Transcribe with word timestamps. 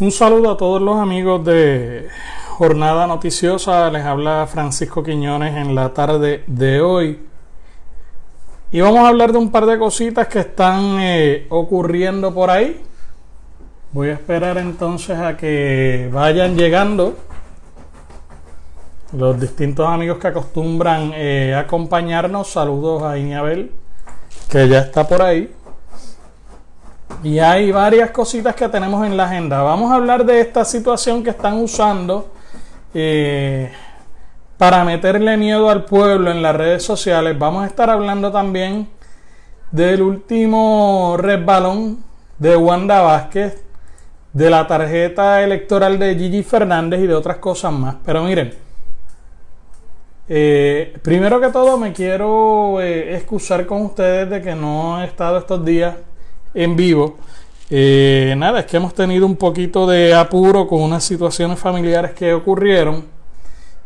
Un 0.00 0.10
saludo 0.10 0.50
a 0.50 0.56
todos 0.56 0.82
los 0.82 0.96
amigos 0.96 1.44
de 1.44 2.08
Jornada 2.48 3.06
Noticiosa. 3.06 3.88
Les 3.92 4.04
habla 4.04 4.44
Francisco 4.48 5.04
Quiñones 5.04 5.54
en 5.56 5.76
la 5.76 5.94
tarde 5.94 6.42
de 6.48 6.80
hoy. 6.80 7.20
Y 8.72 8.80
vamos 8.80 8.98
a 8.98 9.08
hablar 9.08 9.30
de 9.30 9.38
un 9.38 9.52
par 9.52 9.66
de 9.66 9.78
cositas 9.78 10.26
que 10.26 10.40
están 10.40 10.98
eh, 10.98 11.46
ocurriendo 11.48 12.34
por 12.34 12.50
ahí. 12.50 12.82
Voy 13.92 14.08
a 14.08 14.14
esperar 14.14 14.58
entonces 14.58 15.16
a 15.16 15.36
que 15.36 16.10
vayan 16.12 16.56
llegando 16.56 17.14
los 19.12 19.40
distintos 19.40 19.86
amigos 19.86 20.18
que 20.18 20.26
acostumbran 20.26 21.12
eh, 21.14 21.54
acompañarnos. 21.54 22.48
Saludos 22.48 23.04
a 23.04 23.16
Iñabel, 23.16 23.70
que 24.50 24.68
ya 24.68 24.80
está 24.80 25.06
por 25.06 25.22
ahí. 25.22 25.54
Y 27.22 27.38
hay 27.38 27.72
varias 27.72 28.10
cositas 28.10 28.54
que 28.54 28.68
tenemos 28.68 29.06
en 29.06 29.16
la 29.16 29.24
agenda. 29.24 29.62
Vamos 29.62 29.92
a 29.92 29.96
hablar 29.96 30.24
de 30.24 30.40
esta 30.40 30.64
situación 30.64 31.22
que 31.22 31.30
están 31.30 31.58
usando 31.58 32.30
eh, 32.92 33.72
para 34.58 34.84
meterle 34.84 35.36
miedo 35.36 35.70
al 35.70 35.84
pueblo 35.84 36.30
en 36.30 36.42
las 36.42 36.54
redes 36.54 36.82
sociales. 36.82 37.38
Vamos 37.38 37.64
a 37.64 37.66
estar 37.66 37.88
hablando 37.90 38.30
también 38.30 38.88
del 39.70 40.02
último 40.02 41.16
resbalón 41.18 42.04
de 42.38 42.56
Wanda 42.56 43.00
Vázquez, 43.02 43.64
de 44.32 44.50
la 44.50 44.66
tarjeta 44.66 45.42
electoral 45.42 45.98
de 45.98 46.14
Gigi 46.16 46.42
Fernández 46.42 47.00
y 47.00 47.06
de 47.06 47.14
otras 47.14 47.38
cosas 47.38 47.72
más. 47.72 47.96
Pero 48.04 48.22
miren, 48.22 48.54
eh, 50.28 50.96
primero 51.02 51.40
que 51.40 51.48
todo 51.48 51.76
me 51.76 51.92
quiero 51.92 52.80
eh, 52.80 53.14
excusar 53.16 53.66
con 53.66 53.82
ustedes 53.82 54.28
de 54.30 54.42
que 54.42 54.54
no 54.54 55.02
he 55.02 55.04
estado 55.06 55.38
estos 55.38 55.64
días 55.64 55.94
en 56.54 56.76
vivo. 56.76 57.18
Eh, 57.70 58.34
nada, 58.36 58.60
es 58.60 58.66
que 58.66 58.76
hemos 58.76 58.94
tenido 58.94 59.26
un 59.26 59.36
poquito 59.36 59.86
de 59.86 60.14
apuro 60.14 60.66
con 60.66 60.80
unas 60.80 61.02
situaciones 61.04 61.58
familiares 61.58 62.12
que 62.12 62.32
ocurrieron 62.32 63.04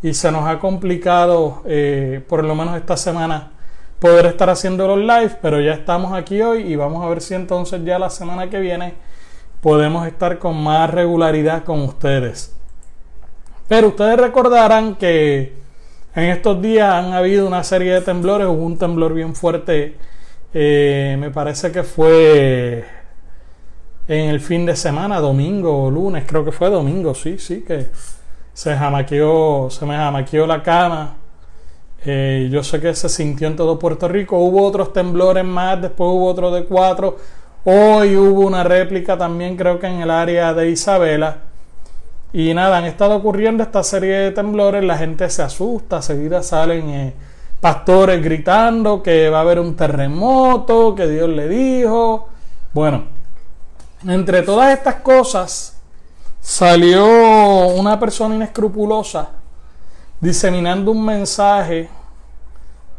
y 0.02 0.14
se 0.14 0.30
nos 0.30 0.46
ha 0.46 0.58
complicado, 0.58 1.62
eh, 1.66 2.22
por 2.28 2.44
lo 2.44 2.54
menos 2.54 2.76
esta 2.76 2.96
semana, 2.96 3.50
poder 3.98 4.26
estar 4.26 4.48
haciendo 4.50 4.86
los 4.86 4.98
live, 4.98 5.38
pero 5.42 5.60
ya 5.60 5.72
estamos 5.72 6.12
aquí 6.12 6.40
hoy 6.40 6.62
y 6.62 6.76
vamos 6.76 7.04
a 7.04 7.08
ver 7.08 7.20
si 7.20 7.34
entonces 7.34 7.84
ya 7.84 7.98
la 7.98 8.10
semana 8.10 8.48
que 8.48 8.60
viene 8.60 8.94
podemos 9.60 10.06
estar 10.06 10.38
con 10.38 10.62
más 10.62 10.90
regularidad 10.90 11.64
con 11.64 11.80
ustedes. 11.82 12.54
Pero 13.66 13.88
ustedes 13.88 14.18
recordarán 14.18 14.94
que 14.94 15.52
en 16.14 16.24
estos 16.24 16.62
días 16.62 16.92
han 16.92 17.12
habido 17.12 17.46
una 17.46 17.64
serie 17.64 17.92
de 17.92 18.00
temblores, 18.00 18.46
un 18.48 18.78
temblor 18.78 19.14
bien 19.14 19.34
fuerte 19.34 19.96
eh, 20.54 21.16
me 21.18 21.30
parece 21.30 21.70
que 21.70 21.82
fue 21.82 22.84
en 24.08 24.30
el 24.30 24.40
fin 24.40 24.64
de 24.64 24.74
semana, 24.74 25.20
domingo 25.20 25.84
o 25.84 25.90
lunes, 25.90 26.24
creo 26.26 26.44
que 26.44 26.52
fue 26.52 26.70
domingo, 26.70 27.14
sí, 27.14 27.38
sí, 27.38 27.62
que 27.62 27.88
se 28.54 28.74
jamaqueó, 28.74 29.68
se 29.70 29.84
me 29.86 29.94
jamaqueó 29.96 30.46
la 30.46 30.62
cama. 30.62 31.16
Eh, 32.04 32.48
yo 32.50 32.62
sé 32.62 32.80
que 32.80 32.94
se 32.94 33.08
sintió 33.08 33.48
en 33.48 33.56
todo 33.56 33.78
Puerto 33.78 34.08
Rico. 34.08 34.38
Hubo 34.38 34.64
otros 34.64 34.92
temblores 34.92 35.44
más, 35.44 35.80
después 35.80 36.08
hubo 36.10 36.26
otro 36.26 36.50
de 36.50 36.64
cuatro. 36.64 37.16
Hoy 37.64 38.16
hubo 38.16 38.46
una 38.46 38.64
réplica 38.64 39.18
también, 39.18 39.56
creo 39.56 39.78
que 39.78 39.86
en 39.86 40.00
el 40.00 40.10
área 40.10 40.54
de 40.54 40.70
Isabela. 40.70 41.38
Y 42.32 42.54
nada, 42.54 42.78
han 42.78 42.84
estado 42.84 43.16
ocurriendo 43.16 43.62
esta 43.62 43.82
serie 43.82 44.14
de 44.14 44.30
temblores, 44.32 44.84
la 44.84 44.98
gente 44.98 45.28
se 45.30 45.42
asusta, 45.42 46.02
seguida 46.02 46.42
salen 46.42 46.88
eh, 46.90 47.14
pastores 47.60 48.22
gritando 48.22 49.02
que 49.02 49.28
va 49.30 49.38
a 49.38 49.40
haber 49.42 49.58
un 49.58 49.74
terremoto, 49.74 50.94
que 50.94 51.06
Dios 51.08 51.28
le 51.28 51.48
dijo. 51.48 52.28
Bueno, 52.72 53.04
entre 54.06 54.42
todas 54.42 54.76
estas 54.76 54.96
cosas 54.96 55.80
salió 56.40 57.66
una 57.68 57.98
persona 57.98 58.36
inescrupulosa 58.36 59.30
diseminando 60.20 60.92
un 60.92 61.04
mensaje 61.04 61.88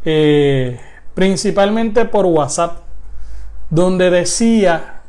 eh, 0.04 0.80
principalmente 1.14 2.04
por 2.04 2.26
WhatsApp, 2.26 2.78
donde 3.68 4.10
decía 4.10 5.00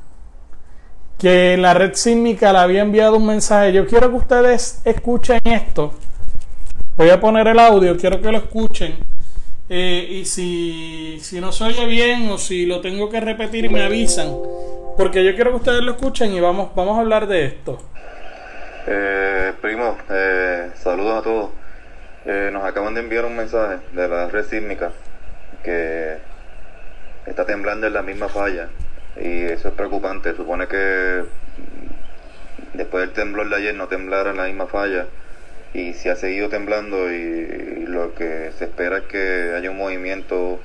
que 1.18 1.56
la 1.58 1.74
red 1.74 1.94
sísmica 1.94 2.52
le 2.52 2.60
había 2.60 2.82
enviado 2.82 3.18
un 3.18 3.26
mensaje. 3.26 3.74
Yo 3.74 3.86
quiero 3.86 4.10
que 4.10 4.16
ustedes 4.16 4.82
escuchen 4.84 5.40
esto. 5.44 5.94
Voy 6.98 7.10
a 7.10 7.20
poner 7.20 7.48
el 7.48 7.60
audio, 7.60 7.96
quiero 7.98 8.20
que 8.22 8.32
lo 8.32 8.38
escuchen 8.40 9.11
eh, 9.74 10.06
y 10.10 10.26
si, 10.26 11.18
si 11.22 11.40
no 11.40 11.54
se 11.54 11.64
oye 11.64 11.86
bien 11.86 12.30
o 12.30 12.38
si 12.38 12.66
lo 12.66 12.82
tengo 12.82 13.10
que 13.10 13.22
repetir, 13.22 13.72
me 13.72 13.82
avisan. 13.82 14.36
Porque 14.98 15.24
yo 15.24 15.34
quiero 15.34 15.52
que 15.52 15.58
ustedes 15.58 15.82
lo 15.82 15.94
escuchen 15.94 16.34
y 16.34 16.42
vamos, 16.42 16.76
vamos 16.76 16.98
a 16.98 17.00
hablar 17.00 17.26
de 17.26 17.46
esto. 17.46 17.78
Eh, 18.86 19.54
primo, 19.62 19.98
eh, 20.10 20.72
saludos 20.76 21.20
a 21.20 21.22
todos. 21.22 21.50
Eh, 22.26 22.50
nos 22.52 22.66
acaban 22.66 22.96
de 22.96 23.00
enviar 23.00 23.24
un 23.24 23.38
mensaje 23.38 23.78
de 23.94 24.10
la 24.10 24.28
red 24.28 24.44
sísmica 24.44 24.92
que 25.64 26.18
está 27.26 27.46
temblando 27.46 27.88
en 27.88 27.94
la 27.94 28.02
misma 28.02 28.28
falla 28.28 28.68
y 29.16 29.44
eso 29.44 29.70
es 29.70 29.74
preocupante. 29.74 30.36
Supone 30.36 30.68
que 30.68 31.24
después 32.74 33.06
del 33.06 33.14
temblor 33.14 33.50
de 33.50 33.56
ayer 33.56 33.74
no 33.74 33.88
temblara 33.88 34.32
en 34.32 34.38
la 34.38 34.48
misma 34.48 34.68
falla 34.68 35.06
y 35.74 35.94
si 35.94 36.10
ha 36.10 36.16
seguido 36.16 36.50
temblando 36.50 37.12
y, 37.12 37.86
lo 37.88 38.14
que 38.16 38.52
se 38.58 38.66
espera 38.66 39.00
es 39.00 39.04
que 39.06 39.54
haya 39.56 39.70
un 39.70 39.78
movimiento, 39.78 40.60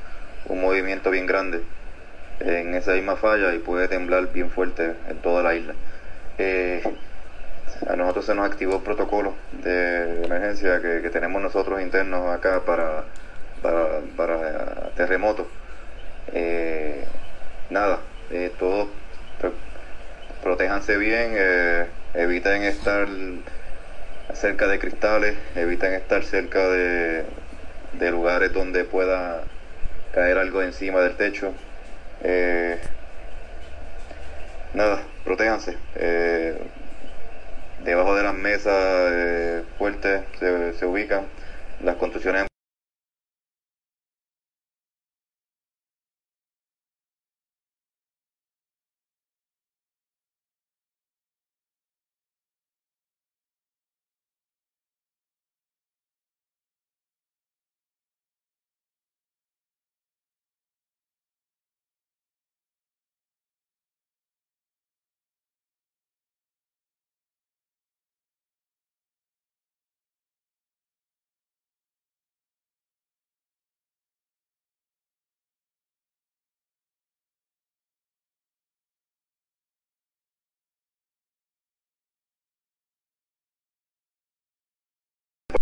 un 0.47 0.61
movimiento 0.61 1.11
bien 1.11 1.27
grande 1.27 1.61
en 2.41 2.75
esa 2.75 2.93
misma 2.93 3.17
falla 3.17 3.53
y 3.55 3.59
puede 3.59 3.89
temblar 3.89 4.33
bien 4.33 4.51
fuerte 4.51 4.95
en 5.09 5.17
toda 5.19 5.43
la 5.43 5.55
isla. 5.55 5.75
Eh, 6.39 6.83
a 7.89 7.97
nosotros 7.97 8.27
se 8.27 8.35
nos 8.35 8.47
activó 8.47 8.77
el 8.77 8.83
protocolo 8.83 9.35
de 9.63 10.25
emergencia 10.25 10.81
que, 10.81 11.11
tenemos 11.11 11.43
nosotros 11.43 11.81
internos 11.81 12.31
acá 12.35 12.63
para, 12.65 13.05
para, 14.17 14.91
terremotos. 14.97 15.47
Eh, 16.33 17.05
nada, 17.71 17.99
eh, 18.31 18.53
todos 18.59 18.89
protéjanse 20.43 20.97
bien, 20.97 21.37
eviten 22.15 22.63
estar 22.63 23.09
cerca 24.35 24.67
de 24.67 24.79
cristales, 24.79 25.37
eviten 25.55 25.95
estar 25.95 26.25
cerca 26.25 26.69
de, 26.69 27.25
lugares 28.11 28.53
donde 28.53 28.85
pueda 28.85 29.45
caer 30.13 30.39
algo 30.39 30.63
encima 30.63 31.01
del 31.01 31.17
techo. 31.17 31.53
Eh, 32.23 32.79
nada, 34.75 35.03
protéjanse. 35.25 35.77
Eh, 35.97 36.59
debajo 37.85 38.15
de 38.17 38.23
las 38.23 38.35
mesas 38.35 38.75
eh, 38.75 39.63
fuertes 39.79 40.23
se, 40.39 40.73
se 40.75 40.87
ubican 40.87 41.27
las 41.83 41.97
construcciones. 41.97 42.56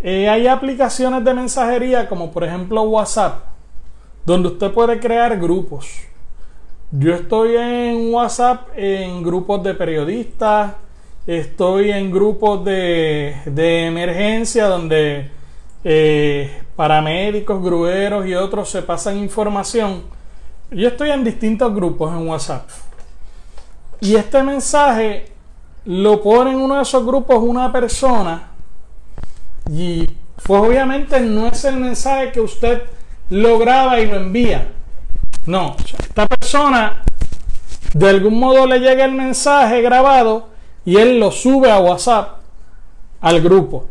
Eh, 0.06 0.28
hay 0.28 0.46
aplicaciones 0.48 1.24
de 1.24 1.32
mensajería 1.32 2.06
como 2.06 2.30
por 2.30 2.44
ejemplo 2.44 2.82
WhatsApp, 2.82 3.38
donde 4.26 4.48
usted 4.48 4.70
puede 4.70 5.00
crear 5.00 5.40
grupos. 5.40 5.88
Yo 6.90 7.14
estoy 7.14 7.56
en 7.56 8.12
WhatsApp 8.12 8.68
en 8.76 9.22
grupos 9.22 9.62
de 9.62 9.72
periodistas, 9.72 10.74
estoy 11.26 11.90
en 11.90 12.12
grupos 12.12 12.62
de, 12.66 13.34
emergencia 13.86 14.66
donde 14.66 15.30
eh, 15.82 16.62
paramédicos, 16.76 17.64
grueros 17.64 18.26
y 18.26 18.34
otros 18.34 18.68
se 18.68 18.82
pasan 18.82 19.16
información. 19.16 20.02
Yo 20.70 20.88
estoy 20.88 21.12
en 21.12 21.24
distintos 21.24 21.74
grupos 21.74 22.12
en 22.12 22.28
WhatsApp. 22.28 22.68
Y 24.02 24.16
este 24.16 24.42
mensaje 24.42 25.32
lo 25.86 26.22
pone 26.22 26.50
en 26.50 26.58
uno 26.58 26.76
de 26.76 26.82
esos 26.82 27.06
grupos 27.06 27.38
una 27.38 27.72
persona 27.72 28.50
y 29.70 30.06
pues 30.44 30.62
obviamente 30.62 31.20
no 31.20 31.46
es 31.46 31.64
el 31.64 31.76
mensaje 31.76 32.32
que 32.32 32.40
usted 32.40 32.82
lo 33.30 33.58
graba 33.58 34.00
y 34.00 34.06
lo 34.06 34.16
envía. 34.16 34.68
No, 35.46 35.76
esta 35.98 36.26
persona 36.26 37.02
de 37.94 38.08
algún 38.08 38.38
modo 38.38 38.66
le 38.66 38.80
llega 38.80 39.04
el 39.04 39.12
mensaje 39.12 39.80
grabado, 39.80 40.48
y 40.84 40.96
él 40.96 41.18
lo 41.18 41.30
sube 41.30 41.70
a 41.70 41.78
WhatsApp 41.78 42.40
al 43.20 43.40
grupo. 43.40 43.86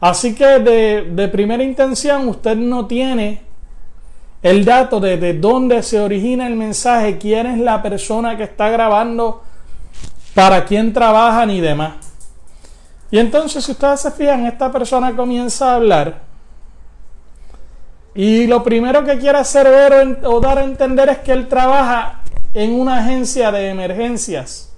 Así 0.00 0.34
que 0.34 0.44
de, 0.60 1.28
primera 1.28 1.62
intención 1.62 2.28
usted 2.28 2.56
no 2.56 2.86
tiene 2.86 3.42
el 4.42 4.64
dato 4.64 5.00
de, 5.00 5.16
de 5.16 5.34
dónde 5.34 5.82
se 5.82 6.00
origina 6.00 6.46
el 6.46 6.54
mensaje, 6.54 7.18
quién 7.18 7.46
es 7.46 7.58
la 7.58 7.82
persona 7.82 8.36
que 8.36 8.44
está 8.44 8.68
grabando, 8.70 9.42
para 10.34 10.64
quién 10.64 10.92
trabaja 10.92 11.44
ni 11.44 11.60
demás. 11.60 11.94
Y 13.10 13.18
entonces 13.18 13.64
si 13.64 13.72
ustedes 13.72 14.00
se 14.00 14.10
fijan, 14.10 14.46
esta 14.46 14.70
persona 14.72 15.14
comienza 15.14 15.72
a 15.72 15.76
hablar 15.76 16.26
y 18.16 18.46
lo 18.46 18.62
primero 18.62 19.04
que 19.04 19.18
quiere 19.18 19.36
hacer 19.36 19.68
ver 19.68 20.20
o, 20.24 20.40
dar 20.40 20.58
a 20.58 20.64
entender 20.64 21.10
es 21.10 21.18
que 21.18 21.32
él 21.32 21.48
trabaja 21.48 22.22
en 22.54 22.72
una 22.72 23.00
agencia 23.00 23.52
de 23.52 23.68
emergencias. 23.68 24.74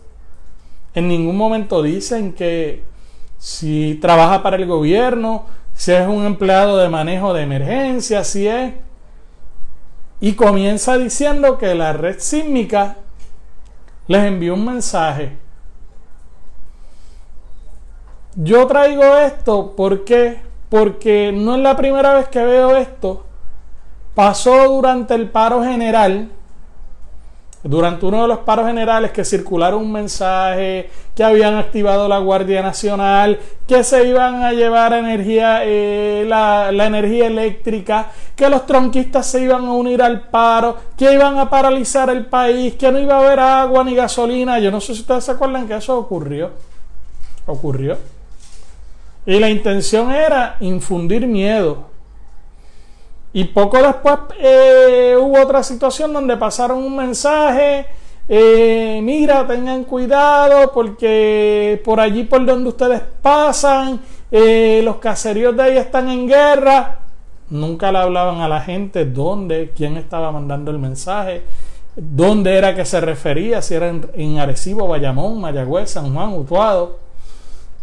En 0.92 1.06
ningún 1.06 1.36
momento 1.36 1.80
dicen 1.80 2.32
que 2.32 2.82
si 3.38 3.96
trabaja 4.02 4.42
para 4.42 4.56
el 4.56 4.66
gobierno, 4.66 5.46
si 5.72 5.92
es 5.92 6.08
un 6.08 6.26
empleado 6.26 6.78
de 6.78 6.88
manejo 6.88 7.32
de 7.32 7.42
emergencias, 7.42 8.26
si 8.26 8.48
es. 8.48 8.74
Y 10.18 10.32
comienza 10.32 10.98
diciendo 10.98 11.58
que 11.58 11.76
la 11.76 11.92
red 11.92 12.18
sísmica 12.18 12.96
les 14.08 14.24
envió 14.24 14.54
un 14.54 14.64
mensaje. 14.64 15.36
Yo 18.40 18.68
traigo 18.68 19.16
esto 19.16 19.74
porque 19.76 20.40
porque 20.68 21.32
no 21.32 21.56
es 21.56 21.62
la 21.62 21.76
primera 21.76 22.14
vez 22.14 22.28
que 22.28 22.42
veo 22.42 22.76
esto 22.76 23.24
pasó 24.14 24.68
durante 24.68 25.14
el 25.14 25.30
paro 25.30 25.62
general, 25.62 26.28
durante 27.62 28.04
uno 28.04 28.22
de 28.22 28.28
los 28.28 28.38
paros 28.38 28.66
generales 28.66 29.12
que 29.12 29.24
circularon 29.24 29.82
un 29.82 29.92
mensaje, 29.92 30.90
que 31.14 31.22
habían 31.22 31.54
activado 31.54 32.08
la 32.08 32.18
Guardia 32.18 32.60
Nacional, 32.60 33.38
que 33.66 33.84
se 33.84 34.08
iban 34.08 34.42
a 34.42 34.52
llevar 34.52 34.92
energía, 34.92 35.60
eh, 35.62 36.24
la, 36.26 36.72
la, 36.72 36.86
energía 36.86 37.28
eléctrica, 37.28 38.10
que 38.34 38.48
los 38.48 38.66
tronquistas 38.66 39.24
se 39.26 39.42
iban 39.42 39.64
a 39.66 39.72
unir 39.72 40.02
al 40.02 40.28
paro, 40.28 40.76
que 40.96 41.12
iban 41.12 41.38
a 41.38 41.48
paralizar 41.48 42.10
el 42.10 42.26
país, 42.26 42.74
que 42.74 42.90
no 42.90 42.98
iba 42.98 43.16
a 43.16 43.24
haber 43.24 43.38
agua 43.38 43.84
ni 43.84 43.94
gasolina. 43.94 44.58
Yo 44.58 44.72
no 44.72 44.80
sé 44.80 44.94
si 44.94 45.02
ustedes 45.02 45.24
se 45.24 45.30
acuerdan 45.30 45.68
que 45.68 45.76
eso 45.76 45.96
ocurrió. 45.96 46.50
Ocurrió. 47.46 48.17
Y 49.28 49.38
la 49.38 49.48
intención 49.48 50.10
era 50.10 50.56
infundir 50.58 51.26
miedo 51.26 51.88
y 53.32 53.44
poco 53.44 53.80
después 53.82 54.16
eh, 54.40 55.16
hubo 55.20 55.40
otra 55.40 55.62
situación 55.62 56.12
donde 56.12 56.36
pasaron 56.36 56.78
un 56.78 56.96
mensaje, 56.96 57.86
eh, 58.28 59.00
mira, 59.02 59.46
tengan 59.46 59.84
cuidado 59.84 60.72
porque 60.72 61.80
por 61.84 62.00
allí 62.00 62.24
por 62.24 62.44
donde 62.46 62.70
ustedes 62.70 63.02
pasan, 63.20 64.00
eh, 64.32 64.80
los 64.82 64.96
caseríos 64.96 65.54
de 65.56 65.62
ahí 65.62 65.76
están 65.76 66.08
en 66.08 66.26
guerra. 66.26 67.00
Nunca 67.50 67.92
le 67.92 67.98
hablaban 67.98 68.40
a 68.40 68.48
la 68.48 68.60
gente 68.62 69.04
dónde, 69.04 69.72
quién 69.76 69.98
estaba 69.98 70.32
mandando 70.32 70.70
el 70.70 70.78
mensaje, 70.78 71.42
dónde 71.94 72.56
era 72.56 72.74
que 72.74 72.84
se 72.86 73.00
refería, 73.00 73.60
si 73.60 73.74
era 73.74 73.88
en, 73.88 74.10
en 74.14 74.38
Arecibo, 74.38 74.88
Bayamón, 74.88 75.40
Mayagüez, 75.40 75.90
San 75.90 76.14
Juan, 76.14 76.32
Utuado, 76.32 77.07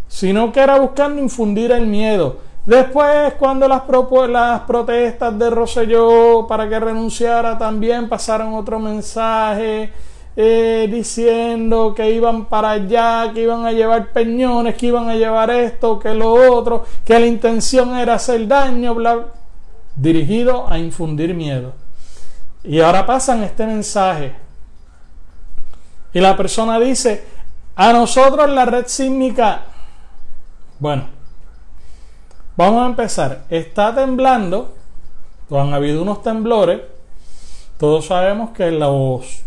sino 0.07 0.51
que 0.51 0.59
era 0.59 0.79
buscando 0.79 1.21
infundir 1.21 1.71
el 1.71 1.87
miedo. 1.87 2.37
Después, 2.65 3.33
cuando 3.37 3.67
las, 3.67 3.83
las 4.29 4.61
protestas 4.61 5.37
de 5.37 5.49
Rosselló 5.49 6.47
para 6.47 6.67
que 6.67 6.79
renunciara 6.79 7.57
también 7.57 8.09
pasaron 8.09 8.55
otro 8.55 8.79
mensaje 8.79 9.91
eh, 10.37 10.89
diciendo 10.91 11.93
que 11.95 12.09
iban 12.11 12.45
para 12.45 12.71
allá, 12.71 13.31
que 13.33 13.43
iban 13.43 13.65
a 13.65 13.71
llevar 13.71 14.11
peñones, 14.11 14.75
que 14.75 14.87
iban 14.87 15.07
a 15.07 15.15
llevar 15.15 15.49
esto, 15.49 15.97
que 15.97 16.13
lo 16.13 16.33
otro, 16.33 16.85
que 17.05 17.17
la 17.17 17.25
intención 17.25 17.95
era 17.95 18.15
hacer 18.15 18.45
daño, 18.47 18.95
bla, 18.95 19.27
dirigido 19.95 20.69
a 20.69 20.77
infundir 20.77 21.33
miedo. 21.33 21.73
Y 22.63 22.81
ahora 22.81 23.05
pasan 23.05 23.43
este 23.43 23.65
mensaje. 23.65 24.33
Y 26.13 26.19
la 26.19 26.35
persona 26.35 26.79
dice, 26.79 27.23
a 27.75 27.93
nosotros 27.93 28.49
la 28.49 28.65
red 28.65 28.87
sísmica, 28.87 29.65
bueno, 30.79 31.05
Vamos 32.57 32.83
a 32.83 32.85
empezar. 32.85 33.43
Está 33.49 33.93
temblando. 33.93 34.73
Han 35.51 35.73
habido 35.73 36.01
unos 36.01 36.23
temblores. 36.23 36.81
Todos 37.77 38.05
sabemos 38.05 38.51
que 38.51 38.71
los 38.71 39.41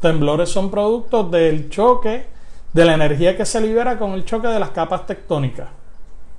temblores 0.00 0.48
son 0.48 0.70
productos 0.70 1.30
del 1.30 1.70
choque 1.70 2.26
de 2.72 2.84
la 2.84 2.94
energía 2.94 3.36
que 3.36 3.44
se 3.44 3.60
libera 3.60 3.98
con 3.98 4.12
el 4.12 4.24
choque 4.24 4.46
de 4.46 4.60
las 4.60 4.70
capas 4.70 5.06
tectónicas. 5.06 5.68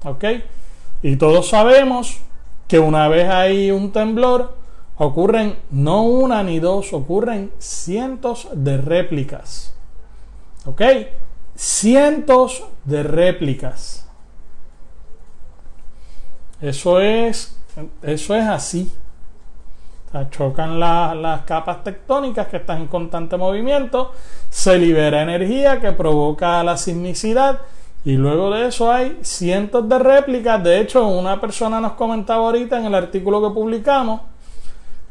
¿Ok? 0.05 0.23
Y 1.01 1.17
todos 1.17 1.49
sabemos 1.49 2.19
que 2.69 2.79
una 2.79 3.09
vez 3.09 3.29
hay 3.29 3.71
un 3.71 3.91
temblor, 3.91 4.55
ocurren 4.97 5.57
no 5.71 6.03
una 6.03 6.41
ni 6.41 6.59
dos, 6.59 6.93
ocurren 6.93 7.51
cientos 7.59 8.47
de 8.53 8.77
réplicas. 8.77 9.75
¿Ok? 10.65 10.81
Cientos 11.53 12.63
de 12.85 13.03
réplicas. 13.03 14.02
Eso 16.63 17.01
es, 17.01 17.57
eso 18.01 18.35
es 18.35 18.45
así. 18.45 18.89
chocan 20.31 20.79
las 20.79 21.41
capas 21.41 21.83
tectónicas 21.83 22.47
que 22.47 22.55
están 22.55 22.83
en 22.83 22.87
constante 22.87 23.35
movimiento, 23.35 24.13
se 24.49 24.77
libera 24.77 25.23
energía 25.23 25.81
que 25.81 25.91
provoca 25.91 26.63
la 26.63 26.77
sismicidad 26.77 27.59
y 28.05 28.13
luego 28.13 28.49
de 28.49 28.67
eso 28.67 28.89
hay 28.89 29.19
cientos 29.23 29.89
de 29.89 29.99
réplicas. 29.99 30.63
De 30.63 30.79
hecho, 30.79 31.05
una 31.05 31.41
persona 31.41 31.81
nos 31.81 31.93
comentaba 31.93 32.45
ahorita 32.45 32.79
en 32.79 32.85
el 32.85 32.95
artículo 32.95 33.41
que 33.45 33.53
publicamos 33.53 34.21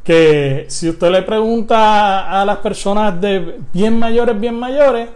que 0.03 0.65
si 0.71 0.89
usted 0.89 1.11
le 1.11 1.21
pregunta 1.21 2.41
a 2.41 2.47
las 2.47 2.57
personas 2.59 3.21
de 3.21 3.61
bien 3.75 3.99
mayores, 3.99 4.41
bien 4.41 4.59
mayores, 4.59 5.11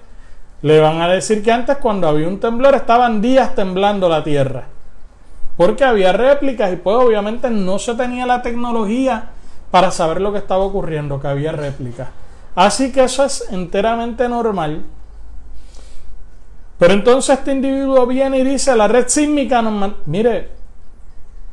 le 0.61 0.81
van 0.81 1.01
a 1.01 1.09
decir 1.09 1.43
que 1.43 1.51
antes 1.51 1.79
cuando 1.79 2.07
había 2.07 2.29
un 2.29 2.39
temblor 2.39 2.75
estaban 2.75 3.23
días 3.23 3.55
temblando 3.55 4.07
la 4.07 4.23
tierra 4.23 4.76
porque 5.57 5.85
había 5.85 6.13
réplicas 6.13 6.73
y 6.73 6.77
pues 6.77 6.97
obviamente 6.97 7.51
no 7.51 7.79
se 7.79 7.95
tenía 7.95 8.27
la 8.27 8.43
tecnología 8.43 9.31
para 9.71 9.91
saber 9.91 10.21
lo 10.21 10.33
que 10.33 10.39
estaba 10.39 10.65
ocurriendo, 10.65 11.21
que 11.21 11.29
había 11.29 11.53
réplicas. 11.53 12.09
Así 12.55 12.93
que 12.93 13.05
eso 13.05 13.25
es 13.25 13.47
enteramente 13.51 14.29
normal. 14.29 14.85
Pero 16.79 16.93
entonces 16.93 17.39
este 17.39 17.53
individuo 17.53 18.07
viene 18.07 18.39
y 18.39 18.45
dice, 18.45 18.77
la 18.77 18.87
red 18.87 19.09
sísmica 19.09 19.63
nos... 19.63 19.93
Mire, 20.05 20.51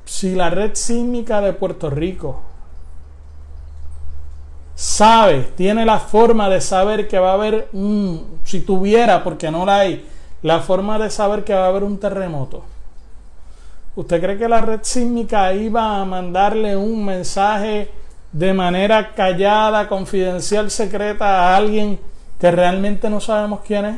si 0.06 0.36
la 0.36 0.50
red 0.50 0.72
sísmica 0.74 1.40
de 1.40 1.54
Puerto 1.54 1.90
Rico 1.90 2.42
sabe, 4.76 5.52
tiene 5.56 5.86
la 5.86 6.00
forma 6.00 6.50
de 6.50 6.60
saber 6.60 7.08
que 7.08 7.20
va 7.20 7.32
a 7.32 7.36
haber 7.36 7.70
un, 7.72 8.40
si 8.44 8.60
tuviera, 8.62 9.24
porque 9.24 9.50
no 9.50 9.66
la 9.66 9.80
hay, 9.80 10.06
la 10.42 10.60
forma 10.60 11.00
de 11.00 11.10
saber 11.10 11.46
que 11.46 11.54
va 11.54 11.66
a 11.66 11.70
haber 11.70 11.84
un 11.84 12.00
terremoto 12.00 12.73
¿Usted 13.96 14.22
cree 14.22 14.38
que 14.38 14.50
la 14.50 14.62
red 14.62 14.80
sísmica 14.82 15.54
iba 15.54 16.02
a 16.02 16.06
mandarle 16.06 16.76
un 16.76 17.06
mensaje 17.06 17.92
de 18.32 18.54
manera 18.54 19.14
callada, 19.14 19.88
confidencial, 19.88 20.72
secreta 20.72 21.26
a 21.26 21.56
alguien 21.56 22.00
que 22.40 22.50
realmente 22.50 23.08
no 23.10 23.20
sabemos 23.20 23.60
quién 23.66 23.86
es? 23.86 23.96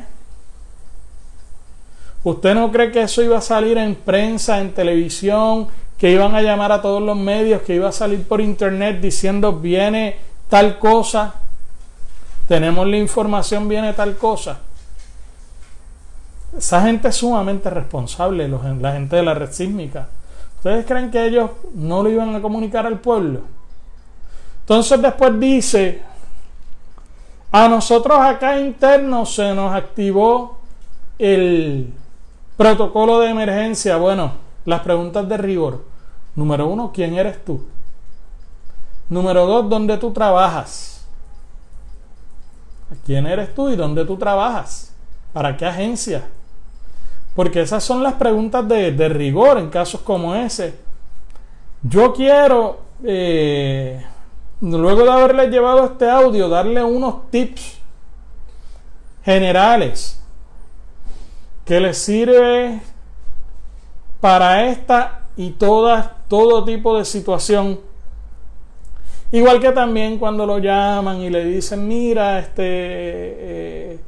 ¿Usted 2.26 2.56
no 2.56 2.72
cree 2.72 2.92
que 2.92 3.04
eso 3.04 3.22
iba 3.22 3.38
a 3.38 3.42
salir 3.42 3.78
en 3.78 3.96
prensa, 3.96 4.60
en 4.60 4.74
televisión, 4.74 5.68
que 5.98 6.12
iban 6.12 6.36
a 6.36 6.42
llamar 6.42 6.74
a 6.74 6.82
todos 6.82 7.02
los 7.02 7.16
medios, 7.16 7.62
que 7.62 7.76
iba 7.76 7.88
a 7.88 7.94
salir 7.94 8.28
por 8.28 8.42
internet 8.42 9.00
diciendo 9.00 9.54
viene 9.54 10.18
tal 10.50 10.78
cosa? 10.78 11.36
Tenemos 12.50 12.86
la 12.88 12.98
información, 12.98 13.70
viene 13.70 13.94
tal 13.94 14.18
cosa. 14.18 14.60
Esa 16.58 16.82
gente 16.82 17.10
es 17.10 17.16
sumamente 17.16 17.70
responsable, 17.70 18.48
la 18.48 18.92
gente 18.94 19.16
de 19.16 19.24
la 19.24 19.34
red 19.34 19.52
sísmica. 19.52 20.08
¿Ustedes 20.58 20.86
creen 20.86 21.12
que 21.12 21.26
ellos 21.26 21.52
no 21.74 22.02
lo 22.02 22.10
iban 22.10 22.34
a 22.34 22.42
comunicar 22.42 22.86
al 22.86 23.00
pueblo? 23.00 23.42
Entonces 24.62 25.02
después 25.02 25.40
dice, 25.40 26.02
a 27.52 27.68
nosotros 27.68 28.18
acá 28.20 28.60
interno 28.60 29.26
se 29.26 29.54
nos 29.54 29.76
activó 29.76 30.58
el 31.20 31.94
protocolo 32.58 33.20
de 33.20 33.30
emergencia. 33.30 33.98
Bueno, 33.98 34.32
las 34.66 34.82
preguntas 34.82 35.28
de 35.30 35.38
rigor. 35.38 35.84
Número 36.36 36.68
uno, 36.68 36.92
¿quién 36.94 37.14
eres 37.16 37.44
tú? 37.46 37.64
Número 39.08 39.46
dos, 39.46 39.70
¿dónde 39.70 39.98
tú 39.98 40.12
trabajas? 40.12 41.06
¿Quién 43.06 43.28
eres 43.28 43.54
tú 43.54 43.70
y 43.70 43.76
dónde 43.76 44.04
tú 44.06 44.18
trabajas? 44.18 44.94
¿Para 45.32 45.56
qué 45.56 45.66
agencia? 45.66 46.24
Porque 47.36 47.62
esas 47.62 47.84
son 47.84 48.02
las 48.02 48.14
preguntas 48.14 48.68
de, 48.68 49.10
rigor 49.10 49.58
en 49.58 49.70
casos 49.70 50.02
como 50.02 50.34
ese. 50.34 50.76
Yo 51.84 52.14
quiero, 52.14 52.80
eh, 53.04 54.04
luego 54.62 55.04
de 55.04 55.12
haberle 55.12 55.48
llevado 55.50 55.86
este 55.86 56.10
audio, 56.10 56.48
darle 56.48 56.82
unos 56.82 57.30
tips 57.30 57.80
generales 59.24 60.22
que 61.66 61.80
le 61.80 61.94
sirve 61.94 62.80
para 64.22 64.68
esta 64.68 65.24
y 65.36 65.52
todas, 65.52 66.10
todo 66.30 66.64
tipo 66.64 66.98
de 66.98 67.04
situación. 67.04 67.80
Igual 69.32 69.60
que 69.60 69.72
también 69.72 70.18
cuando 70.18 70.46
lo 70.46 70.60
llaman 70.60 71.18
y 71.18 71.30
le 71.30 71.44
dicen, 71.44 71.86
mira, 71.86 72.40
este, 72.40 72.64
eh, 72.64 74.00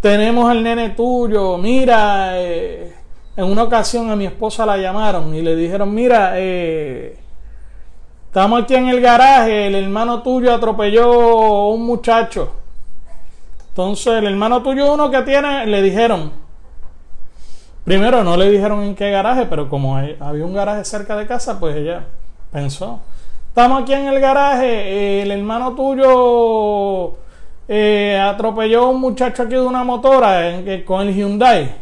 tenemos 0.00 0.50
al 0.50 0.62
nene 0.62 0.90
tuyo, 0.90 1.58
mira, 1.58 2.40
eh, 2.40 2.94
en 3.36 3.44
una 3.44 3.64
ocasión 3.64 4.10
a 4.10 4.16
mi 4.16 4.26
esposa 4.26 4.64
la 4.64 4.76
llamaron 4.76 5.34
y 5.34 5.42
le 5.42 5.54
dijeron, 5.54 5.94
mira, 5.94 6.32
eh, 6.36 7.18
estamos 8.26 8.62
aquí 8.62 8.74
en 8.74 8.88
el 8.88 9.00
garaje, 9.00 9.66
el 9.66 9.74
hermano 9.74 10.22
tuyo 10.22 10.54
atropelló 10.54 11.68
un 11.68 11.84
muchacho. 11.84 12.52
Entonces 13.68 14.14
el 14.14 14.26
hermano 14.26 14.62
tuyo 14.62 14.92
uno 14.92 15.10
que 15.10 15.22
tiene, 15.22 15.66
le 15.66 15.82
dijeron, 15.82 16.32
primero 17.84 18.24
no 18.24 18.36
le 18.36 18.50
dijeron 18.50 18.82
en 18.82 18.94
qué 18.94 19.10
garaje, 19.10 19.46
pero 19.46 19.68
como 19.68 19.96
había 19.96 20.44
un 20.44 20.54
garaje 20.54 20.84
cerca 20.84 21.16
de 21.16 21.26
casa, 21.26 21.60
pues 21.60 21.76
ella 21.76 22.04
pensó, 22.50 23.00
estamos 23.48 23.82
aquí 23.82 23.92
en 23.92 24.08
el 24.08 24.18
garaje, 24.18 25.22
el 25.22 25.30
hermano 25.30 25.74
tuyo 25.74 27.16
eh, 27.72 28.18
atropelló 28.18 28.86
a 28.86 28.88
un 28.88 29.00
muchacho 29.00 29.44
aquí 29.44 29.52
de 29.52 29.60
una 29.60 29.84
motora 29.84 30.60
con 30.84 31.06
el 31.06 31.14
Hyundai. 31.14 31.72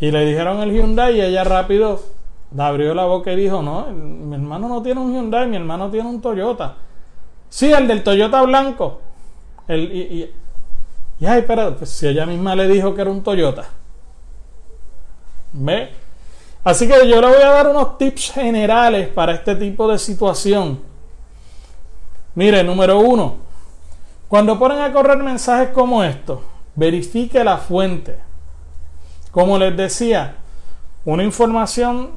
Y 0.00 0.10
le 0.10 0.24
dijeron 0.24 0.62
el 0.62 0.72
Hyundai 0.72 1.18
y 1.18 1.20
ella 1.20 1.44
rápido 1.44 2.00
abrió 2.56 2.94
la 2.94 3.04
boca 3.04 3.30
y 3.30 3.36
dijo, 3.36 3.60
no, 3.60 3.88
mi 3.88 4.34
hermano 4.34 4.68
no 4.68 4.80
tiene 4.80 5.02
un 5.02 5.12
Hyundai, 5.12 5.46
mi 5.46 5.56
hermano 5.56 5.90
tiene 5.90 6.08
un 6.08 6.22
Toyota. 6.22 6.76
Sí, 7.50 7.70
el 7.70 7.86
del 7.86 8.02
Toyota 8.02 8.40
blanco. 8.40 9.02
El, 9.68 9.92
y, 9.92 10.34
y, 11.20 11.26
ay, 11.26 11.44
pero 11.46 11.76
pues, 11.76 11.90
si 11.90 12.08
ella 12.08 12.24
misma 12.24 12.56
le 12.56 12.68
dijo 12.68 12.94
que 12.94 13.02
era 13.02 13.10
un 13.10 13.22
Toyota. 13.22 13.66
¿Ve? 15.52 15.90
Así 16.64 16.88
que 16.88 17.06
yo 17.06 17.20
le 17.20 17.26
voy 17.26 17.42
a 17.42 17.50
dar 17.50 17.68
unos 17.68 17.98
tips 17.98 18.32
generales 18.32 19.08
para 19.08 19.32
este 19.32 19.56
tipo 19.56 19.86
de 19.86 19.98
situación. 19.98 20.80
Mire, 22.34 22.64
número 22.64 22.98
uno, 22.98 23.45
cuando 24.28 24.58
ponen 24.58 24.80
a 24.80 24.92
correr 24.92 25.18
mensajes 25.18 25.68
como 25.68 26.02
estos, 26.02 26.40
verifique 26.74 27.42
la 27.44 27.58
fuente. 27.58 28.16
Como 29.30 29.58
les 29.58 29.76
decía, 29.76 30.36
una 31.04 31.22
información 31.22 32.10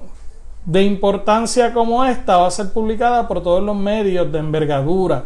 de 0.66 0.84
importancia 0.84 1.74
como 1.74 2.04
esta 2.06 2.38
va 2.38 2.48
a 2.48 2.52
ser 2.52 2.72
publicada 2.74 3.28
por 3.28 3.44
todos 3.44 3.64
los 3.64 3.76
medios 3.76 4.32
de 4.32 4.40
envergadura. 4.40 5.26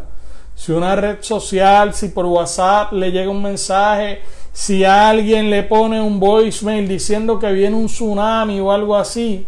Si 0.54 0.72
una 0.72 0.94
red 0.94 1.18
social, 1.20 1.94
si 1.94 2.08
por 2.08 2.26
WhatsApp 2.26 2.92
le 2.92 3.10
llega 3.10 3.30
un 3.30 3.42
mensaje, 3.42 4.22
si 4.52 4.84
alguien 4.84 5.50
le 5.50 5.62
pone 5.64 6.00
un 6.00 6.20
voicemail 6.20 6.86
diciendo 6.86 7.38
que 7.38 7.50
viene 7.52 7.76
un 7.76 7.86
tsunami 7.86 8.60
o 8.60 8.70
algo 8.70 8.94
así, 8.94 9.46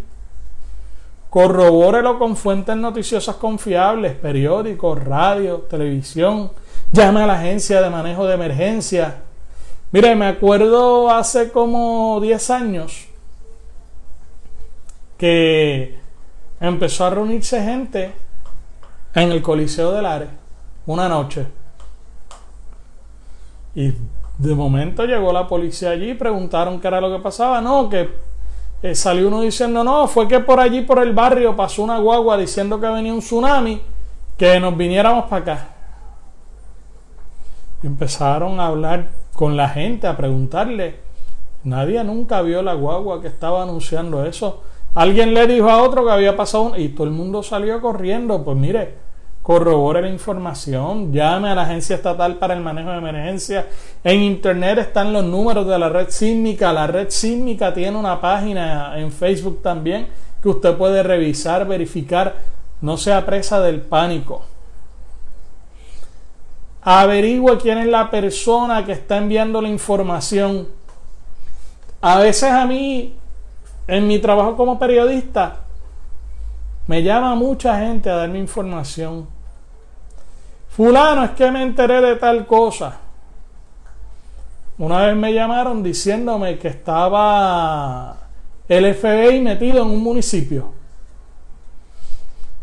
corrobórelo 1.31 2.19
con 2.19 2.37
fuentes 2.37 2.77
noticiosas 2.77 3.37
confiables, 3.37 4.15
periódicos, 4.15 5.05
radio, 5.05 5.59
televisión 5.69 6.51
llame 6.93 7.23
a 7.23 7.27
la 7.27 7.35
agencia 7.35 7.81
de 7.83 7.91
manejo 7.91 8.27
de 8.27 8.35
emergencia. 8.35 9.23
Mire, 9.93 10.15
me 10.15 10.27
acuerdo 10.27 11.11
hace 11.11 11.51
como 11.51 12.19
10 12.21 12.51
años 12.51 13.07
que 15.17 15.99
empezó 16.61 17.07
a 17.07 17.11
reunirse 17.11 17.63
gente 17.63 18.13
en 19.15 19.33
el 19.33 19.43
Coliseo 19.43 19.93
del 19.93 20.07
Ares 20.07 20.29
una 20.87 21.09
noche. 21.09 21.47
Y 23.75 23.93
de 24.39 24.55
momento 24.55 25.05
llegó 25.05 25.33
la 25.33 25.47
policía 25.49 25.91
allí, 25.91 26.15
preguntaron 26.15 26.81
qué 26.81 26.89
era 26.89 27.01
lo 27.01 27.15
que 27.15 27.23
pasaba. 27.23 27.61
No, 27.61 27.89
que 27.89 28.09
eh, 28.83 28.95
salió 28.95 29.29
uno 29.29 29.41
diciendo, 29.41 29.83
no, 29.85 30.07
fue 30.09 30.29
que 30.29 30.41
por 30.41 30.61
allí, 30.61 30.83
por 30.83 31.03
el 31.03 31.13
barrio, 31.13 31.57
pasó 31.57 31.83
una 31.83 31.99
guagua 31.99 32.37
diciendo 32.37 32.81
que 32.81 32.87
venía 32.87 33.13
un 33.13 33.21
tsunami, 33.21 33.83
que 34.37 34.61
nos 34.61 34.77
viniéramos 34.77 35.25
para 35.27 35.43
acá 35.43 35.76
empezaron 37.83 38.61
a 38.61 38.67
hablar 38.67 39.09
con 39.33 39.57
la 39.57 39.69
gente, 39.69 40.07
a 40.07 40.17
preguntarle. 40.17 40.97
Nadie 41.65 42.03
nunca 42.05 42.43
vio 42.43 42.63
la 42.63 42.75
guagua 42.75 43.21
que 43.21 43.29
estaba 43.29 43.63
anunciando 43.63 44.25
eso. 44.25 44.63
Alguien 44.95 45.35
le 45.35 45.47
dijo 45.47 45.69
a 45.69 45.83
otro 45.83 46.05
que 46.05 46.13
había 46.13 46.37
pasado 46.37 46.73
y 46.77 46.89
todo 46.89 47.07
el 47.07 47.13
mundo 47.13 47.43
salió 47.43 47.81
corriendo. 47.81 48.43
Pues 48.45 48.57
mire, 48.57 48.95
corrobore 49.43 50.01
la 50.01 50.09
información, 50.09 51.13
llame 51.13 51.51
a 51.51 51.55
la 51.55 51.63
Agencia 51.63 51.97
Estatal 51.97 52.37
para 52.37 52.55
el 52.55 52.61
Manejo 52.61 52.91
de 52.91 52.99
Emergencias. 52.99 53.67
En 54.03 54.23
Internet 54.23 54.79
están 54.79 55.13
los 55.13 55.25
números 55.25 55.67
de 55.67 55.79
la 55.79 55.89
red 55.89 56.09
sísmica. 56.09 56.73
La 56.73 56.87
red 56.87 57.11
sísmica 57.11 57.75
tiene 57.75 57.99
una 57.99 58.21
página 58.21 58.99
en 58.99 59.13
Facebook 59.13 59.61
también 59.63 60.07
que 60.43 60.49
usted 60.49 60.75
puede 60.77 61.03
revisar, 61.03 61.67
verificar. 61.67 62.37
No 62.81 62.97
sea 62.97 63.27
presa 63.27 63.61
del 63.61 63.81
pánico 63.81 64.43
averigüe 66.89 67.59
quién 67.59 67.79
es 67.79 67.89
la 67.89 68.09
persona 68.09 68.85
que 68.85 68.93
está 68.93 69.17
enviando 69.17 69.61
la 69.61 69.69
información. 69.69 70.69
A 72.01 72.21
veces 72.21 72.49
a 72.49 72.65
mí, 72.65 73.17
en 73.89 74.07
mi 74.07 74.21
trabajo 74.21 74.57
como 74.57 74.79
periodista, 74.79 75.63
me 76.87 77.03
llama 77.03 77.35
mucha 77.35 77.81
gente 77.81 78.09
a 78.09 78.15
darme 78.15 78.39
información. 78.39 79.27
Fulano, 80.69 81.25
es 81.25 81.31
que 81.33 81.51
me 81.51 81.63
enteré 81.63 82.01
de 82.01 82.15
tal 82.15 82.47
cosa. 82.47 83.01
Una 84.79 85.07
vez 85.07 85.17
me 85.17 85.35
llamaron 85.35 85.83
diciéndome 85.83 86.57
que 86.57 86.69
estaba 86.69 88.17
el 88.69 88.95
FBI 88.95 89.41
metido 89.41 89.83
en 89.83 89.89
un 89.89 90.05
municipio. 90.05 90.76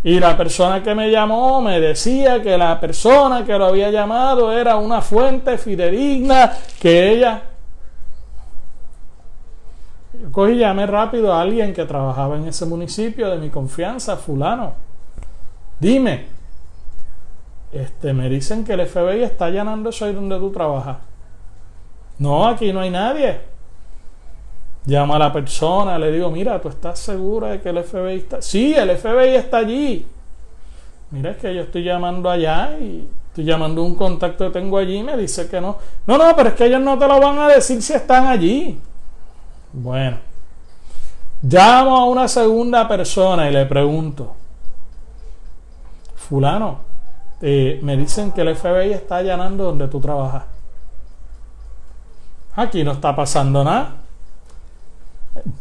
Y 0.04 0.20
la 0.20 0.36
persona 0.36 0.84
que 0.84 0.94
me 0.94 1.10
llamó 1.10 1.62
me 1.62 1.80
decía 1.80 2.42
que 2.42 2.58
la 2.58 2.80
persona 2.80 3.46
que 3.46 3.58
lo 3.58 3.66
había 3.66 3.90
llamado 3.90 4.52
era 4.52 4.76
una 4.76 5.02
fuente 5.02 5.58
fidedigna, 5.58 6.52
que 6.80 7.12
ella... 7.12 7.44
Yo 10.22 10.32
cogí 10.32 10.54
y 10.54 10.58
llamé 10.58 10.86
rápido 10.86 11.34
a 11.34 11.42
alguien 11.42 11.74
que 11.74 11.86
trabajaba 11.86 12.36
en 12.36 12.48
ese 12.48 12.66
municipio 12.66 13.30
de 13.30 13.38
mi 13.38 13.50
confianza, 13.50 14.18
fulano. 14.18 14.74
Dime, 15.80 16.28
este, 17.72 18.14
me 18.14 18.30
dicen 18.30 18.64
que 18.64 18.74
el 18.74 18.86
FBI 18.86 19.24
está 19.24 19.50
llenando 19.50 19.90
eso 19.90 20.06
ahí 20.06 20.14
donde 20.14 20.38
tú 20.38 20.52
trabajas. 20.52 20.98
No, 22.20 22.48
aquí 22.48 22.72
no 22.72 22.82
hay 22.82 22.90
nadie. 22.90 23.53
Llama 24.86 25.16
a 25.16 25.20
la 25.20 25.34
persona, 25.34 25.98
le 25.98 26.12
digo, 26.12 26.30
mira, 26.30 26.62
¿tú 26.62 26.68
estás 26.68 27.00
segura 27.00 27.50
de 27.50 27.62
que 27.62 27.70
el 27.70 27.84
FBI 27.84 28.16
está? 28.16 28.42
Sí, 28.42 28.74
el 28.74 28.98
FBI 28.98 29.36
está 29.36 29.58
allí. 29.58 30.06
Mira, 31.12 31.32
es 31.32 31.38
que 31.38 31.56
yo 31.56 31.62
estoy 31.62 31.84
llamando 31.84 32.30
allá 32.30 32.78
y 32.78 33.08
estoy 33.28 33.46
llamando 33.46 33.84
un 33.84 33.96
contacto 33.96 34.46
que 34.46 34.60
tengo 34.60 34.78
allí 34.78 34.98
y 34.98 35.04
me 35.04 35.16
dice 35.16 35.48
que 35.48 35.62
no. 35.62 35.78
No, 36.06 36.18
no, 36.18 36.36
pero 36.36 36.50
es 36.50 36.56
que 36.56 36.66
ellos 36.66 36.82
no 36.82 36.98
te 36.98 37.08
lo 37.08 37.20
van 37.20 37.40
a 37.40 37.48
decir 37.48 37.82
si 37.82 37.94
están 37.94 38.28
allí. 38.28 38.78
Bueno, 39.72 40.18
llamo 41.42 41.98
a 41.98 42.06
una 42.06 42.28
segunda 42.28 42.88
persona 42.88 43.50
y 43.50 43.54
le 43.54 43.66
pregunto, 43.66 44.36
fulano, 46.16 46.80
eh, 47.42 47.80
me 47.82 47.96
dicen 47.96 48.32
que 48.32 48.42
el 48.42 48.56
FBI 48.56 48.92
está 48.92 49.18
allanando 49.18 49.64
donde 49.64 49.88
tú 49.88 50.02
trabajas. 50.02 50.44
Aquí 52.56 52.84
no 52.84 52.92
está 52.92 53.16
pasando 53.16 53.64
nada. 53.64 54.03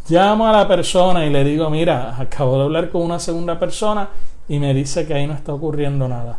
Llamo 0.09 0.47
a 0.49 0.53
la 0.53 0.69
persona 0.69 1.25
y 1.25 1.31
le 1.31 1.45
digo, 1.45 1.71
mira, 1.71 2.15
acabo 2.19 2.59
de 2.59 2.65
hablar 2.65 2.91
con 2.91 3.03
una 3.03 3.19
segunda 3.19 3.59
persona 3.59 4.09
y 4.49 4.59
me 4.59 4.75
dice 4.75 5.07
que 5.07 5.15
ahí 5.15 5.27
no 5.27 5.35
está 5.35 5.55
ocurriendo 5.55 6.07
nada. 6.09 6.39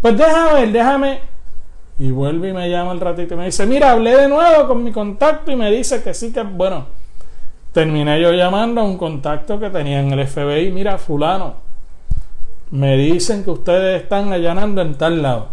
Pues 0.00 0.16
déjame 0.16 0.52
ver, 0.52 0.72
déjame. 0.72 1.20
Y 1.98 2.10
vuelve 2.10 2.50
y 2.50 2.52
me 2.52 2.68
llama 2.68 2.92
el 2.92 3.00
ratito 3.00 3.34
y 3.34 3.36
me 3.36 3.44
dice, 3.46 3.64
mira, 3.66 3.92
hablé 3.92 4.16
de 4.16 4.28
nuevo 4.28 4.66
con 4.66 4.82
mi 4.82 4.92
contacto 4.92 5.50
y 5.50 5.56
me 5.56 5.70
dice 5.70 6.02
que 6.02 6.12
sí, 6.12 6.32
que 6.32 6.42
bueno. 6.42 6.86
Terminé 7.72 8.20
yo 8.20 8.32
llamando 8.32 8.82
a 8.82 8.84
un 8.84 8.98
contacto 8.98 9.58
que 9.58 9.70
tenía 9.70 10.00
en 10.00 10.12
el 10.12 10.26
FBI, 10.26 10.70
mira, 10.72 10.98
fulano, 10.98 11.54
me 12.70 12.96
dicen 12.96 13.44
que 13.44 13.50
ustedes 13.50 14.02
están 14.02 14.32
allanando 14.32 14.82
en 14.82 14.94
tal 14.96 15.22
lado. 15.22 15.48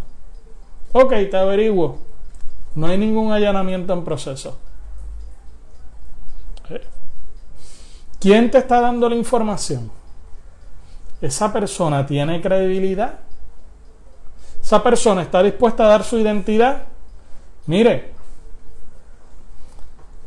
Ok, 0.91 1.13
te 1.31 1.37
averiguo. 1.37 1.97
No 2.75 2.87
hay 2.87 2.97
ningún 2.97 3.31
allanamiento 3.31 3.93
en 3.93 4.03
proceso. 4.03 4.57
¿Quién 8.19 8.51
te 8.51 8.57
está 8.57 8.81
dando 8.81 9.09
la 9.09 9.15
información? 9.15 9.91
¿Esa 11.21 11.51
persona 11.51 12.05
tiene 12.05 12.41
credibilidad? 12.41 13.19
¿Esa 14.61 14.83
persona 14.83 15.21
está 15.21 15.41
dispuesta 15.41 15.85
a 15.85 15.87
dar 15.87 16.03
su 16.03 16.17
identidad? 16.17 16.83
Mire, 17.65 18.11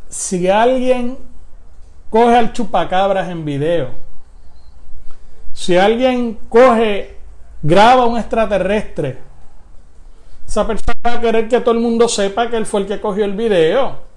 si 0.09 0.49
alguien 0.49 1.19
coge 2.11 2.37
al 2.37 2.53
chupacabras 2.53 3.29
en 3.29 3.45
video, 3.45 3.89
si 5.53 5.77
alguien 5.77 6.39
coge, 6.49 7.17
graba 7.63 8.07
un 8.07 8.19
extraterrestre, 8.19 9.19
esa 10.47 10.67
persona 10.67 10.99
va 11.07 11.13
a 11.15 11.21
querer 11.21 11.49
que 11.49 11.61
todo 11.61 11.75
el 11.75 11.81
mundo 11.81 12.09
sepa 12.09 12.51
que 12.51 12.57
él 12.57 12.67
fue 12.67 12.81
el 12.81 12.87
que 12.87 13.01
cogió 13.01 13.25
el 13.25 13.35
video. 13.35 14.12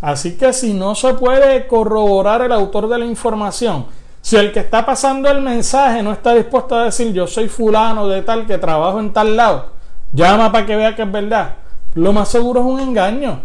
Así 0.00 0.36
que 0.36 0.52
si 0.52 0.74
no 0.74 0.94
se 0.94 1.14
puede 1.14 1.66
corroborar 1.66 2.42
el 2.42 2.52
autor 2.52 2.88
de 2.88 2.98
la 2.98 3.04
información, 3.04 3.86
si 4.20 4.36
el 4.36 4.52
que 4.52 4.60
está 4.60 4.86
pasando 4.86 5.28
el 5.30 5.40
mensaje 5.40 6.02
no 6.02 6.12
está 6.12 6.34
dispuesto 6.34 6.76
a 6.76 6.84
decir 6.84 7.12
yo 7.12 7.26
soy 7.26 7.48
fulano 7.48 8.06
de 8.08 8.22
tal 8.22 8.46
que 8.46 8.58
trabajo 8.58 9.00
en 9.00 9.12
tal 9.12 9.36
lado, 9.36 9.66
llama 10.12 10.52
para 10.52 10.66
que 10.66 10.76
vea 10.76 10.94
que 10.94 11.02
es 11.02 11.10
verdad, 11.10 11.54
lo 11.94 12.12
más 12.12 12.28
seguro 12.28 12.60
es 12.60 12.66
un 12.66 12.80
engaño. 12.80 13.40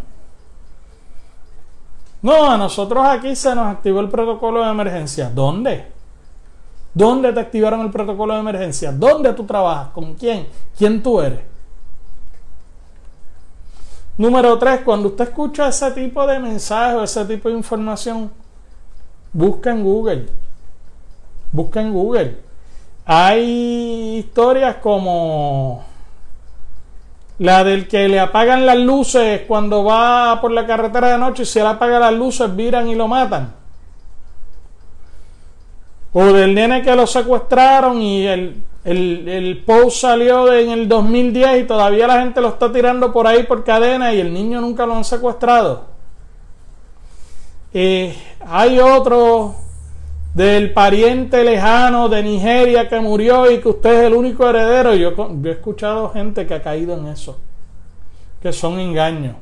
No, 2.22 2.50
a 2.50 2.58
nosotros 2.58 3.06
aquí 3.06 3.36
se 3.36 3.54
nos 3.54 3.68
activó 3.68 4.00
el 4.00 4.10
protocolo 4.10 4.64
de 4.64 4.70
emergencia. 4.70 5.30
¿Dónde? 5.30 5.92
¿Dónde 6.94 7.34
te 7.34 7.40
activaron 7.40 7.82
el 7.82 7.92
protocolo 7.92 8.34
de 8.34 8.40
emergencia? 8.40 8.92
¿Dónde 8.92 9.34
tú 9.34 9.44
trabajas? 9.46 9.90
¿Con 9.90 10.14
quién? 10.14 10.48
¿Quién 10.78 11.04
tú 11.04 11.20
eres? 11.20 11.53
Número 14.18 14.58
tres, 14.60 14.82
cuando 14.86 15.10
usted 15.10 15.30
escucha 15.30 15.70
ese 15.70 15.90
tipo 15.92 16.26
de 16.28 16.40
mensaje 16.40 16.96
o 16.96 17.04
ese 17.04 17.26
tipo 17.26 17.50
de 17.50 17.56
información, 17.56 18.32
busca 19.32 19.72
en 19.72 19.84
Google. 19.84 20.28
Busca 21.52 21.82
en 21.82 21.92
Google. 21.92 22.38
Hay 23.06 24.18
historias 24.20 24.76
como 24.76 25.84
la 27.40 27.64
del 27.64 27.88
que 27.88 28.08
le 28.08 28.20
apagan 28.20 28.66
las 28.66 28.78
luces 28.78 29.42
cuando 29.48 29.84
va 29.84 30.40
por 30.40 30.52
la 30.52 30.68
carretera 30.68 31.10
de 31.10 31.18
noche 31.18 31.44
y 31.44 31.46
si 31.46 31.60
él 31.60 31.66
apaga 31.66 32.00
las 32.00 32.14
luces 32.14 32.56
viran 32.56 32.88
y 32.88 32.96
lo 32.96 33.08
matan. 33.08 33.54
O 36.14 36.26
del 36.26 36.54
nene 36.54 36.84
que 36.84 36.96
lo 36.96 37.08
secuestraron 37.08 38.00
y 38.00 38.28
el, 38.28 38.64
el, 38.86 39.64
post 39.66 40.02
salió 40.02 40.52
en 40.52 40.72
el 40.72 40.88
2010 40.88 41.62
y 41.62 41.68
todavía 41.68 42.08
la 42.08 42.20
gente 42.20 42.42
lo 42.42 42.50
está 42.50 42.72
tirando 42.72 43.14
por 43.14 43.28
ahí 43.28 43.44
por 43.44 43.64
cadena 43.64 44.14
y 44.14 44.20
el 44.20 44.34
niño 44.34 44.60
nunca 44.60 44.86
lo 44.86 44.96
han 44.96 45.06
secuestrado. 45.06 45.86
Eh, 47.74 48.16
hay 48.46 48.80
otro 48.80 49.56
del 50.34 50.74
pariente 50.74 51.44
lejano 51.44 52.10
de 52.10 52.24
Nigeria 52.24 52.90
que 52.90 53.00
murió 53.00 53.50
y 53.50 53.60
que 53.62 53.70
usted 53.70 54.02
es 54.02 54.08
el 54.08 54.14
único 54.14 54.48
heredero. 54.50 54.94
Yo 54.96 55.14
he 55.46 55.52
escuchado 55.52 56.10
gente 56.10 56.46
que 56.46 56.54
ha 56.54 56.62
caído 56.62 56.98
en 56.98 57.08
eso, 57.08 57.40
que 58.42 58.52
son 58.52 58.80
engaños. 58.80 59.36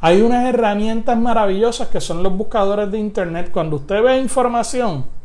Hay 0.00 0.20
unas 0.20 0.44
herramientas 0.46 1.18
maravillosas 1.18 1.88
que 1.88 2.02
son 2.02 2.22
los 2.22 2.36
buscadores 2.36 2.90
de 2.90 2.98
Internet. 2.98 3.50
Cuando 3.50 3.76
usted 3.76 4.02
ve 4.02 4.18
información 4.18 5.15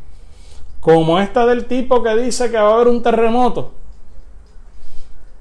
como 0.81 1.19
esta 1.19 1.45
del 1.45 1.65
tipo 1.65 2.03
que 2.03 2.15
dice 2.17 2.51
que 2.51 2.57
va 2.57 2.71
a 2.71 2.73
haber 2.73 2.89
un 2.89 3.01
terremoto, 3.01 3.71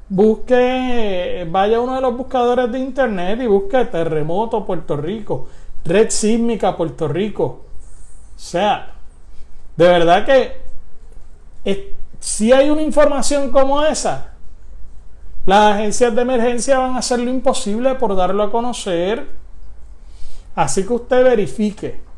busque, 0.09 1.49
vaya 1.51 1.79
a 1.79 1.81
uno 1.81 1.97
de 1.97 2.01
los 2.03 2.17
buscadores 2.17 2.71
de 2.71 2.79
Internet 2.79 3.41
y 3.41 3.47
busque 3.47 3.85
terremoto 3.87 4.65
Puerto 4.65 4.97
Rico, 4.97 5.49
red 5.85 6.11
sísmica 6.11 6.77
Puerto 6.77 7.09
Rico. 7.09 7.45
O 7.45 8.39
sea, 8.39 8.93
de 9.77 9.89
verdad 9.89 10.25
que 10.25 10.61
si 12.21 12.53
hay 12.53 12.71
una 12.71 12.83
información 12.83 13.51
como 13.51 13.83
esa, 13.83 14.35
las 15.47 15.75
agencias 15.75 16.15
de 16.15 16.23
emergencia 16.23 16.79
van 16.79 16.97
a 16.97 16.99
hacer 16.99 17.19
lo 17.19 17.31
imposible 17.31 17.95
por 17.95 18.15
darlo 18.15 18.43
a 18.43 18.53
conocer. 18.53 19.27
Así 20.55 20.87
que 20.87 20.93
usted 20.93 21.25
verifique. 21.25 22.10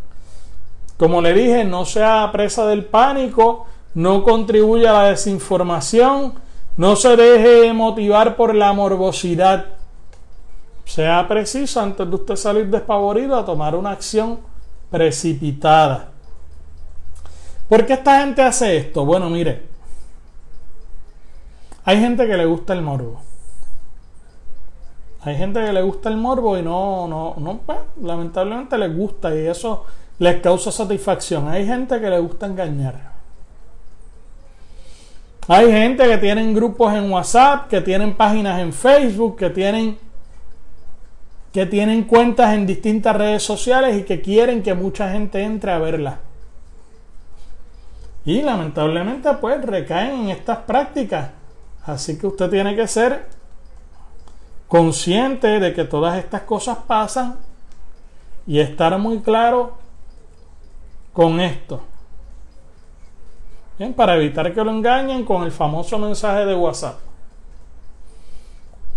Como 1.02 1.20
le 1.20 1.34
dije, 1.34 1.64
no 1.64 1.84
sea 1.84 2.30
presa 2.30 2.64
del 2.64 2.84
pánico, 2.84 3.66
no 3.94 4.22
contribuya 4.22 4.90
a 4.90 5.02
la 5.02 5.08
desinformación, 5.10 6.34
no 6.76 6.94
se 6.94 7.16
deje 7.16 7.72
motivar 7.72 8.36
por 8.36 8.54
la 8.54 8.72
morbosidad. 8.72 9.66
Sea 10.84 11.26
preciso 11.26 11.80
antes 11.80 12.08
de 12.08 12.14
usted 12.14 12.36
salir 12.36 12.68
despavorido 12.68 13.36
a 13.36 13.44
tomar 13.44 13.74
una 13.74 13.90
acción 13.90 14.38
precipitada. 14.92 16.10
¿Por 17.68 17.84
qué 17.84 17.94
esta 17.94 18.20
gente 18.20 18.40
hace 18.42 18.76
esto? 18.76 19.04
Bueno, 19.04 19.28
mire, 19.28 19.66
hay 21.84 21.98
gente 21.98 22.28
que 22.28 22.36
le 22.36 22.46
gusta 22.46 22.74
el 22.74 22.82
morbo. 22.82 23.20
Hay 25.22 25.34
gente 25.34 25.64
que 25.64 25.72
le 25.72 25.82
gusta 25.82 26.08
el 26.08 26.16
morbo 26.16 26.56
y 26.56 26.62
no, 26.62 27.08
no, 27.08 27.34
no, 27.38 27.58
pues, 27.66 27.78
lamentablemente 28.00 28.78
les 28.78 28.96
gusta 28.96 29.34
y 29.34 29.48
eso 29.48 29.84
les 30.18 30.40
causa 30.40 30.70
satisfacción. 30.70 31.48
Hay 31.48 31.66
gente 31.66 32.00
que 32.00 32.10
le 32.10 32.18
gusta 32.18 32.46
engañar. 32.46 33.12
Hay 35.48 35.70
gente 35.70 36.04
que 36.04 36.18
tienen 36.18 36.54
grupos 36.54 36.94
en 36.94 37.10
WhatsApp, 37.10 37.68
que 37.68 37.80
tienen 37.80 38.14
páginas 38.14 38.60
en 38.60 38.72
Facebook, 38.72 39.36
que 39.36 39.50
tienen 39.50 39.98
que 41.52 41.66
tienen 41.66 42.04
cuentas 42.04 42.54
en 42.54 42.66
distintas 42.66 43.14
redes 43.14 43.42
sociales 43.42 43.98
y 43.98 44.04
que 44.04 44.22
quieren 44.22 44.62
que 44.62 44.72
mucha 44.72 45.12
gente 45.12 45.42
entre 45.42 45.72
a 45.72 45.78
verlas. 45.78 46.14
Y 48.24 48.40
lamentablemente 48.40 49.28
pues 49.34 49.60
recaen 49.62 50.22
en 50.22 50.28
estas 50.30 50.58
prácticas 50.58 51.28
Así 51.84 52.16
que 52.16 52.26
usted 52.28 52.48
tiene 52.48 52.76
que 52.76 52.86
ser 52.86 53.26
consciente 54.68 55.58
de 55.58 55.74
que 55.74 55.84
todas 55.84 56.16
estas 56.18 56.42
cosas 56.42 56.78
pasan 56.86 57.36
y 58.46 58.60
estar 58.60 58.96
muy 58.98 59.20
claro 59.20 59.76
con 61.12 61.40
esto. 61.40 61.80
Bien, 63.78 63.94
para 63.94 64.16
evitar 64.16 64.52
que 64.52 64.62
lo 64.62 64.70
engañen 64.70 65.24
con 65.24 65.42
el 65.42 65.52
famoso 65.52 65.98
mensaje 65.98 66.46
de 66.46 66.54
WhatsApp. 66.54 66.98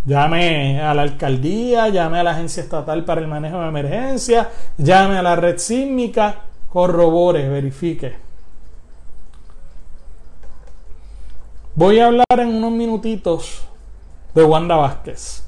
Llame 0.05 0.79
a 0.81 0.93
la 0.93 1.01
alcaldía, 1.01 1.89
llame 1.89 2.19
a 2.19 2.23
la 2.23 2.31
agencia 2.31 2.61
estatal 2.61 3.03
para 3.03 3.21
el 3.21 3.27
manejo 3.27 3.59
de 3.59 3.67
emergencia, 3.67 4.51
llame 4.77 5.17
a 5.17 5.23
la 5.23 5.35
red 5.35 5.57
sísmica, 5.57 6.41
corrobore, 6.69 7.49
verifique. 7.49 8.15
Voy 11.73 11.99
a 11.99 12.05
hablar 12.05 12.25
en 12.37 12.49
unos 12.49 12.71
minutitos 12.71 13.63
de 14.35 14.43
Wanda 14.43 14.75
Vázquez. 14.75 15.43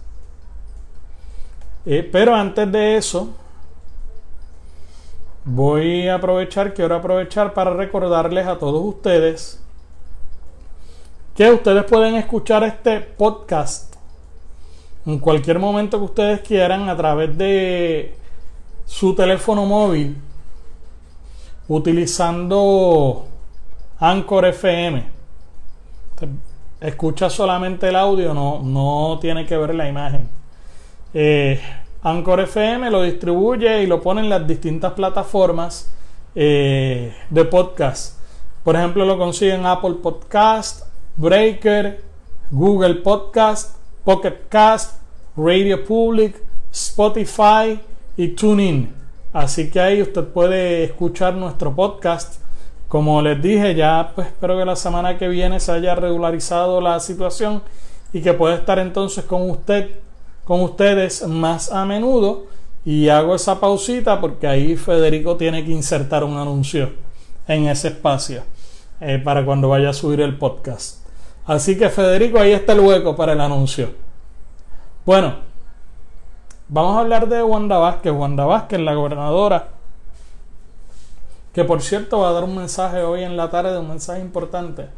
Eh, 1.86 2.10
pero 2.12 2.36
antes 2.36 2.70
de 2.72 2.98
eso, 2.98 3.30
voy 5.48 6.10
a 6.10 6.16
aprovechar, 6.16 6.74
quiero 6.74 6.96
aprovechar 6.96 7.54
para 7.54 7.74
recordarles 7.74 8.46
a 8.46 8.60
todos 8.60 8.84
ustedes 8.84 9.64
que 11.36 11.50
ustedes 11.50 11.86
pueden 11.86 12.16
escuchar 12.16 12.64
este 12.64 13.00
podcast 13.00 13.96
en 15.06 15.20
cualquier 15.20 15.58
momento 15.58 16.00
que 16.00 16.06
ustedes 16.06 16.42
quieran 16.42 16.90
a 16.90 16.98
través 16.98 17.38
de 17.38 18.14
su 18.86 19.16
teléfono 19.16 19.66
móvil 19.66 20.18
utilizando 21.70 23.26
Anchor 24.00 24.46
FM 24.48 25.06
escucha 26.82 27.30
solamente 27.30 27.88
el 27.88 27.96
audio, 27.96 28.34
no, 28.34 28.62
no 28.62 29.18
tiene 29.22 29.46
que 29.46 29.56
ver 29.58 29.74
la 29.74 29.88
imagen. 29.88 30.28
Eh, 31.14 31.62
Anchor 32.04 32.42
FM 32.42 32.90
lo 32.90 33.04
distribuye 33.04 33.84
y 33.84 33.88
lo 33.88 34.02
pone 34.02 34.22
en 34.22 34.30
las 34.30 34.48
distintas 34.48 34.94
plataformas 34.94 35.92
eh, 36.36 37.16
de 37.30 37.46
podcast. 37.46 38.20
Por 38.64 38.76
ejemplo, 38.76 39.06
lo 39.06 39.18
consiguen 39.18 39.66
Apple 39.66 39.96
Podcast, 40.02 40.88
Breaker, 41.16 42.02
Google 42.52 42.96
Podcast, 42.96 43.78
Pocket 44.04 44.48
Cast, 44.50 45.02
Radio 45.36 45.84
Public, 45.84 46.42
Spotify 46.72 47.80
y 48.16 48.30
TuneIn. 48.30 48.94
Así 49.34 49.70
que 49.70 49.80
ahí 49.80 50.02
usted 50.02 50.24
puede 50.26 50.84
escuchar 50.84 51.34
nuestro 51.34 51.76
podcast 51.76 52.42
como 52.88 53.22
les 53.22 53.42
dije, 53.42 53.76
ya 53.76 54.14
pues 54.16 54.28
espero 54.28 54.58
que 54.58 54.64
la 54.64 54.78
semana 54.78 55.18
que 55.18 55.28
viene 55.28 55.60
se 55.60 55.74
haya 55.74 55.94
regularizado 55.94 56.80
la 56.80 57.00
situación 57.02 57.62
y 58.14 58.22
que 58.22 58.34
pueda 58.34 58.56
estar 58.56 58.80
entonces 58.80 59.26
con 59.26 59.50
usted, 59.50 59.90
con 60.48 60.62
ustedes 60.62 61.28
más 61.28 61.72
a 61.72 61.86
menudo. 61.86 62.46
Y 62.86 63.10
hago 63.10 63.36
esa 63.36 63.60
pausita 63.60 64.22
porque 64.22 64.48
ahí 64.48 64.78
Federico 64.78 65.36
tiene 65.36 65.66
que 65.66 65.72
insertar 65.72 66.24
un 66.24 66.38
anuncio 66.38 66.94
en 67.46 67.68
ese 67.68 67.90
espacio 67.90 68.44
eh, 69.02 69.22
para 69.22 69.44
cuando 69.44 69.68
vaya 69.68 69.90
a 69.90 69.94
subir 69.94 70.22
el 70.22 70.38
podcast. 70.38 71.06
Así 71.46 71.78
que 71.78 71.90
Federico, 71.90 72.40
ahí 72.40 72.54
está 72.54 72.72
el 72.72 72.80
hueco 72.80 73.14
para 73.14 73.34
el 73.34 73.42
anuncio. 73.42 73.92
Bueno, 75.06 75.36
vamos 76.70 76.96
a 76.96 77.02
hablar 77.02 77.28
de 77.28 77.44
Wanda 77.44 77.78
Vázquez. 77.78 78.14
Wanda 78.14 78.46
Vázquez, 78.46 78.80
la 78.80 78.94
gobernadora 78.94 79.68
que 81.58 81.64
por 81.64 81.82
cierto 81.82 82.20
va 82.20 82.30
a 82.30 82.34
dar 82.34 82.44
un 82.44 82.56
mensaje 82.56 83.02
hoy 83.02 83.24
en 83.24 83.36
la 83.36 83.50
tarde, 83.50 83.80
un 83.80 83.90
mensaje 83.90 84.22
importante. 84.22 84.90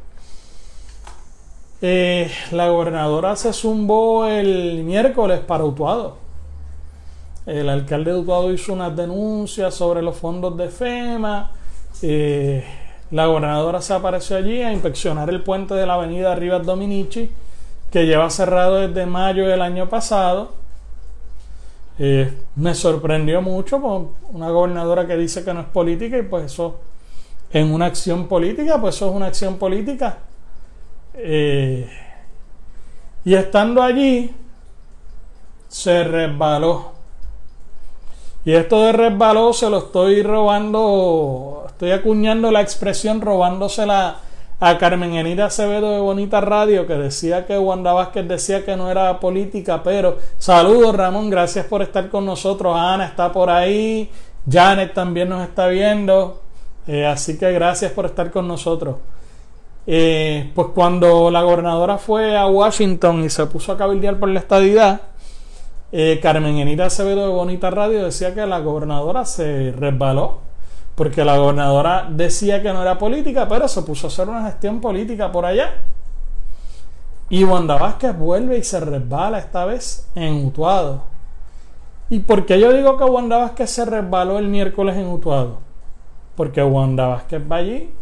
Eh, 1.82 2.30
la 2.52 2.68
gobernadora 2.68 3.38
se 3.38 3.54
zumbó 3.54 4.26
el 4.26 4.84
miércoles 4.84 5.40
para 5.40 5.64
Utuado. 5.64 6.18
El 7.46 7.70
alcalde 7.70 8.12
de 8.12 8.20
Utuado 8.20 8.52
hizo 8.52 8.74
unas 8.74 8.96
denuncias 8.96 9.74
sobre 9.76 10.02
los 10.02 10.18
fondos 10.18 10.58
de 10.58 10.68
FEMA. 10.68 11.52
Eh, 12.02 12.66
la 13.12 13.28
gobernadora 13.28 13.82
se 13.82 13.94
apareció 13.94 14.36
allí 14.36 14.62
a 14.62 14.74
inspeccionar 14.74 15.30
el 15.30 15.42
puente 15.42 15.74
de 15.74 15.86
la 15.86 15.94
avenida 15.94 16.36
Rivas 16.36 16.66
Dominici, 16.66 17.32
que 17.90 18.06
lleva 18.06 18.30
cerrado 18.30 18.76
desde 18.76 19.06
mayo 19.06 19.48
del 19.48 19.62
año 19.62 19.88
pasado. 19.88 20.52
Eh, 21.98 22.34
me 22.56 22.76
sorprendió 22.76 23.42
mucho 23.42 23.82
por 23.82 24.10
una 24.32 24.50
gobernadora 24.50 25.08
que 25.08 25.16
dice 25.16 25.44
que 25.46 25.54
no 25.54 25.62
es 25.62 25.68
política 25.68 26.18
y 26.18 26.24
pues 26.24 26.46
eso 26.46 26.80
en 27.52 27.72
una 27.74 27.88
acción 27.88 28.28
política, 28.28 28.80
pues 28.80 28.96
eso 28.96 29.10
es 29.10 29.16
una 29.16 29.28
acción 29.28 29.58
política. 29.58 30.20
Eh, 31.14 31.90
y 33.26 33.36
estando 33.36 33.82
allí, 33.84 34.34
se 35.68 36.04
resbaló. 36.04 36.94
Y 38.46 38.54
esto 38.54 38.84
de 38.86 38.94
resbaló 38.94 39.54
se 39.54 39.70
lo 39.70 39.80
estoy 39.80 40.24
robando, 40.24 41.66
estoy 41.68 41.92
acuñando 41.92 42.52
la 42.52 42.62
expresión 42.62 43.22
robándosela 43.22 44.18
a 44.62 44.78
Carmen 44.78 45.14
Enita 45.14 45.46
Acevedo 45.46 45.92
de 45.92 46.00
Bonita 46.00 46.42
Radio 46.42 46.86
que 46.86 46.96
decía 46.96 47.46
que 47.46 47.58
Wanda 47.58 47.94
Vázquez 47.94 48.28
decía 48.28 48.66
que 48.66 48.76
no 48.76 48.92
era 48.92 49.20
política, 49.20 49.84
pero 49.84 50.18
saludos 50.38 50.96
Ramón, 50.96 51.30
gracias 51.30 51.66
por 51.66 51.82
estar 51.82 52.10
con 52.10 52.26
nosotros. 52.26 52.76
Ana 52.76 53.06
está 53.06 53.32
por 53.32 53.50
ahí, 53.50 54.10
Janet 54.50 54.94
también 54.94 55.30
nos 55.30 55.48
está 55.48 55.68
viendo, 55.68 56.42
eh, 56.88 57.06
así 57.06 57.38
que 57.38 57.52
gracias 57.52 57.92
por 57.92 58.06
estar 58.06 58.32
con 58.32 58.48
nosotros. 58.48 58.96
Eh, 59.88 60.52
pues 60.54 60.68
cuando 60.76 61.32
la 61.32 61.42
gobernadora 61.42 61.98
fue 61.98 62.38
a 62.38 62.48
Washington 62.48 63.24
y 63.24 63.30
se 63.30 63.46
puso 63.48 63.72
a 63.72 63.78
cabildear 63.78 64.20
por 64.20 64.30
la 64.30 64.40
estadidad, 64.40 65.02
eh, 65.92 66.20
Carmen 66.22 66.58
Enita 66.58 66.86
Acevedo 66.86 67.28
de 67.28 67.34
Bonita 67.34 67.72
Radio 67.72 68.04
decía 68.04 68.36
que 68.36 68.46
la 68.46 68.60
gobernadora 68.60 69.26
se 69.26 69.72
resbaló 69.72 70.50
porque 71.00 71.24
la 71.24 71.38
gobernadora 71.38 72.10
decía 72.12 72.62
que 72.62 72.74
no 72.74 72.82
era 72.82 72.98
política, 72.98 73.48
pero 73.48 73.70
se 73.70 73.84
puso 73.84 74.08
a 74.08 74.10
hacer 74.10 74.28
una 74.28 74.44
gestión 74.44 74.82
política 74.82 75.32
por 75.32 75.46
allá. 75.46 75.76
Y 77.30 77.46
Wanda 77.46 77.78
Vázquez 77.78 78.18
vuelve 78.18 78.58
y 78.58 78.66
se 78.66 78.82
resbala 78.82 79.40
esta 79.40 79.64
vez 79.64 80.10
en 80.14 80.46
Utuado. 80.46 81.04
¿Y 82.10 82.20
por 82.20 82.46
qué 82.46 82.60
yo 82.60 82.74
digo 82.74 82.98
que 82.98 83.06
Wanda 83.06 83.38
Vázquez 83.38 83.70
se 83.70 83.86
resbaló 83.86 84.40
el 84.40 84.50
miércoles 84.50 84.98
en 84.98 85.08
Utuado? 85.08 85.60
Porque 86.36 86.62
Wanda 86.62 87.08
Vázquez 87.08 87.42
va 87.50 87.56
allí, 87.56 87.94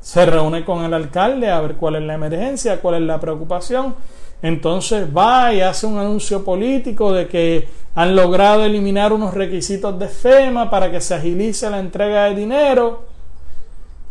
se 0.00 0.26
reúne 0.26 0.64
con 0.64 0.84
el 0.84 0.94
alcalde 0.94 1.50
a 1.50 1.60
ver 1.60 1.76
cuál 1.76 1.96
es 1.96 2.02
la 2.02 2.14
emergencia, 2.14 2.80
cuál 2.80 2.96
es 2.96 3.02
la 3.02 3.20
preocupación 3.20 3.94
entonces 4.42 5.08
va 5.14 5.52
y 5.52 5.60
hace 5.60 5.86
un 5.86 5.98
anuncio 5.98 6.44
político 6.44 7.12
de 7.12 7.26
que 7.26 7.68
han 7.94 8.14
logrado 8.14 8.64
eliminar 8.64 9.12
unos 9.12 9.34
requisitos 9.34 9.98
de 9.98 10.08
FEMA 10.08 10.70
para 10.70 10.90
que 10.90 11.00
se 11.00 11.14
agilice 11.14 11.68
la 11.68 11.80
entrega 11.80 12.24
de 12.24 12.36
dinero. 12.36 13.02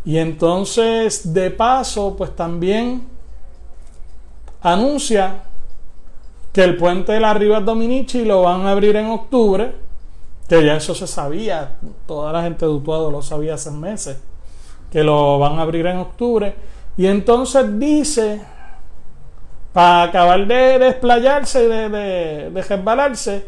Y 0.04 0.18
entonces, 0.18 1.34
de 1.34 1.52
paso, 1.52 2.16
pues 2.18 2.36
también 2.36 3.08
anuncia 4.62 5.44
que 6.52 6.64
el 6.64 6.76
puente 6.76 7.14
de 7.14 7.20
la 7.20 7.34
Rivas 7.34 7.64
Dominici 7.64 8.26
lo 8.26 8.42
van 8.42 8.66
a 8.66 8.72
abrir 8.72 8.96
en 8.98 9.08
octubre, 9.08 9.76
que 10.50 10.66
ya 10.66 10.78
eso 10.78 10.96
se 10.96 11.08
sabía, 11.08 11.78
toda 12.06 12.34
la 12.34 12.42
gente 12.44 12.66
de 12.66 12.72
Utuado 12.72 13.12
lo 13.12 13.22
sabía 13.22 13.54
hace 13.54 13.70
meses, 13.72 14.18
que 14.92 15.04
lo 15.04 15.40
van 15.40 15.60
a 15.60 15.62
abrir 15.62 15.86
en 15.88 15.98
octubre. 15.98 16.56
Y 16.98 17.08
entonces 17.08 17.80
dice 17.80 18.42
para 19.74 20.04
acabar 20.04 20.48
de 20.48 20.80
desplayarse 20.80 21.64
y 21.64 21.68
de, 21.68 21.90
de, 22.50 22.62
resbalarse, 22.64 23.48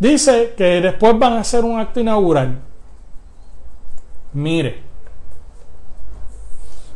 dice 0.00 0.54
que 0.56 0.80
después 0.80 1.16
van 1.16 1.34
a 1.34 1.40
hacer 1.40 1.64
un 1.64 1.78
acto 1.78 2.00
inaugural. 2.00 2.58
Mire, 4.32 4.82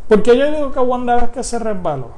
porque 0.08 0.36
yo 0.36 0.50
digo 0.50 0.72
que 0.72 0.80
Wanda 0.80 1.30
que 1.30 1.44
se 1.44 1.58
resbaló. 1.58 2.10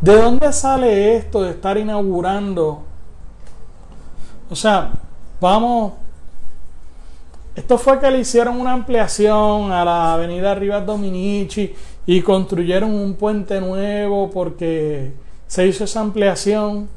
¿De 0.00 0.20
dónde 0.20 0.52
sale 0.52 1.16
esto 1.16 1.42
de 1.42 1.50
estar 1.50 1.78
inaugurando? 1.78 2.82
O 4.50 4.56
sea, 4.56 4.90
vamos. 5.40 5.92
Esto 7.54 7.76
fue 7.76 8.00
que 8.00 8.10
le 8.10 8.20
hicieron 8.20 8.58
una 8.58 8.72
ampliación 8.72 9.72
a 9.72 9.84
la 9.84 10.14
avenida 10.14 10.54
Rivas 10.54 10.86
Dominici 10.86 11.74
y 12.06 12.22
construyeron 12.22 12.90
un 12.94 13.14
puente 13.14 13.60
nuevo 13.60 14.30
porque 14.30 15.12
se 15.46 15.66
hizo 15.66 15.84
esa 15.84 16.00
ampliación. 16.00 16.88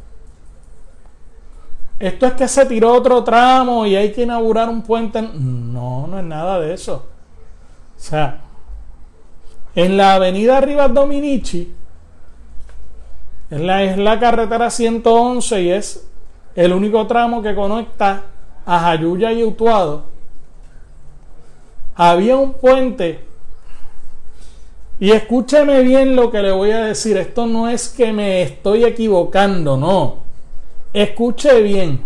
Esto 2.00 2.26
es 2.26 2.34
que 2.34 2.48
se 2.48 2.66
tiró 2.66 2.94
otro 2.94 3.24
tramo 3.24 3.86
y 3.86 3.96
hay 3.96 4.14
que 4.14 4.24
inaugurar 4.24 4.70
un 4.70 4.82
puente. 4.82 5.22
No, 5.22 6.08
no 6.08 6.20
es 6.20 6.26
nada 6.26 6.60
de 6.60 6.74
eso. 6.74 7.06
O 7.98 8.00
sea, 8.00 8.42
en 9.76 9.98
la 9.98 10.16
avenida 10.16 10.62
Rivas 10.62 10.94
Dominici, 10.94 11.74
es 13.50 13.62
la, 13.62 13.84
es 13.84 13.98
la 13.98 14.20
carretera 14.20 14.70
111 14.70 15.62
y 15.62 15.70
es 15.70 16.08
el 16.56 16.72
único 16.72 17.06
tramo 17.08 17.42
que 17.42 17.54
conecta 17.54 18.24
a 18.66 18.80
Jayuya 18.80 19.34
y 19.34 19.44
Utuado. 19.44 20.15
Había 21.96 22.36
un 22.36 22.54
puente 22.54 23.26
y 25.00 25.12
escúcheme 25.12 25.82
bien 25.82 26.16
lo 26.16 26.32
que 26.32 26.42
le 26.42 26.52
voy 26.52 26.72
a 26.72 26.86
decir. 26.86 27.18
Esto 27.18 27.46
no 27.46 27.70
es 27.70 27.90
que 27.90 28.14
me 28.14 28.42
estoy 28.42 28.86
equivocando, 28.86 29.78
no. 29.78 30.24
Escuche 30.94 31.62
bien. 31.62 32.02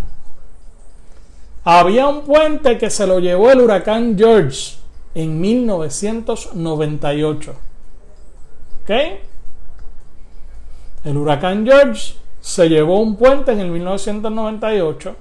Había 1.64 2.08
un 2.08 2.22
puente 2.22 2.78
que 2.78 2.90
se 2.90 3.06
lo 3.06 3.20
llevó 3.20 3.52
el 3.52 3.62
huracán 3.62 4.18
George 4.18 4.78
en 5.14 5.40
1998. 5.40 7.56
¿Ok? 8.82 8.90
El 11.06 11.18
huracán 11.18 11.66
George 11.66 12.16
se 12.42 12.70
llevó 12.70 13.00
un 13.00 13.16
puente 13.16 13.52
en 13.52 13.60
el 13.60 13.70
1998. 13.70 15.16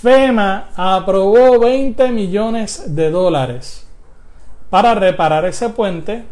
FEMA 0.00 0.70
aprobó 0.76 1.58
20 1.58 2.10
millones 2.10 2.94
de 2.94 3.10
dólares 3.10 3.86
para 4.70 4.94
reparar 4.94 5.44
ese 5.44 5.68
puente, 5.68 6.24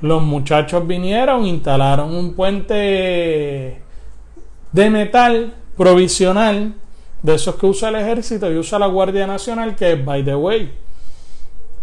los 0.00 0.20
muchachos 0.20 0.86
vinieron, 0.86 1.46
instalaron 1.46 2.14
un 2.14 2.34
puente 2.34 3.80
de 4.72 4.90
metal 4.90 5.54
provisional, 5.76 6.74
de 7.22 7.34
esos 7.34 7.54
que 7.54 7.66
usa 7.66 7.88
el 7.88 7.94
ejército 7.94 8.50
y 8.50 8.58
usa 8.58 8.78
la 8.80 8.88
Guardia 8.88 9.26
Nacional, 9.26 9.76
que 9.76 9.92
es, 9.92 10.04
by 10.04 10.24
the 10.24 10.34
way, 10.34 10.70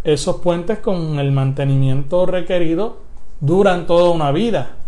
esos 0.04 0.36
puentes 0.42 0.80
con 0.80 1.18
el 1.18 1.32
mantenimiento 1.32 2.26
requerido 2.26 2.98
duran 3.40 3.88
toda 3.88 4.12
una 4.12 4.32
vida. 4.32 4.79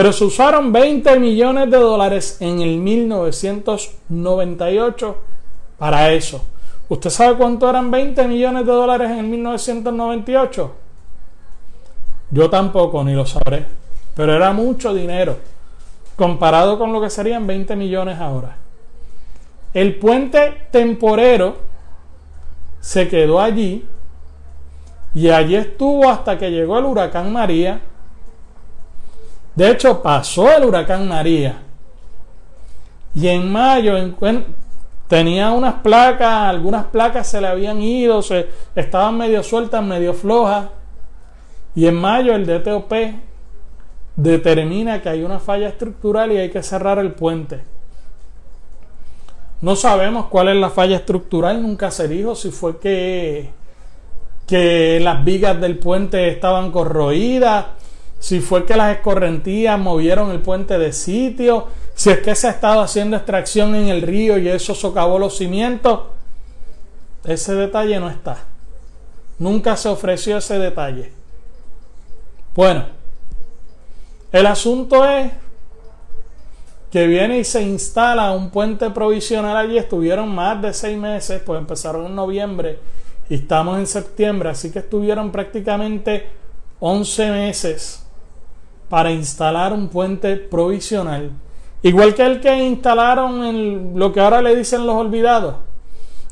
Pero 0.00 0.14
se 0.14 0.24
usaron 0.24 0.72
20 0.72 1.20
millones 1.20 1.70
de 1.70 1.76
dólares 1.76 2.38
en 2.40 2.62
el 2.62 2.78
1998 2.78 5.16
para 5.76 6.10
eso. 6.12 6.42
¿Usted 6.88 7.10
sabe 7.10 7.36
cuánto 7.36 7.68
eran 7.68 7.90
20 7.90 8.26
millones 8.26 8.64
de 8.64 8.72
dólares 8.72 9.10
en 9.10 9.30
1998? 9.30 10.72
Yo 12.30 12.48
tampoco, 12.48 13.04
ni 13.04 13.12
lo 13.12 13.26
sabré. 13.26 13.66
Pero 14.14 14.34
era 14.34 14.54
mucho 14.54 14.94
dinero 14.94 15.36
comparado 16.16 16.78
con 16.78 16.94
lo 16.94 17.02
que 17.02 17.10
serían 17.10 17.46
20 17.46 17.76
millones 17.76 18.18
ahora. 18.18 18.56
El 19.74 19.96
puente 19.96 20.68
temporero 20.70 21.56
se 22.80 23.06
quedó 23.06 23.38
allí 23.38 23.86
y 25.14 25.28
allí 25.28 25.56
estuvo 25.56 26.08
hasta 26.08 26.38
que 26.38 26.50
llegó 26.50 26.78
el 26.78 26.86
huracán 26.86 27.30
María. 27.30 27.82
De 29.60 29.70
hecho, 29.70 30.00
pasó 30.00 30.50
el 30.56 30.64
huracán 30.64 31.06
María. 31.06 31.58
Y 33.14 33.28
en 33.28 33.52
mayo, 33.52 33.94
en, 33.94 34.16
Tenía 35.06 35.50
unas 35.50 35.74
placas, 35.82 36.48
algunas 36.48 36.86
placas 36.86 37.26
se 37.26 37.42
le 37.42 37.46
habían 37.46 37.82
ido, 37.82 38.22
se, 38.22 38.48
estaban 38.74 39.18
medio 39.18 39.42
sueltas, 39.42 39.84
medio 39.84 40.14
flojas. 40.14 40.68
Y 41.74 41.86
en 41.86 41.94
mayo 41.94 42.34
el 42.34 42.46
DTOP 42.46 42.90
determina 44.16 45.02
que 45.02 45.10
hay 45.10 45.24
una 45.24 45.38
falla 45.38 45.68
estructural 45.68 46.32
y 46.32 46.38
hay 46.38 46.48
que 46.48 46.62
cerrar 46.62 46.98
el 46.98 47.12
puente. 47.12 47.60
No 49.60 49.76
sabemos 49.76 50.28
cuál 50.28 50.48
es 50.48 50.56
la 50.56 50.70
falla 50.70 50.96
estructural, 50.96 51.60
nunca 51.60 51.90
se 51.90 52.08
dijo 52.08 52.34
si 52.34 52.50
fue 52.50 52.78
que, 52.78 53.50
que 54.46 55.00
las 55.00 55.22
vigas 55.22 55.60
del 55.60 55.78
puente 55.78 56.28
estaban 56.28 56.72
corroídas, 56.72 57.66
si 58.20 58.40
fue 58.40 58.66
que 58.66 58.76
las 58.76 58.94
escorrentías 58.94 59.78
movieron 59.80 60.30
el 60.30 60.40
puente 60.40 60.78
de 60.78 60.92
sitio, 60.92 61.68
si 61.94 62.10
es 62.10 62.18
que 62.18 62.34
se 62.34 62.48
ha 62.48 62.50
estado 62.50 62.82
haciendo 62.82 63.16
extracción 63.16 63.74
en 63.74 63.88
el 63.88 64.02
río 64.02 64.36
y 64.38 64.48
eso 64.48 64.74
socavó 64.74 65.18
los 65.18 65.38
cimientos, 65.38 66.02
ese 67.24 67.54
detalle 67.54 67.98
no 67.98 68.10
está. 68.10 68.44
Nunca 69.38 69.74
se 69.74 69.88
ofreció 69.88 70.36
ese 70.36 70.58
detalle. 70.58 71.12
Bueno, 72.54 72.84
el 74.32 74.46
asunto 74.46 75.02
es 75.08 75.32
que 76.90 77.06
viene 77.06 77.38
y 77.38 77.44
se 77.44 77.62
instala 77.62 78.32
un 78.32 78.50
puente 78.50 78.90
provisional 78.90 79.56
allí. 79.56 79.78
Estuvieron 79.78 80.28
más 80.28 80.60
de 80.60 80.74
seis 80.74 80.98
meses, 80.98 81.40
pues 81.44 81.58
empezaron 81.58 82.04
en 82.04 82.14
noviembre 82.14 82.78
y 83.30 83.36
estamos 83.36 83.78
en 83.78 83.86
septiembre, 83.86 84.50
así 84.50 84.70
que 84.70 84.80
estuvieron 84.80 85.32
prácticamente 85.32 86.28
11 86.80 87.30
meses 87.30 87.99
para 88.90 89.12
instalar 89.12 89.72
un 89.72 89.88
puente 89.88 90.36
provisional, 90.36 91.30
igual 91.80 92.12
que 92.14 92.26
el 92.26 92.40
que 92.40 92.66
instalaron 92.66 93.44
en 93.44 93.92
lo 93.94 94.12
que 94.12 94.20
ahora 94.20 94.42
le 94.42 94.56
dicen 94.56 94.84
los 94.84 94.96
olvidados, 94.96 95.54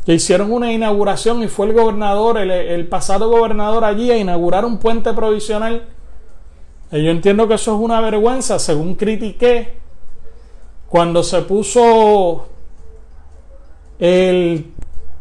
que 0.05 0.15
hicieron 0.15 0.53
una 0.53 0.73
inauguración 0.73 1.43
y 1.45 1.47
fue 1.47 1.67
el 1.67 1.73
gobernador, 1.73 2.37
el, 2.37 2.89
pasado 2.89 3.31
gobernador 3.31 3.85
allí 3.85 4.11
a 4.11 4.17
inaugurar 4.17 4.65
un 4.65 4.79
puente 4.79 5.13
provisional. 5.13 5.85
Y 6.91 7.05
yo 7.05 7.11
entiendo 7.11 7.47
que 7.47 7.55
eso 7.55 7.75
es 7.75 7.81
una 7.81 8.01
vergüenza, 8.01 8.59
según 8.59 8.97
critiqué, 8.97 9.75
cuando 10.89 11.23
se 11.23 11.43
puso 11.43 12.49
el 14.01 14.73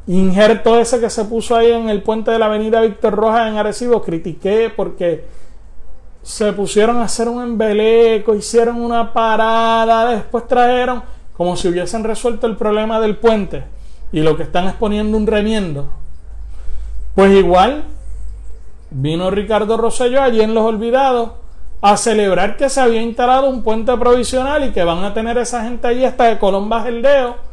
injerto 0.08 0.80
ese 0.80 1.00
que 1.00 1.10
se 1.10 1.26
puso 1.26 1.56
ahí 1.56 1.72
en 1.72 1.90
el 1.90 2.02
puente 2.02 2.32
de 2.32 2.40
la 2.40 2.46
avenida 2.46 2.82
Víctor 2.82 3.14
Rojas 3.14 3.48
en 3.50 3.58
Arecibo, 3.58 4.02
critiqué 4.02 4.72
porque 4.76 5.26
se 6.22 6.52
pusieron 6.54 6.98
a 6.98 7.04
hacer 7.04 7.30
un 7.30 7.42
embeleco, 7.42 8.36
hicieron 8.36 8.82
una 8.82 9.14
parada, 9.14 10.12
después 10.12 10.48
trajeron 10.48 11.04
como 11.36 11.56
si 11.56 11.68
hubiesen 11.68 12.04
resuelto 12.04 12.48
el 12.48 12.58
problema 12.58 13.00
del 13.00 13.18
puente 13.18 13.64
y 14.12 14.22
lo 14.22 14.36
que 14.36 14.44
están 14.44 14.68
es 14.68 14.74
poniendo 14.74 15.18
un 15.18 15.28
remiendo. 15.28 15.90
Pues 17.16 17.32
igual 17.32 17.86
vino 18.90 19.30
Ricardo 19.30 19.78
Rosselló 19.78 20.22
allí 20.22 20.42
en 20.42 20.54
Los 20.54 20.66
Olvidados 20.66 21.32
a 21.82 21.96
celebrar 21.98 22.58
que 22.58 22.70
se 22.70 22.82
había 22.82 23.02
instalado 23.02 23.48
un 23.48 23.64
puente 23.64 23.96
provisional 23.98 24.64
y 24.64 24.72
que 24.72 24.84
van 24.84 25.04
a 25.04 25.14
tener 25.14 25.38
esa 25.38 25.64
gente 25.64 25.88
allí 25.88 26.04
hasta 26.04 26.30
que 26.30 26.40
Colón 26.40 26.70
baje 26.70 26.90
el 26.90 27.02
dedo 27.02 27.48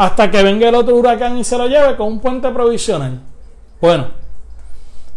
hasta 0.00 0.30
que 0.30 0.42
venga 0.42 0.66
el 0.66 0.74
otro 0.74 0.96
huracán 0.96 1.36
y 1.36 1.44
se 1.44 1.58
lo 1.58 1.66
lleve 1.66 1.94
con 1.94 2.06
un 2.06 2.20
puente 2.20 2.48
provisional. 2.48 3.20
Bueno, 3.82 4.06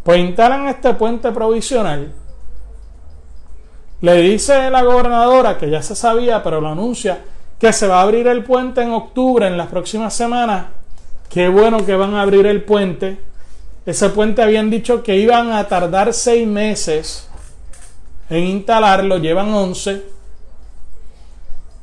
pues 0.03 0.19
instalan 0.19 0.67
este 0.67 0.93
puente 0.93 1.31
provisional. 1.31 2.11
Le 4.03 4.21
dice 4.21 4.69
la 4.69 4.83
gobernadora, 4.83 5.57
que 5.57 5.69
ya 5.69 5.81
se 5.81 5.95
sabía, 5.95 6.43
pero 6.43 6.59
lo 6.59 6.67
anuncia, 6.67 7.23
que 7.57 7.71
se 7.71 7.87
va 7.87 7.99
a 7.99 8.01
abrir 8.01 8.27
el 8.27 8.43
puente 8.43 8.81
en 8.81 8.91
octubre, 8.91 9.47
en 9.47 9.57
las 9.57 9.67
próximas 9.67 10.13
semanas. 10.13 10.65
Qué 11.29 11.47
bueno 11.47 11.85
que 11.85 11.95
van 11.95 12.13
a 12.13 12.21
abrir 12.21 12.45
el 12.45 12.65
puente. 12.65 13.17
Ese 13.85 14.09
puente 14.09 14.43
habían 14.43 14.69
dicho 14.69 15.03
que 15.03 15.15
iban 15.15 15.53
a 15.53 15.69
tardar 15.69 16.13
seis 16.13 16.45
meses 16.45 17.29
en 18.29 18.43
instalarlo, 18.43 19.19
llevan 19.19 19.53
once. 19.53 20.03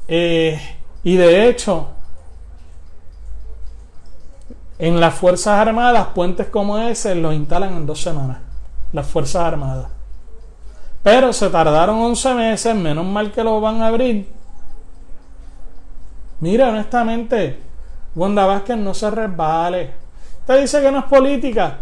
Eh, 0.06 0.60
y 1.02 1.16
de 1.16 1.48
hecho, 1.48 1.88
en 4.78 5.00
las 5.00 5.14
Fuerzas 5.14 5.58
Armadas, 5.58 6.08
puentes 6.14 6.48
como 6.48 6.78
ese 6.78 7.14
los 7.14 7.32
instalan 7.32 7.78
en 7.78 7.86
dos 7.86 8.02
semanas. 8.02 8.40
Las 8.92 9.06
Fuerzas 9.06 9.42
Armadas. 9.42 9.99
Pero 11.02 11.32
se 11.32 11.48
tardaron 11.48 11.96
11 11.96 12.34
meses, 12.34 12.74
menos 12.74 13.06
mal 13.06 13.32
que 13.32 13.42
lo 13.42 13.60
van 13.60 13.80
a 13.82 13.88
abrir. 13.88 14.28
Mira, 16.40 16.68
honestamente, 16.68 17.58
Wanda 18.14 18.46
Vázquez 18.46 18.76
no 18.76 18.92
se 18.94 19.10
resbale. 19.10 19.90
Usted 20.40 20.60
dice 20.60 20.82
que 20.82 20.90
no 20.90 20.98
es 20.98 21.04
política. 21.04 21.78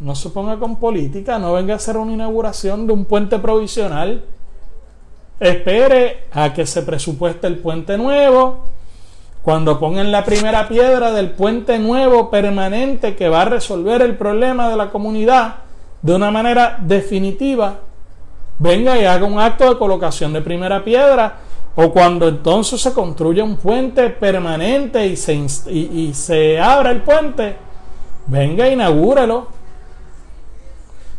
No 0.00 0.14
se 0.14 0.30
ponga 0.30 0.58
con 0.58 0.76
política, 0.76 1.38
no 1.38 1.52
venga 1.54 1.74
a 1.74 1.76
hacer 1.76 1.96
una 1.96 2.12
inauguración 2.12 2.86
de 2.86 2.92
un 2.92 3.04
puente 3.04 3.38
provisional. 3.38 4.24
Espere 5.40 6.24
a 6.32 6.52
que 6.52 6.66
se 6.66 6.82
presupueste 6.82 7.46
el 7.46 7.58
puente 7.58 7.96
nuevo, 7.98 8.64
cuando 9.42 9.80
pongan 9.80 10.12
la 10.12 10.24
primera 10.24 10.68
piedra 10.68 11.12
del 11.12 11.30
puente 11.30 11.78
nuevo 11.78 12.30
permanente 12.30 13.16
que 13.16 13.28
va 13.28 13.42
a 13.42 13.46
resolver 13.46 14.02
el 14.02 14.16
problema 14.16 14.68
de 14.68 14.76
la 14.76 14.90
comunidad 14.90 15.56
de 16.02 16.14
una 16.14 16.30
manera 16.30 16.78
definitiva, 16.80 17.78
venga 18.58 18.98
y 18.98 19.04
haga 19.04 19.24
un 19.26 19.38
acto 19.38 19.68
de 19.68 19.78
colocación 19.78 20.32
de 20.32 20.40
primera 20.40 20.82
piedra 20.84 21.36
o 21.76 21.92
cuando 21.92 22.26
entonces 22.26 22.80
se 22.80 22.92
construya 22.92 23.44
un 23.44 23.56
puente 23.56 24.10
permanente 24.10 25.06
y 25.06 25.16
se, 25.16 25.34
y, 25.70 26.12
se 26.12 26.58
abra 26.58 26.90
el 26.90 27.02
puente, 27.02 27.56
venga 28.26 28.66
e 28.66 28.72
inaugúrelo. 28.72 29.46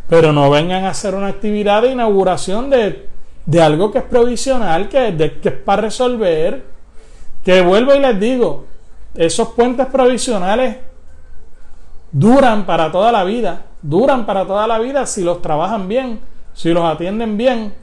Pero 0.09 0.33
no 0.33 0.49
vengan 0.49 0.85
a 0.85 0.89
hacer 0.89 1.15
una 1.15 1.27
actividad 1.27 1.83
de 1.83 1.91
inauguración 1.91 2.69
de, 2.69 3.07
de 3.45 3.61
algo 3.61 3.91
que 3.91 3.99
es 3.99 4.03
provisional, 4.03 4.89
que, 4.89 5.11
de, 5.11 5.39
que 5.39 5.49
es 5.49 5.55
para 5.55 5.83
resolver 5.83 6.63
que 7.43 7.61
vuelvo 7.61 7.95
y 7.95 7.99
les 7.99 8.19
digo, 8.19 8.65
esos 9.15 9.49
puentes 9.49 9.87
provisionales 9.87 10.77
duran 12.11 12.65
para 12.65 12.91
toda 12.91 13.11
la 13.11 13.23
vida, 13.23 13.63
duran 13.81 14.25
para 14.25 14.45
toda 14.45 14.67
la 14.67 14.79
vida 14.79 15.05
si 15.05 15.23
los 15.23 15.41
trabajan 15.41 15.87
bien, 15.87 16.19
si 16.59 16.73
los 16.73 16.83
atienden 16.83 17.37
bien. 17.37 17.73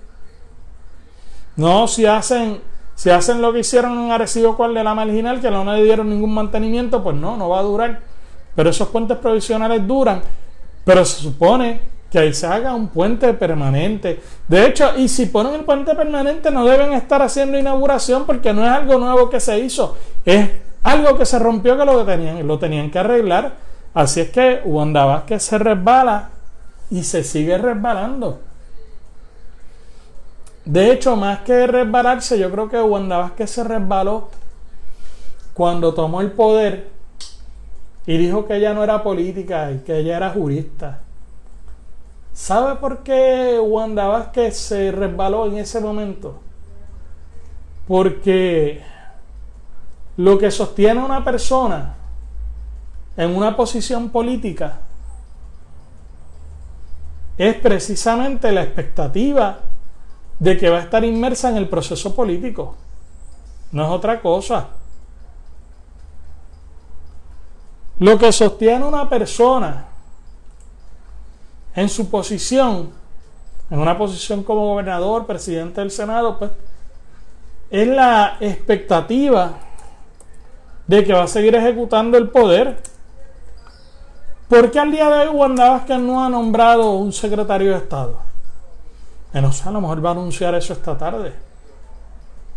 No 1.56 1.88
si 1.88 2.04
hacen, 2.04 2.60
si 2.94 3.08
hacen 3.08 3.40
lo 3.40 3.50
que 3.50 3.60
hicieron 3.60 3.98
en 3.98 4.12
Arecibo 4.12 4.54
cual 4.54 4.74
de 4.74 4.84
la 4.84 4.94
marginal, 4.94 5.40
que 5.40 5.50
no 5.50 5.64
le 5.64 5.82
dieron 5.82 6.10
ningún 6.10 6.34
mantenimiento, 6.34 7.02
pues 7.02 7.16
no, 7.16 7.38
no 7.38 7.48
va 7.48 7.60
a 7.60 7.62
durar. 7.62 8.00
Pero 8.54 8.68
esos 8.68 8.88
puentes 8.88 9.16
provisionales 9.16 9.86
duran. 9.86 10.20
Pero 10.84 11.06
se 11.06 11.22
supone 11.22 11.80
que 12.10 12.18
ahí 12.18 12.34
se 12.34 12.46
haga 12.46 12.74
un 12.74 12.88
puente 12.88 13.32
permanente. 13.32 14.20
De 14.46 14.66
hecho, 14.66 14.94
y 14.98 15.08
si 15.08 15.24
ponen 15.24 15.54
el 15.54 15.64
puente 15.64 15.94
permanente 15.94 16.50
no 16.50 16.66
deben 16.66 16.92
estar 16.92 17.22
haciendo 17.22 17.58
inauguración 17.58 18.26
porque 18.26 18.52
no 18.52 18.62
es 18.62 18.70
algo 18.70 18.98
nuevo 18.98 19.30
que 19.30 19.40
se 19.40 19.58
hizo, 19.58 19.96
es 20.22 20.50
algo 20.82 21.16
que 21.16 21.24
se 21.24 21.38
rompió 21.38 21.78
que 21.78 21.84
lo 21.86 22.04
tenían, 22.04 22.46
lo 22.46 22.58
tenían 22.58 22.90
que 22.90 22.98
arreglar. 22.98 23.54
Así 23.94 24.20
es 24.20 24.28
que 24.28 24.60
Wanda 24.66 25.24
que 25.26 25.40
se 25.40 25.56
resbala 25.56 26.28
y 26.90 27.04
se 27.04 27.24
sigue 27.24 27.56
resbalando. 27.56 28.40
De 30.66 30.90
hecho, 30.90 31.14
más 31.14 31.40
que 31.40 31.68
resbalarse, 31.68 32.36
yo 32.40 32.50
creo 32.50 32.68
que 32.68 32.82
Wanda 32.82 33.32
que 33.36 33.46
se 33.46 33.62
resbaló 33.62 34.30
cuando 35.54 35.94
tomó 35.94 36.20
el 36.20 36.32
poder 36.32 36.90
y 38.04 38.18
dijo 38.18 38.46
que 38.46 38.56
ella 38.56 38.74
no 38.74 38.82
era 38.82 39.04
política 39.04 39.70
y 39.70 39.78
que 39.78 39.98
ella 39.98 40.16
era 40.16 40.30
jurista. 40.30 41.02
¿Sabe 42.32 42.74
por 42.80 43.04
qué 43.04 43.60
Wanda 43.60 44.08
Vázquez 44.08 44.58
se 44.58 44.90
resbaló 44.90 45.46
en 45.46 45.58
ese 45.58 45.80
momento? 45.80 46.40
Porque 47.86 48.82
lo 50.16 50.36
que 50.36 50.50
sostiene 50.50 51.00
una 51.00 51.24
persona 51.24 51.94
en 53.16 53.36
una 53.36 53.56
posición 53.56 54.10
política 54.10 54.80
es 57.38 57.54
precisamente 57.54 58.50
la 58.50 58.64
expectativa 58.64 59.60
de 60.38 60.56
que 60.58 60.70
va 60.70 60.78
a 60.78 60.82
estar 60.82 61.04
inmersa 61.04 61.50
en 61.50 61.56
el 61.56 61.68
proceso 61.68 62.14
político. 62.14 62.76
No 63.72 63.84
es 63.84 63.90
otra 63.90 64.20
cosa. 64.20 64.68
Lo 67.98 68.18
que 68.18 68.30
sostiene 68.30 68.84
una 68.84 69.08
persona 69.08 69.86
en 71.74 71.88
su 71.88 72.10
posición, 72.10 72.90
en 73.70 73.78
una 73.78 73.96
posición 73.96 74.42
como 74.42 74.68
gobernador, 74.68 75.26
presidente 75.26 75.80
del 75.80 75.90
Senado, 75.90 76.38
pues 76.38 76.50
es 77.70 77.88
la 77.88 78.36
expectativa 78.40 79.58
de 80.86 81.04
que 81.04 81.12
va 81.12 81.24
a 81.24 81.28
seguir 81.28 81.54
ejecutando 81.54 82.16
el 82.16 82.28
poder. 82.28 82.76
¿Por 84.48 84.70
qué 84.70 84.78
al 84.78 84.92
día 84.92 85.08
de 85.10 85.26
hoy 85.26 85.34
Wanda 85.34 85.70
Vázquez 85.70 85.98
no 85.98 86.24
ha 86.24 86.28
nombrado 86.28 86.92
un 86.92 87.12
secretario 87.12 87.72
de 87.72 87.78
Estado? 87.78 88.20
No 89.40 89.52
sé, 89.52 89.68
a 89.68 89.72
lo 89.72 89.80
mejor 89.80 90.04
va 90.04 90.10
a 90.10 90.12
anunciar 90.12 90.54
eso 90.54 90.72
esta 90.72 90.96
tarde. 90.96 91.32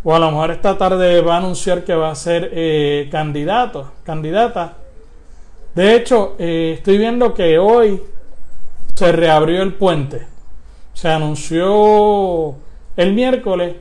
O 0.04 0.16
a 0.16 0.20
lo 0.20 0.32
mejor 0.32 0.52
esta 0.52 0.78
tarde 0.78 1.22
va 1.22 1.36
a 1.36 1.38
anunciar 1.38 1.84
que 1.84 1.94
va 1.94 2.12
a 2.12 2.16
ser 2.16 2.50
eh, 2.54 3.10
candidato, 3.12 3.92
candidata. 4.04 4.74
De 5.76 5.96
hecho, 5.96 6.36
eh, 6.40 6.76
estoy 6.78 6.98
viendo 6.98 7.34
que 7.34 7.60
hoy 7.60 8.02
se 8.96 9.12
reabrió 9.12 9.62
el 9.62 9.74
puente. 9.74 10.28
Se 10.94 11.10
anunció 11.10 12.56
el 12.96 13.14
miércoles 13.14 13.76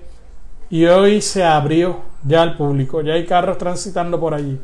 y 0.70 0.84
hoy 0.86 1.20
se 1.20 1.44
abrió 1.44 2.00
ya 2.24 2.42
al 2.42 2.56
público. 2.56 3.00
Ya 3.00 3.14
hay 3.14 3.24
carros 3.24 3.58
transitando 3.58 4.18
por 4.18 4.34
allí. 4.34 4.60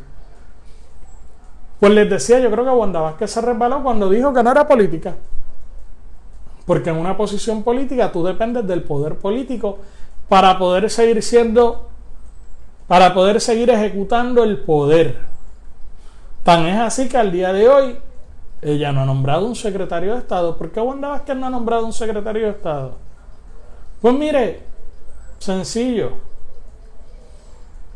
Pues 1.81 1.93
les 1.93 2.09
decía, 2.09 2.41
yo 2.41 2.51
creo 2.51 2.65
que 2.65 2.71
Wanda 2.71 3.01
Vázquez 3.01 3.31
se 3.31 3.41
resbaló 3.41 3.83
cuando 3.83 4.09
dijo 4.09 4.33
que 4.33 4.43
no 4.43 4.51
era 4.51 4.67
política. 4.67 5.15
Porque 6.67 6.91
en 6.91 6.97
una 6.97 7.17
posición 7.17 7.63
política 7.63 8.11
tú 8.11 8.25
dependes 8.25 8.67
del 8.67 8.83
poder 8.83 9.17
político 9.17 9.79
para 10.29 10.59
poder 10.59 10.91
seguir 10.91 11.23
siendo, 11.23 11.89
para 12.87 13.13
poder 13.13 13.41
seguir 13.41 13.71
ejecutando 13.71 14.43
el 14.43 14.59
poder. 14.59 15.19
Tan 16.43 16.67
es 16.67 16.79
así 16.79 17.09
que 17.09 17.17
al 17.17 17.33
día 17.33 17.53
de 17.53 17.69
hoy 17.69 17.99
ella 18.63 18.93
no 18.93 19.03
ha 19.03 19.05
nombrado 19.05 19.47
un 19.47 19.55
secretario 19.55 20.15
de 20.15 20.21
Estado. 20.21 20.57
¿Por 20.57 20.73
qué 20.73 20.81
Wanda 20.81 21.09
Vázquez 21.09 21.37
no 21.37 21.47
ha 21.47 21.51
nombrado 21.51 21.85
un 21.85 21.93
secretario 21.93 22.45
de 22.45 22.51
Estado? 22.51 22.97
Pues 24.01 24.15
mire, 24.15 24.61
sencillo. 25.39 26.13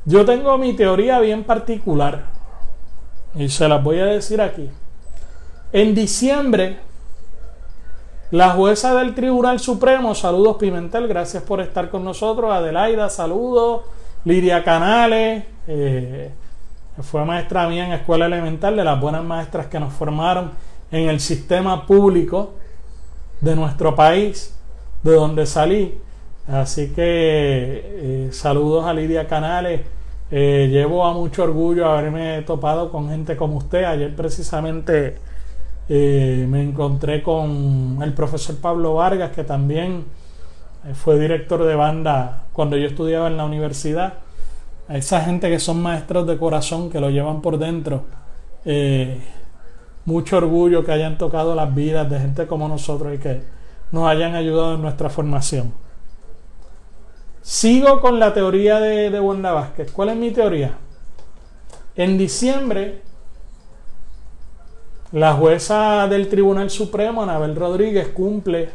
Yo 0.04 0.24
tengo 0.24 0.56
mi 0.58 0.74
teoría 0.74 1.20
bien 1.20 1.44
particular 1.44 2.24
y 3.34 3.48
se 3.48 3.68
las 3.68 3.82
voy 3.82 3.98
a 4.00 4.06
decir 4.06 4.40
aquí. 4.40 4.70
En 5.72 5.94
diciembre, 5.94 6.80
La 8.30 8.50
jueza 8.50 8.94
del 8.94 9.14
Tribunal 9.14 9.58
Supremo, 9.58 10.14
saludos 10.14 10.58
Pimentel, 10.58 11.08
gracias 11.08 11.42
por 11.42 11.62
estar 11.62 11.88
con 11.88 12.04
nosotros. 12.04 12.52
Adelaida, 12.52 13.08
saludos. 13.08 13.82
Lidia 14.26 14.62
Canales, 14.62 15.44
eh, 15.66 16.30
fue 17.00 17.24
maestra 17.24 17.66
mía 17.70 17.86
en 17.86 17.92
escuela 17.92 18.26
elemental, 18.26 18.76
de 18.76 18.84
las 18.84 19.00
buenas 19.00 19.24
maestras 19.24 19.68
que 19.68 19.80
nos 19.80 19.94
formaron 19.94 20.50
en 20.90 21.08
el 21.08 21.20
sistema 21.20 21.86
público 21.86 22.52
de 23.40 23.56
nuestro 23.56 23.94
país, 23.94 24.54
de 25.02 25.12
donde 25.14 25.46
salí. 25.46 25.98
Así 26.46 26.88
que 26.88 28.26
eh, 28.26 28.28
saludos 28.32 28.84
a 28.84 28.92
Lidia 28.92 29.26
Canales. 29.26 29.80
Eh, 30.30 30.68
llevo 30.70 31.06
a 31.06 31.14
mucho 31.14 31.44
orgullo 31.44 31.86
haberme 31.86 32.42
topado 32.42 32.92
con 32.92 33.08
gente 33.08 33.38
como 33.38 33.56
usted. 33.56 33.84
Ayer 33.84 34.14
precisamente 34.14 35.16
eh, 35.88 36.46
me 36.48 36.62
encontré 36.62 37.22
con 37.22 37.98
el 38.02 38.12
profesor 38.12 38.56
Pablo 38.56 38.94
Vargas, 38.94 39.32
que 39.32 39.44
también 39.44 40.04
fue 40.94 41.18
director 41.18 41.64
de 41.64 41.74
banda 41.74 42.44
cuando 42.52 42.76
yo 42.76 42.86
estudiaba 42.86 43.28
en 43.28 43.36
la 43.36 43.44
universidad. 43.44 44.14
A 44.88 44.96
esa 44.96 45.20
gente 45.20 45.50
que 45.50 45.58
son 45.58 45.82
maestros 45.82 46.26
de 46.26 46.38
corazón, 46.38 46.90
que 46.90 47.00
lo 47.00 47.10
llevan 47.10 47.42
por 47.42 47.58
dentro. 47.58 48.04
mucho 50.04 50.36
orgullo 50.38 50.84
que 50.84 50.92
hayan 50.92 51.18
tocado 51.18 51.54
las 51.54 51.74
vidas 51.74 52.08
de 52.08 52.18
gente 52.18 52.46
como 52.46 52.68
nosotros 52.68 53.14
y 53.14 53.18
que 53.18 53.42
nos 53.92 54.08
hayan 54.08 54.34
ayudado 54.34 54.74
en 54.74 54.82
nuestra 54.82 55.08
formación. 55.10 55.72
Sigo 57.42 58.00
con 58.00 58.18
la 58.18 58.34
teoría 58.34 58.78
de, 58.78 59.10
de 59.10 59.20
Wanda 59.20 59.52
Vázquez. 59.52 59.90
¿Cuál 59.92 60.10
es 60.10 60.16
mi 60.16 60.30
teoría? 60.30 60.72
En 61.96 62.18
diciembre, 62.18 63.02
la 65.12 65.32
jueza 65.34 66.06
del 66.08 66.28
Tribunal 66.28 66.70
Supremo, 66.70 67.22
Anabel 67.22 67.56
Rodríguez, 67.56 68.08
cumple 68.08 68.70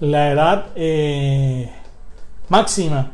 la 0.00 0.30
edad 0.30 0.66
eh, 0.74 1.70
máxima 2.48 3.10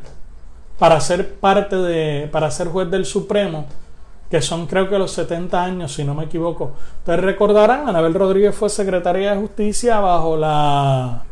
para 0.79 0.99
ser 0.99 1.35
parte 1.35 1.75
de, 1.75 2.27
para 2.31 2.49
ser 2.51 2.67
juez 2.67 2.89
del 2.89 3.05
Supremo, 3.05 3.65
que 4.29 4.41
son 4.41 4.65
creo 4.65 4.89
que 4.89 4.97
los 4.97 5.11
70 5.11 5.63
años, 5.63 5.93
si 5.93 6.03
no 6.03 6.15
me 6.15 6.25
equivoco. 6.25 6.73
Ustedes 6.99 7.19
recordarán, 7.19 7.87
Anabel 7.87 8.13
Rodríguez 8.13 8.55
fue 8.55 8.69
secretaria 8.69 9.31
de 9.31 9.37
Justicia 9.37 9.99
bajo 9.99 10.35
la 10.35 11.23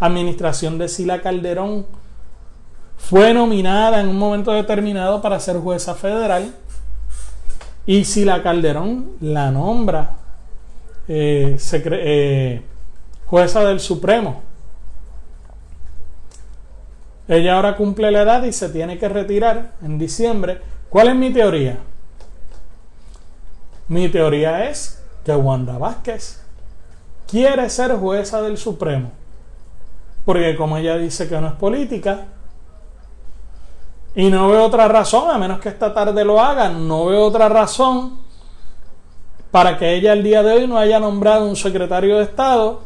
administración 0.00 0.78
de 0.78 0.88
Sila 0.88 1.20
Calderón, 1.20 1.86
fue 2.96 3.34
nominada 3.34 4.00
en 4.00 4.08
un 4.08 4.18
momento 4.18 4.52
determinado 4.52 5.20
para 5.20 5.38
ser 5.38 5.58
jueza 5.58 5.94
federal 5.94 6.54
y 7.86 8.04
Sila 8.04 8.42
Calderón 8.42 9.12
la 9.20 9.50
nombra 9.50 10.16
eh, 11.08 11.56
eh, 11.58 12.62
jueza 13.26 13.64
del 13.64 13.80
Supremo. 13.80 14.42
Ella 17.26 17.56
ahora 17.56 17.76
cumple 17.76 18.10
la 18.10 18.22
edad 18.22 18.42
y 18.44 18.52
se 18.52 18.68
tiene 18.68 18.98
que 18.98 19.08
retirar 19.08 19.72
en 19.82 19.98
diciembre. 19.98 20.60
¿Cuál 20.90 21.08
es 21.08 21.16
mi 21.16 21.32
teoría? 21.32 21.78
Mi 23.88 24.08
teoría 24.08 24.68
es 24.68 25.02
que 25.24 25.34
Wanda 25.34 25.78
Vázquez 25.78 26.42
quiere 27.26 27.68
ser 27.70 27.92
jueza 27.96 28.42
del 28.42 28.56
Supremo 28.56 29.10
porque 30.24 30.56
como 30.56 30.76
ella 30.76 30.96
dice 30.96 31.28
que 31.28 31.40
no 31.40 31.48
es 31.48 31.52
política, 31.54 32.26
y 34.14 34.30
no 34.30 34.48
veo 34.48 34.64
otra 34.64 34.88
razón, 34.88 35.30
a 35.30 35.38
menos 35.38 35.60
que 35.60 35.68
esta 35.68 35.92
tarde 35.92 36.24
lo 36.24 36.40
haga, 36.40 36.68
no 36.68 37.06
veo 37.06 37.24
otra 37.24 37.48
razón 37.48 38.18
para 39.50 39.78
que 39.78 39.94
ella 39.94 40.12
el 40.12 40.22
día 40.22 40.42
de 40.42 40.52
hoy 40.52 40.66
no 40.66 40.78
haya 40.78 40.98
nombrado 40.98 41.46
un 41.46 41.56
secretario 41.56 42.18
de 42.18 42.24
Estado 42.24 42.80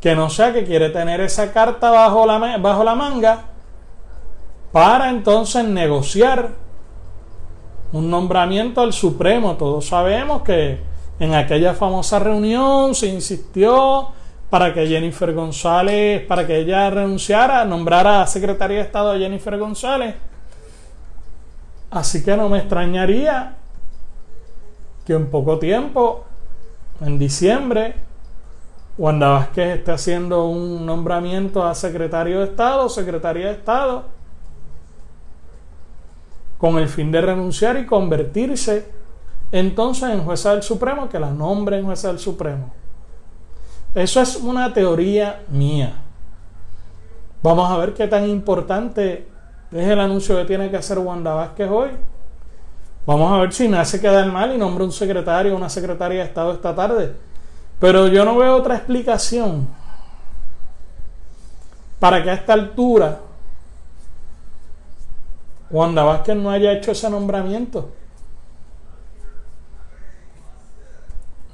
que 0.00 0.14
no 0.14 0.30
sea 0.30 0.52
que 0.52 0.64
quiere 0.64 0.90
tener 0.90 1.20
esa 1.20 1.52
carta 1.52 1.90
bajo 1.90 2.24
la, 2.24 2.56
bajo 2.58 2.84
la 2.84 2.94
manga 2.94 3.44
para 4.72 5.10
entonces 5.10 5.64
negociar 5.64 6.50
un 7.92 8.10
nombramiento 8.10 8.80
al 8.80 8.92
Supremo. 8.92 9.56
Todos 9.56 9.86
sabemos 9.86 10.42
que 10.42 10.80
en 11.18 11.34
aquella 11.34 11.74
famosa 11.74 12.18
reunión 12.18 12.94
se 12.94 13.08
insistió 13.08 14.08
para 14.50 14.72
que 14.72 14.86
Jennifer 14.86 15.34
González, 15.34 16.24
para 16.26 16.46
que 16.46 16.58
ella 16.58 16.88
renunciara, 16.90 17.64
nombrara 17.64 18.22
a 18.22 18.26
secretaria 18.26 18.78
de 18.78 18.84
Estado 18.84 19.10
a 19.10 19.18
Jennifer 19.18 19.58
González. 19.58 20.14
Así 21.90 22.22
que 22.22 22.36
no 22.36 22.48
me 22.48 22.58
extrañaría 22.58 23.56
que 25.06 25.14
en 25.14 25.30
poco 25.30 25.58
tiempo, 25.58 26.24
en 27.00 27.18
diciembre, 27.18 27.94
Wanda 28.98 29.28
Vázquez 29.28 29.78
esté 29.78 29.92
haciendo 29.92 30.46
un 30.46 30.84
nombramiento 30.84 31.64
a 31.64 31.74
secretario 31.74 32.40
de 32.40 32.46
Estado, 32.46 32.88
secretaria 32.88 33.46
de 33.46 33.52
Estado, 33.52 34.04
con 36.58 36.76
el 36.78 36.88
fin 36.88 37.10
de 37.12 37.20
renunciar 37.20 37.78
y 37.78 37.86
convertirse 37.86 38.90
entonces 39.52 40.10
en 40.10 40.24
jueza 40.24 40.52
del 40.52 40.62
Supremo, 40.62 41.08
que 41.08 41.18
la 41.18 41.30
nombre 41.30 41.78
en 41.78 41.86
jueza 41.86 42.08
del 42.08 42.18
Supremo. 42.18 42.72
Eso 43.94 44.20
es 44.20 44.36
una 44.36 44.74
teoría 44.74 45.42
mía. 45.48 45.94
Vamos 47.42 47.70
a 47.70 47.76
ver 47.78 47.94
qué 47.94 48.08
tan 48.08 48.28
importante 48.28 49.28
es 49.72 49.86
el 49.88 50.00
anuncio 50.00 50.36
que 50.36 50.44
tiene 50.44 50.70
que 50.70 50.76
hacer 50.76 50.98
Wanda 50.98 51.34
Vázquez 51.34 51.68
hoy. 51.70 51.90
Vamos 53.06 53.32
a 53.32 53.40
ver 53.40 53.52
si 53.52 53.68
me 53.68 53.78
hace 53.78 54.00
quedar 54.00 54.30
mal 54.30 54.54
y 54.54 54.58
nombra 54.58 54.84
un 54.84 54.92
secretario 54.92 55.54
o 55.54 55.56
una 55.56 55.68
secretaria 55.68 56.20
de 56.20 56.24
Estado 56.24 56.52
esta 56.52 56.74
tarde. 56.74 57.14
Pero 57.78 58.08
yo 58.08 58.24
no 58.24 58.36
veo 58.36 58.56
otra 58.56 58.76
explicación 58.76 59.68
para 61.98 62.22
que 62.22 62.30
a 62.30 62.34
esta 62.34 62.52
altura 62.52 63.20
Wanda 65.70 66.02
Vázquez 66.02 66.36
no 66.36 66.50
haya 66.50 66.72
hecho 66.72 66.92
ese 66.92 67.08
nombramiento. 67.10 67.90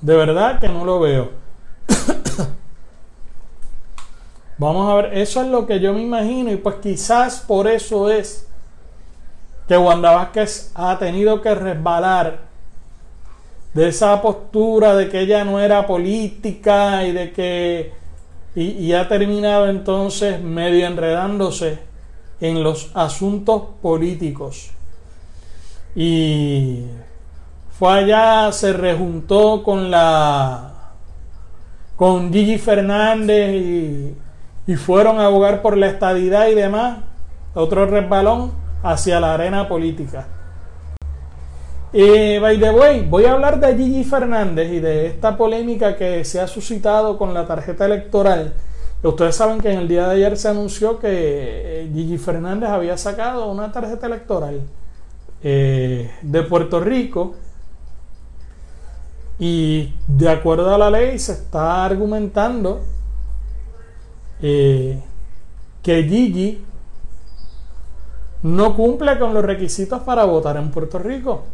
De 0.00 0.16
verdad 0.16 0.58
que 0.60 0.68
no 0.68 0.84
lo 0.84 1.00
veo. 1.00 1.30
Vamos 4.56 4.90
a 4.90 4.94
ver, 4.94 5.18
eso 5.18 5.42
es 5.42 5.48
lo 5.48 5.66
que 5.66 5.80
yo 5.80 5.92
me 5.92 6.02
imagino 6.02 6.52
y 6.52 6.56
pues 6.56 6.76
quizás 6.76 7.40
por 7.40 7.66
eso 7.66 8.08
es 8.10 8.46
que 9.66 9.76
Wanda 9.76 10.12
Vázquez 10.12 10.70
ha 10.74 10.98
tenido 10.98 11.40
que 11.40 11.54
resbalar 11.54 12.38
de 13.72 13.88
esa 13.88 14.22
postura 14.22 14.94
de 14.94 15.08
que 15.08 15.20
ella 15.20 15.44
no 15.44 15.58
era 15.58 15.86
política 15.86 17.04
y 17.04 17.12
de 17.12 17.32
que 17.32 17.92
y, 18.54 18.92
ha 18.92 19.08
terminado 19.08 19.68
entonces 19.68 20.40
medio 20.40 20.86
enredándose 20.86 21.80
en 22.40 22.62
los 22.62 22.92
asuntos 22.94 23.62
políticos. 23.82 24.70
Y 25.96 26.84
fue 27.76 27.92
allá 27.92 28.52
se 28.52 28.72
rejuntó 28.72 29.64
con 29.64 29.90
la 29.90 30.70
con 31.96 32.32
Gigi 32.32 32.58
Fernández 32.58 33.54
y 33.54 34.14
y 34.66 34.76
fueron 34.76 35.20
a 35.20 35.26
abogar 35.26 35.62
por 35.62 35.76
la 35.76 35.88
estadidad 35.88 36.48
y 36.48 36.54
demás, 36.54 37.00
otro 37.54 37.86
resbalón 37.86 38.52
hacia 38.82 39.20
la 39.20 39.34
arena 39.34 39.68
política. 39.68 40.26
Eh, 41.92 42.38
by 42.40 42.58
the 42.58 42.70
way, 42.70 43.06
voy 43.08 43.24
a 43.24 43.32
hablar 43.32 43.60
de 43.60 43.76
Gigi 43.76 44.02
Fernández 44.02 44.72
y 44.72 44.80
de 44.80 45.06
esta 45.06 45.36
polémica 45.36 45.96
que 45.96 46.24
se 46.24 46.40
ha 46.40 46.48
suscitado 46.48 47.16
con 47.16 47.32
la 47.32 47.46
tarjeta 47.46 47.84
electoral. 47.86 48.54
Ustedes 49.02 49.36
saben 49.36 49.60
que 49.60 49.70
en 49.70 49.78
el 49.78 49.86
día 49.86 50.08
de 50.08 50.14
ayer 50.14 50.36
se 50.36 50.48
anunció 50.48 50.98
que 50.98 51.08
eh, 51.10 51.90
Gigi 51.94 52.18
Fernández 52.18 52.70
había 52.70 52.96
sacado 52.96 53.50
una 53.50 53.70
tarjeta 53.70 54.06
electoral 54.06 54.62
eh, 55.42 56.10
de 56.22 56.42
Puerto 56.42 56.80
Rico 56.80 57.34
y 59.38 59.92
de 60.08 60.30
acuerdo 60.30 60.74
a 60.74 60.78
la 60.78 60.90
ley 60.90 61.18
se 61.18 61.32
está 61.32 61.84
argumentando 61.84 62.80
eh, 64.42 65.02
que 65.82 66.02
Gigi 66.04 66.64
no 68.42 68.76
cumple 68.76 69.18
con 69.18 69.32
los 69.32 69.44
requisitos 69.44 70.02
para 70.02 70.24
votar 70.24 70.56
en 70.56 70.70
Puerto 70.70 70.98
Rico. 70.98 71.44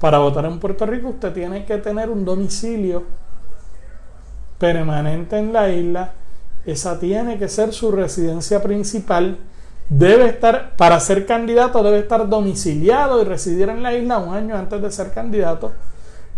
Para 0.00 0.18
votar 0.18 0.44
en 0.46 0.58
Puerto 0.58 0.84
Rico 0.86 1.10
usted 1.10 1.32
tiene 1.32 1.64
que 1.64 1.78
tener 1.78 2.10
un 2.10 2.24
domicilio 2.24 3.04
permanente 4.58 5.38
en 5.38 5.52
la 5.52 5.68
isla. 5.70 6.12
Esa 6.66 6.98
tiene 6.98 7.38
que 7.38 7.48
ser 7.48 7.72
su 7.72 7.92
residencia 7.92 8.62
principal. 8.62 9.38
Debe 9.88 10.26
estar, 10.26 10.76
para 10.76 10.98
ser 10.98 11.26
candidato, 11.26 11.82
debe 11.82 11.98
estar 11.98 12.28
domiciliado 12.28 13.22
y 13.22 13.24
residir 13.24 13.68
en 13.68 13.82
la 13.82 13.94
isla 13.94 14.18
un 14.18 14.34
año 14.34 14.56
antes 14.56 14.82
de 14.82 14.90
ser 14.90 15.12
candidato. 15.12 15.72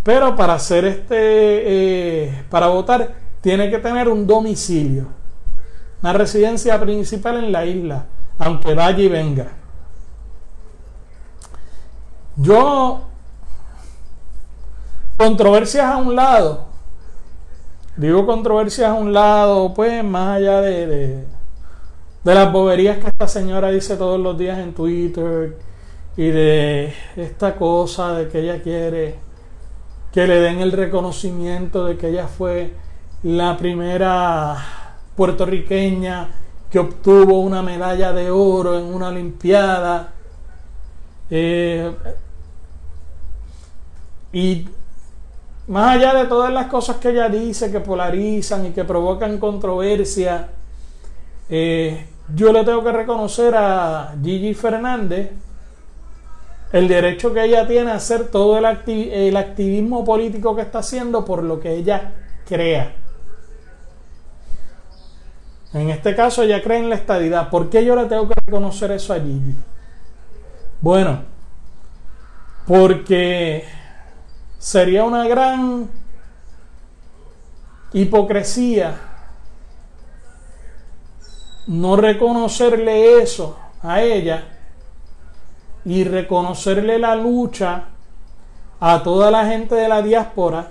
Pero 0.03 0.37
para 0.37 0.55
hacer 0.55 0.85
este, 0.85 1.17
eh, 1.17 2.45
para 2.51 2.67
votar, 2.67 3.15
tiene 3.41 3.71
que 3.71 3.79
tener 3.79 4.09
un 4.09 4.27
domicilio 4.27 5.24
una 6.05 6.13
residencia 6.13 6.79
principal 6.79 7.43
en 7.43 7.51
la 7.51 7.65
isla, 7.65 8.05
aunque 8.39 8.75
vaya 8.75 8.99
y 8.99 9.09
venga. 9.09 9.53
Yo, 12.37 13.05
controversias 15.17 15.87
a 15.87 15.97
un 15.97 16.15
lado, 16.15 16.67
digo 17.97 18.27
controversias 18.27 18.91
a 18.91 18.93
un 18.93 19.15
lado, 19.15 19.73
pues 19.73 20.05
más 20.05 20.37
allá 20.37 20.61
de, 20.61 20.87
de, 20.87 21.25
de 22.23 22.35
las 22.35 22.53
boberías 22.53 22.99
que 22.99 23.07
esta 23.07 23.27
señora 23.27 23.71
dice 23.71 23.97
todos 23.97 24.21
los 24.21 24.37
días 24.37 24.59
en 24.59 24.75
Twitter 24.75 25.57
y 26.19 26.27
de 26.27 26.93
esta 27.17 27.57
cosa 27.57 28.13
de 28.13 28.29
que 28.29 28.41
ella 28.41 28.63
quiere 28.63 29.21
que 30.13 30.27
le 30.27 30.39
den 30.39 30.61
el 30.61 30.73
reconocimiento 30.73 31.87
de 31.87 31.97
que 31.97 32.09
ella 32.09 32.29
fue 32.29 32.75
la 33.23 33.57
primera 33.57 34.84
puertorriqueña 35.17 36.31
que 36.71 36.79
obtuvo 36.81 37.41
una 37.41 37.63
medalla 37.63 38.13
de 38.13 38.31
oro 38.31 38.77
en 38.79 38.87
una 38.87 39.09
Olimpiada. 39.09 40.13
Eh, 41.31 41.95
y 44.33 44.67
más 45.69 45.97
allá 45.97 46.15
de 46.15 46.27
todas 46.27 46.53
las 46.53 46.67
cosas 46.67 46.97
que 46.97 47.11
ella 47.11 47.29
dice 47.29 47.71
que 47.71 47.81
polarizan 47.81 48.67
y 48.67 48.71
que 48.71 48.85
provocan 48.85 49.39
controversia, 49.39 50.49
eh, 51.49 52.07
yo 52.35 52.53
le 52.53 52.65
tengo 52.65 52.83
que 52.83 52.93
reconocer 52.93 53.55
a 53.55 54.15
Gigi 54.21 54.55
Fernández 54.55 55.31
el 56.73 56.89
derecho 56.89 57.33
que 57.33 57.45
ella 57.45 57.69
tiene 57.69 57.93
a 57.93 57.95
hacer 57.95 58.33
todo 58.33 58.59
el, 58.59 58.65
el 58.89 59.37
activismo 59.37 60.05
político 60.05 60.57
que 60.57 60.63
está 60.63 60.81
haciendo 60.81 61.25
por 61.25 61.45
lo 61.45 61.61
que 61.61 61.73
ella 61.73 62.15
crea. 62.45 63.04
En 65.75 65.91
este 65.91 66.15
caso 66.15 66.43
ella 66.43 66.63
cree 66.63 66.79
en 66.79 66.89
la 66.89 66.95
estadidad. 66.95 67.51
¿Por 67.51 67.69
qué 67.69 67.85
yo 67.85 67.95
le 67.97 68.07
tengo 68.07 68.29
que 68.29 68.35
reconocer 68.47 68.93
eso 68.93 69.13
a 69.13 69.17
Gigi? 69.17 69.55
Bueno, 70.81 71.23
porque 72.67 73.65
sería 74.59 75.05
una 75.05 75.27
gran 75.27 75.91
hipocresía 77.93 78.95
no 81.67 81.97
reconocerle 81.97 83.23
eso 83.23 83.59
a 83.83 84.03
ella 84.03 84.45
y 85.85 86.05
reconocerle 86.05 86.99
la 86.99 87.15
lucha 87.15 87.85
a 88.81 89.03
toda 89.03 89.31
la 89.31 89.47
gente 89.47 89.75
de 89.75 89.89
la 89.89 90.03
diáspora 90.03 90.69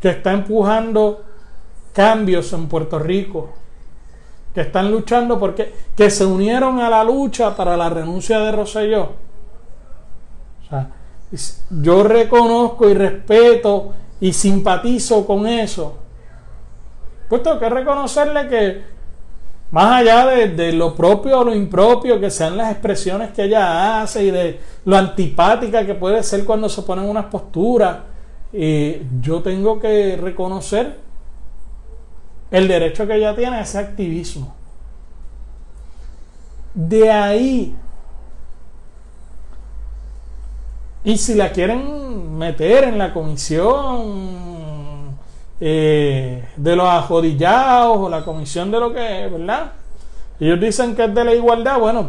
que 0.00 0.10
está 0.10 0.32
empujando 0.32 1.23
cambios 1.94 2.52
en 2.52 2.68
Puerto 2.68 2.98
Rico, 2.98 3.50
que 4.52 4.60
están 4.60 4.90
luchando 4.90 5.38
porque 5.38 5.72
que 5.96 6.10
se 6.10 6.26
unieron 6.26 6.80
a 6.80 6.90
la 6.90 7.02
lucha 7.02 7.56
para 7.56 7.76
la 7.76 7.88
renuncia 7.88 8.40
de 8.40 8.52
sea, 10.68 10.90
yo 11.70 12.02
reconozco 12.02 12.88
y 12.88 12.94
respeto 12.94 13.92
y 14.20 14.32
simpatizo 14.32 15.26
con 15.26 15.46
eso. 15.46 15.98
Pues 17.28 17.42
tengo 17.42 17.58
que 17.58 17.68
reconocerle 17.68 18.48
que 18.48 18.82
más 19.70 20.00
allá 20.00 20.26
de, 20.26 20.72
lo 20.72 20.94
propio 20.94 21.40
o 21.40 21.44
lo 21.44 21.54
impropio 21.54 22.20
que 22.20 22.30
sean 22.30 22.56
las 22.56 22.70
expresiones 22.70 23.32
que 23.32 23.44
ella 23.44 24.02
hace 24.02 24.24
y 24.24 24.30
de 24.30 24.60
lo 24.84 24.96
antipática 24.96 25.84
que 25.84 25.94
puede 25.94 26.22
ser 26.22 26.44
cuando 26.44 26.68
se 26.68 26.82
ponen 26.82 27.06
unas 27.08 27.26
posturas, 27.26 27.98
eh, 28.52 29.04
yo 29.20 29.42
tengo 29.42 29.80
que 29.80 30.16
reconocer 30.16 31.03
el 32.56 32.68
derecho 32.68 33.06
que 33.06 33.16
ella 33.16 33.34
tiene 33.34 33.56
a 33.56 33.60
ese 33.60 33.78
activismo. 33.78 34.54
De 36.74 37.10
ahí 37.10 37.76
Y 41.04 41.18
si 41.18 41.34
la 41.34 41.52
quieren 41.52 42.38
meter 42.38 42.84
en 42.84 42.96
la 42.96 43.12
comisión 43.12 45.18
eh, 45.60 46.44
de 46.56 46.76
los 46.76 46.88
ajodillados 46.88 47.98
o 47.98 48.08
la 48.08 48.24
comisión 48.24 48.70
de 48.70 48.80
lo 48.80 48.94
que, 48.94 49.28
¿verdad? 49.30 49.72
Ellos 50.40 50.58
dicen 50.58 50.96
que 50.96 51.04
es 51.04 51.14
de 51.14 51.24
la 51.24 51.34
igualdad. 51.34 51.78
Bueno, 51.78 52.08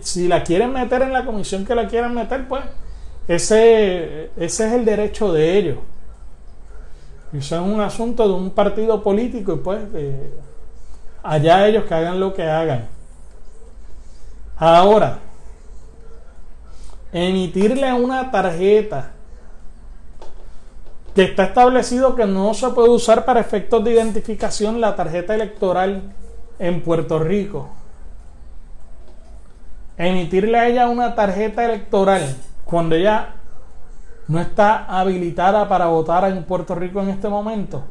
si 0.00 0.28
la 0.28 0.42
quieren 0.42 0.72
meter 0.72 1.02
en 1.02 1.12
la 1.12 1.26
comisión 1.26 1.66
que 1.66 1.74
la 1.74 1.86
quieran 1.86 2.14
meter, 2.14 2.48
pues 2.48 2.64
ese, 3.28 4.30
ese 4.38 4.66
es 4.66 4.72
el 4.72 4.86
derecho 4.86 5.30
de 5.30 5.58
ellos. 5.58 5.78
Eso 7.32 7.56
es 7.56 7.62
un 7.62 7.80
asunto 7.80 8.26
de 8.26 8.34
un 8.34 8.50
partido 8.50 9.02
político 9.02 9.54
y 9.54 9.56
pues 9.56 9.80
allá 11.22 11.66
ellos 11.66 11.84
que 11.84 11.94
hagan 11.94 12.20
lo 12.20 12.32
que 12.32 12.44
hagan. 12.44 12.88
Ahora, 14.56 15.18
emitirle 17.12 17.92
una 17.92 18.30
tarjeta 18.30 19.12
que 21.14 21.24
está 21.24 21.44
establecido 21.44 22.14
que 22.14 22.26
no 22.26 22.54
se 22.54 22.68
puede 22.70 22.90
usar 22.90 23.24
para 23.24 23.40
efectos 23.40 23.82
de 23.82 23.92
identificación 23.92 24.80
la 24.80 24.94
tarjeta 24.96 25.34
electoral 25.34 26.14
en 26.58 26.82
Puerto 26.82 27.18
Rico. 27.18 27.70
Emitirle 29.96 30.58
a 30.58 30.68
ella 30.68 30.88
una 30.88 31.14
tarjeta 31.14 31.64
electoral 31.64 32.36
cuando 32.66 32.94
ella 32.94 33.35
no 34.28 34.40
está 34.40 34.84
habilitada 34.86 35.68
para 35.68 35.86
votar 35.86 36.24
en 36.30 36.44
Puerto 36.44 36.74
Rico 36.74 37.00
en 37.00 37.10
este 37.10 37.28
momento. 37.28 37.84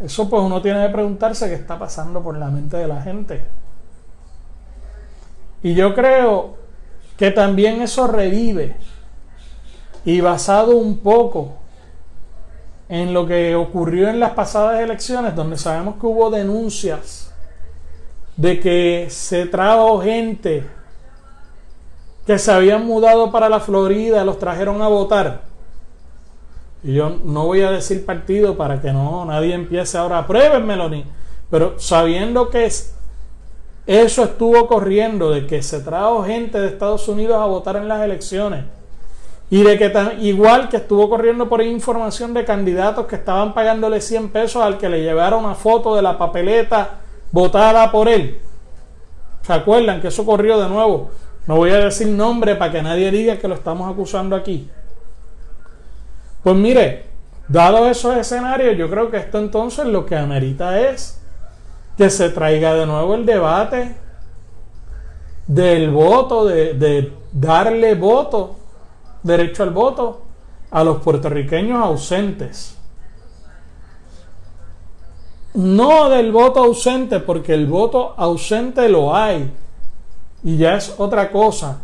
Eso 0.00 0.28
pues 0.28 0.42
uno 0.42 0.60
tiene 0.60 0.86
que 0.86 0.92
preguntarse 0.92 1.48
qué 1.48 1.54
está 1.54 1.78
pasando 1.78 2.22
por 2.22 2.36
la 2.36 2.48
mente 2.48 2.76
de 2.76 2.88
la 2.88 3.00
gente. 3.02 3.44
Y 5.62 5.74
yo 5.74 5.94
creo 5.94 6.56
que 7.16 7.30
también 7.30 7.80
eso 7.80 8.06
revive 8.06 8.76
y 10.04 10.20
basado 10.20 10.76
un 10.76 10.98
poco 10.98 11.54
en 12.88 13.14
lo 13.14 13.26
que 13.26 13.54
ocurrió 13.54 14.08
en 14.08 14.20
las 14.20 14.32
pasadas 14.32 14.80
elecciones, 14.80 15.34
donde 15.34 15.56
sabemos 15.56 15.96
que 15.98 16.06
hubo 16.06 16.30
denuncias 16.30 17.32
de 18.36 18.60
que 18.60 19.06
se 19.08 19.46
trajo 19.46 20.00
gente 20.02 20.68
que 22.26 22.38
se 22.38 22.52
habían 22.52 22.86
mudado 22.86 23.30
para 23.30 23.48
la 23.48 23.60
Florida, 23.60 24.24
los 24.24 24.38
trajeron 24.38 24.80
a 24.82 24.88
votar. 24.88 25.42
Y 26.82 26.94
yo 26.94 27.10
no 27.24 27.46
voy 27.46 27.62
a 27.62 27.70
decir 27.70 28.04
partido 28.04 28.56
para 28.56 28.80
que 28.80 28.92
no 28.92 29.24
nadie 29.24 29.54
empiece 29.54 29.96
ahora, 29.96 30.26
pruébenmelo 30.26 30.88
ni. 30.88 31.04
Pero 31.50 31.78
sabiendo 31.78 32.50
que 32.50 32.66
es 32.66 32.94
eso 33.86 34.24
estuvo 34.24 34.66
corriendo 34.66 35.30
de 35.30 35.46
que 35.46 35.62
se 35.62 35.80
trajo 35.80 36.24
gente 36.24 36.58
de 36.58 36.68
Estados 36.68 37.06
Unidos 37.06 37.36
a 37.36 37.44
votar 37.44 37.76
en 37.76 37.88
las 37.88 38.02
elecciones. 38.02 38.64
Y 39.50 39.62
de 39.62 39.76
que 39.76 39.92
igual 40.20 40.70
que 40.70 40.78
estuvo 40.78 41.08
corriendo 41.10 41.48
por 41.48 41.60
información 41.62 42.32
de 42.32 42.46
candidatos 42.46 43.06
que 43.06 43.16
estaban 43.16 43.52
pagándole 43.52 44.00
100 44.00 44.30
pesos 44.30 44.62
al 44.62 44.78
que 44.78 44.88
le 44.88 45.02
llevaron 45.02 45.44
una 45.44 45.54
foto 45.54 45.94
de 45.94 46.02
la 46.02 46.16
papeleta 46.16 47.00
votada 47.30 47.92
por 47.92 48.08
él. 48.08 48.40
¿Se 49.42 49.52
acuerdan 49.52 50.00
que 50.00 50.08
eso 50.08 50.24
corrió 50.24 50.58
de 50.58 50.68
nuevo? 50.68 51.10
No 51.46 51.56
voy 51.56 51.70
a 51.70 51.78
decir 51.78 52.08
nombre 52.08 52.56
para 52.56 52.72
que 52.72 52.82
nadie 52.82 53.10
diga 53.10 53.38
que 53.38 53.48
lo 53.48 53.54
estamos 53.54 53.90
acusando 53.90 54.34
aquí. 54.34 54.70
Pues 56.42 56.56
mire, 56.56 57.06
dado 57.48 57.88
esos 57.88 58.16
escenarios, 58.16 58.76
yo 58.76 58.88
creo 58.88 59.10
que 59.10 59.18
esto 59.18 59.38
entonces 59.38 59.86
lo 59.86 60.06
que 60.06 60.16
amerita 60.16 60.80
es 60.80 61.20
que 61.96 62.10
se 62.10 62.30
traiga 62.30 62.74
de 62.74 62.86
nuevo 62.86 63.14
el 63.14 63.24
debate 63.26 63.94
del 65.46 65.90
voto, 65.90 66.46
de, 66.46 67.12
darle 67.32 67.94
voto, 67.94 68.56
derecho 69.22 69.62
al 69.62 69.70
voto, 69.70 70.22
a 70.70 70.82
los 70.84 71.02
puertorriqueños 71.02 71.82
ausentes. 71.82 72.78
No 75.54 76.08
del 76.08 76.32
voto 76.32 76.60
ausente, 76.60 77.20
porque 77.20 77.54
el 77.54 77.66
voto 77.66 78.14
ausente 78.16 78.88
lo 78.88 79.14
hay. 79.14 79.52
Y 80.44 80.58
ya 80.58 80.76
es 80.76 80.94
otra 80.98 81.32
cosa, 81.32 81.82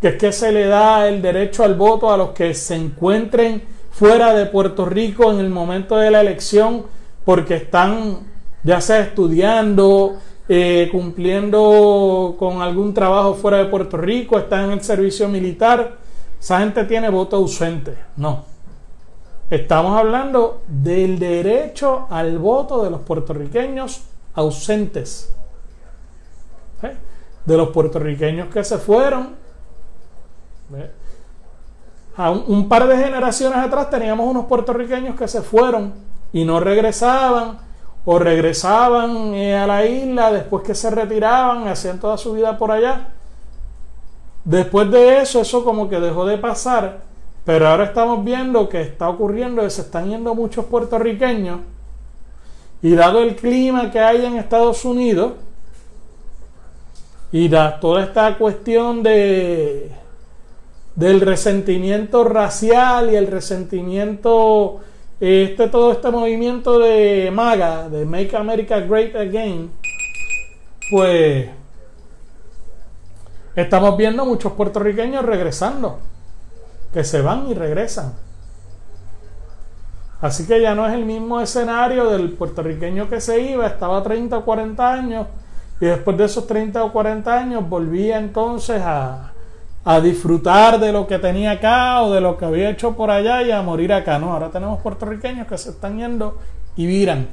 que 0.00 0.08
es 0.08 0.16
que 0.16 0.32
se 0.32 0.50
le 0.50 0.66
da 0.66 1.06
el 1.06 1.20
derecho 1.20 1.62
al 1.62 1.74
voto 1.74 2.10
a 2.10 2.16
los 2.16 2.30
que 2.30 2.54
se 2.54 2.74
encuentren 2.74 3.62
fuera 3.90 4.34
de 4.34 4.46
Puerto 4.46 4.86
Rico 4.86 5.30
en 5.30 5.40
el 5.40 5.50
momento 5.50 5.96
de 5.96 6.10
la 6.10 6.22
elección 6.22 6.84
porque 7.24 7.56
están 7.56 8.30
ya 8.62 8.80
sea 8.80 9.00
estudiando, 9.00 10.16
eh, 10.48 10.88
cumpliendo 10.90 12.34
con 12.38 12.62
algún 12.62 12.92
trabajo 12.92 13.34
fuera 13.34 13.58
de 13.58 13.66
Puerto 13.66 13.96
Rico, 13.96 14.38
está 14.38 14.64
en 14.64 14.72
el 14.72 14.82
servicio 14.82 15.28
militar, 15.28 15.98
esa 16.38 16.60
gente 16.60 16.84
tiene 16.84 17.08
voto 17.10 17.36
ausente. 17.36 17.94
No. 18.16 18.44
Estamos 19.50 19.98
hablando 19.98 20.62
del 20.68 21.18
derecho 21.18 22.06
al 22.10 22.38
voto 22.38 22.84
de 22.84 22.90
los 22.90 23.00
puertorriqueños 23.00 24.02
ausentes. 24.34 25.34
De 27.50 27.56
los 27.56 27.70
puertorriqueños 27.70 28.46
que 28.46 28.62
se 28.62 28.78
fueron. 28.78 29.34
A 32.16 32.30
un 32.30 32.68
par 32.68 32.86
de 32.86 32.96
generaciones 32.96 33.58
atrás 33.58 33.90
teníamos 33.90 34.24
unos 34.24 34.44
puertorriqueños 34.44 35.16
que 35.16 35.26
se 35.26 35.42
fueron 35.42 35.92
y 36.32 36.44
no 36.44 36.60
regresaban 36.60 37.58
o 38.04 38.20
regresaban 38.20 39.34
eh, 39.34 39.56
a 39.56 39.66
la 39.66 39.84
isla 39.84 40.30
después 40.30 40.62
que 40.62 40.76
se 40.76 40.90
retiraban, 40.90 41.66
hacían 41.66 41.98
toda 41.98 42.16
su 42.18 42.34
vida 42.34 42.56
por 42.56 42.70
allá. 42.70 43.08
Después 44.44 44.88
de 44.92 45.22
eso, 45.22 45.40
eso 45.40 45.64
como 45.64 45.88
que 45.88 45.98
dejó 45.98 46.24
de 46.26 46.38
pasar, 46.38 47.00
Pero 47.44 47.66
ahora 47.66 47.86
estamos 47.86 48.24
viendo 48.24 48.68
que 48.68 48.80
está 48.80 49.08
ocurriendo 49.08 49.62
que 49.62 49.70
se 49.70 49.80
están 49.80 50.08
yendo 50.08 50.36
muchos 50.36 50.66
puertorriqueños 50.66 51.58
y 52.80 52.94
dado 52.94 53.20
el 53.22 53.34
clima 53.34 53.90
que 53.90 53.98
hay 53.98 54.24
en 54.24 54.36
Estados 54.36 54.84
Unidos 54.84 55.32
y 57.32 57.48
da 57.48 57.78
toda 57.78 58.04
esta 58.04 58.36
cuestión 58.36 59.02
de 59.02 59.92
del 60.94 61.20
resentimiento 61.20 62.24
racial 62.24 63.10
y 63.10 63.16
el 63.16 63.28
resentimiento 63.28 64.80
este 65.20 65.68
todo 65.68 65.92
este 65.92 66.10
movimiento 66.10 66.78
de 66.78 67.30
MAGA, 67.32 67.88
de 67.88 68.04
Make 68.04 68.36
America 68.36 68.80
Great 68.80 69.14
Again, 69.14 69.70
pues 70.90 71.48
estamos 73.54 73.96
viendo 73.96 74.24
muchos 74.24 74.52
puertorriqueños 74.52 75.24
regresando, 75.24 75.98
que 76.92 77.04
se 77.04 77.20
van 77.20 77.48
y 77.48 77.54
regresan. 77.54 78.14
Así 80.22 80.46
que 80.46 80.60
ya 80.60 80.74
no 80.74 80.86
es 80.86 80.94
el 80.94 81.04
mismo 81.04 81.40
escenario 81.40 82.10
del 82.10 82.32
puertorriqueño 82.32 83.08
que 83.08 83.20
se 83.20 83.40
iba, 83.40 83.66
estaba 83.66 84.02
30 84.02 84.38
o 84.38 84.44
40 84.44 84.92
años 84.92 85.26
y 85.80 85.86
después 85.86 86.16
de 86.16 86.24
esos 86.24 86.46
30 86.46 86.84
o 86.84 86.92
40 86.92 87.32
años 87.32 87.68
volvía 87.68 88.18
entonces 88.18 88.82
a, 88.82 89.32
a 89.84 90.00
disfrutar 90.00 90.78
de 90.78 90.92
lo 90.92 91.06
que 91.06 91.18
tenía 91.18 91.52
acá 91.52 92.02
o 92.02 92.12
de 92.12 92.20
lo 92.20 92.36
que 92.36 92.44
había 92.44 92.70
hecho 92.70 92.94
por 92.94 93.10
allá 93.10 93.42
y 93.42 93.50
a 93.50 93.62
morir 93.62 93.92
acá. 93.92 94.18
No, 94.18 94.32
ahora 94.32 94.50
tenemos 94.50 94.80
puertorriqueños 94.80 95.46
que 95.46 95.56
se 95.56 95.70
están 95.70 95.98
yendo 95.98 96.38
y 96.76 96.86
viran. 96.86 97.28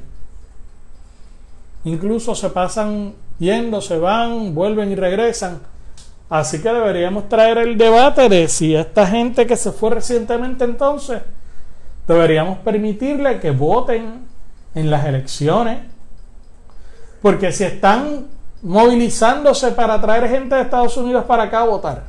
Incluso 1.84 2.34
se 2.34 2.50
pasan 2.50 3.14
yendo, 3.38 3.80
se 3.80 3.98
van, 3.98 4.54
vuelven 4.54 4.90
y 4.90 4.94
regresan. 4.94 5.60
Así 6.30 6.60
que 6.60 6.70
deberíamos 6.70 7.28
traer 7.28 7.58
el 7.58 7.78
debate 7.78 8.28
de 8.28 8.48
si 8.48 8.74
esta 8.74 9.06
gente 9.06 9.46
que 9.46 9.56
se 9.56 9.72
fue 9.72 9.90
recientemente 9.90 10.64
entonces, 10.64 11.22
deberíamos 12.06 12.58
permitirle 12.58 13.40
que 13.40 13.50
voten 13.50 14.26
en 14.74 14.90
las 14.90 15.06
elecciones. 15.06 15.80
Porque 17.22 17.52
si 17.52 17.64
están 17.64 18.26
movilizándose 18.62 19.72
para 19.72 20.00
traer 20.00 20.28
gente 20.28 20.54
de 20.54 20.62
Estados 20.62 20.96
Unidos 20.96 21.24
para 21.24 21.44
acá 21.44 21.60
a 21.60 21.66
votar, 21.66 22.02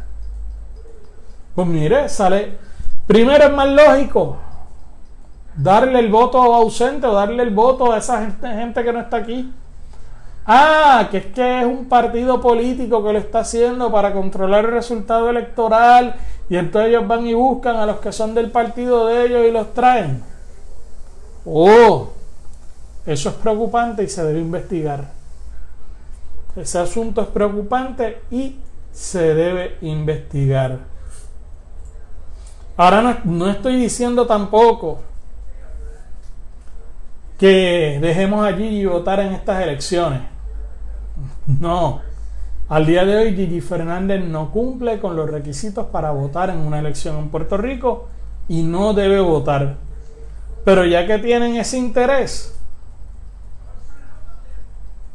pues 1.55 1.67
mire, 1.67 2.07
sale. 2.09 2.57
Primero 3.05 3.45
es 3.45 3.51
más 3.51 3.67
lógico 3.67 4.37
darle 5.55 5.99
el 5.99 6.09
voto 6.09 6.41
ausente 6.41 7.05
o 7.07 7.13
darle 7.13 7.43
el 7.43 7.49
voto 7.49 7.91
a 7.91 7.97
esa 7.97 8.21
gente, 8.21 8.47
gente 8.47 8.83
que 8.83 8.93
no 8.93 8.99
está 9.01 9.17
aquí. 9.17 9.51
Ah, 10.45 11.07
que 11.11 11.17
es 11.17 11.25
que 11.27 11.59
es 11.59 11.65
un 11.65 11.85
partido 11.85 12.41
político 12.41 13.03
que 13.03 13.13
lo 13.13 13.19
está 13.19 13.39
haciendo 13.39 13.91
para 13.91 14.13
controlar 14.13 14.65
el 14.65 14.71
resultado 14.71 15.29
electoral 15.29 16.15
y 16.49 16.57
entonces 16.57 16.89
ellos 16.89 17.07
van 17.07 17.27
y 17.27 17.33
buscan 17.33 17.75
a 17.75 17.85
los 17.85 17.99
que 17.99 18.11
son 18.11 18.33
del 18.33 18.49
partido 18.49 19.07
de 19.07 19.25
ellos 19.25 19.45
y 19.47 19.51
los 19.51 19.73
traen. 19.73 20.23
Oh, 21.45 22.09
eso 23.05 23.29
es 23.29 23.35
preocupante 23.35 24.03
y 24.03 24.07
se 24.07 24.23
debe 24.23 24.39
investigar. 24.39 25.18
Ese 26.59 26.79
asunto 26.79 27.21
es 27.21 27.27
preocupante 27.27 28.21
y 28.31 28.57
se 28.91 29.33
debe 29.33 29.77
investigar. 29.81 30.79
Ahora 32.75 33.21
no, 33.23 33.49
estoy 33.49 33.77
diciendo 33.77 34.25
tampoco 34.25 34.99
que 37.37 37.99
dejemos 38.01 38.45
allí 38.45 38.81
y 38.81 38.85
votar 38.85 39.19
en 39.21 39.33
estas 39.33 39.61
elecciones. 39.63 40.21
No. 41.47 42.01
Al 42.67 42.85
día 42.85 43.05
de 43.05 43.15
hoy 43.15 43.35
Gigi 43.35 43.61
Fernández 43.61 44.23
no 44.23 44.51
cumple 44.51 44.99
con 44.99 45.15
los 45.15 45.29
requisitos 45.29 45.87
para 45.87 46.11
votar 46.11 46.49
en 46.49 46.57
una 46.57 46.79
elección 46.79 47.17
en 47.17 47.29
Puerto 47.29 47.57
Rico 47.57 48.07
y 48.47 48.63
no 48.63 48.93
debe 48.93 49.21
votar. 49.21 49.77
Pero 50.65 50.85
ya 50.85 51.07
que 51.07 51.17
tienen 51.19 51.55
ese 51.55 51.77
interés, 51.77 52.58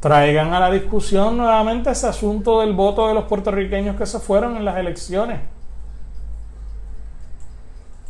traigan 0.05 0.53
a 0.53 0.61
la 0.61 0.71
discusión 0.71 1.39
nuevamente 1.39 1.91
ese 1.91 2.07
asunto 2.07 2.61
del 2.61 2.75
voto 2.75 3.09
de 3.09 3.15
los 3.15 3.25
puertorriqueños 3.25 3.97
que 3.97 4.05
se 4.05 4.19
fueron 4.19 4.55
en 4.55 4.63
las 4.63 4.77
elecciones. 4.77 5.41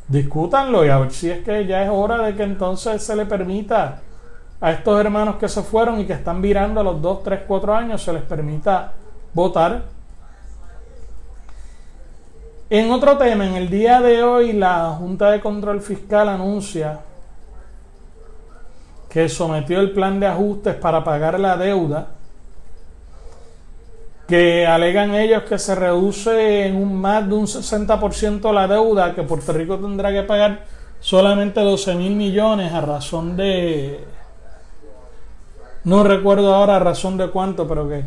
Discútanlo 0.08 0.84
y 0.84 0.88
a 0.88 0.98
ver 0.98 1.12
si 1.12 1.30
es 1.30 1.44
que 1.44 1.64
ya 1.66 1.84
es 1.84 1.90
hora 1.90 2.18
de 2.18 2.34
que 2.34 2.42
entonces 2.42 3.00
se 3.00 3.14
le 3.14 3.26
permita 3.26 4.00
a 4.60 4.72
estos 4.72 4.98
hermanos 5.00 5.36
que 5.36 5.48
se 5.48 5.62
fueron 5.62 6.00
y 6.00 6.04
que 6.04 6.14
están 6.14 6.42
virando 6.42 6.80
a 6.80 6.82
los 6.82 7.00
2, 7.00 7.22
3, 7.22 7.40
4 7.46 7.76
años, 7.76 8.02
se 8.02 8.12
les 8.12 8.22
permita 8.22 8.94
votar. 9.32 9.84
En 12.70 12.90
otro 12.90 13.16
tema, 13.18 13.46
en 13.46 13.54
el 13.54 13.70
día 13.70 14.00
de 14.00 14.24
hoy 14.24 14.52
la 14.52 14.96
Junta 14.98 15.30
de 15.30 15.40
Control 15.40 15.80
Fiscal 15.80 16.28
anuncia 16.28 16.98
que 19.14 19.28
sometió 19.28 19.78
el 19.78 19.92
plan 19.92 20.18
de 20.18 20.26
ajustes 20.26 20.74
para 20.74 21.04
pagar 21.04 21.38
la 21.38 21.56
deuda, 21.56 22.08
que 24.26 24.66
alegan 24.66 25.14
ellos 25.14 25.44
que 25.44 25.56
se 25.56 25.76
reduce 25.76 26.66
en 26.66 26.74
un 26.74 27.00
más 27.00 27.28
de 27.28 27.34
un 27.36 27.46
60% 27.46 28.52
la 28.52 28.66
deuda, 28.66 29.14
que 29.14 29.22
Puerto 29.22 29.52
Rico 29.52 29.78
tendrá 29.78 30.10
que 30.10 30.24
pagar 30.24 30.64
solamente 30.98 31.60
12 31.60 31.94
mil 31.94 32.16
millones 32.16 32.72
a 32.72 32.80
razón 32.80 33.36
de... 33.36 34.04
No 35.84 36.02
recuerdo 36.02 36.52
ahora 36.52 36.74
a 36.74 36.80
razón 36.80 37.16
de 37.16 37.30
cuánto, 37.30 37.68
pero 37.68 37.88
que 37.88 38.02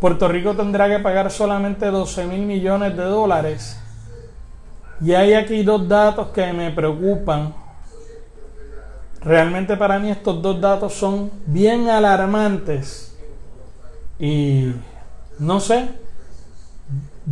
Puerto 0.00 0.26
Rico 0.26 0.54
tendrá 0.56 0.88
que 0.88 0.98
pagar 0.98 1.30
solamente 1.30 1.86
12 1.86 2.26
mil 2.26 2.40
millones 2.40 2.96
de 2.96 3.04
dólares. 3.04 3.80
Y 5.00 5.14
hay 5.14 5.34
aquí 5.34 5.62
dos 5.62 5.86
datos 5.86 6.30
que 6.30 6.52
me 6.52 6.72
preocupan 6.72 7.61
Realmente 9.24 9.76
para 9.76 9.98
mí 10.00 10.10
estos 10.10 10.42
dos 10.42 10.60
datos 10.60 10.94
son 10.94 11.30
bien 11.46 11.88
alarmantes 11.88 13.16
y 14.18 14.72
no 15.38 15.60
sé, 15.60 15.88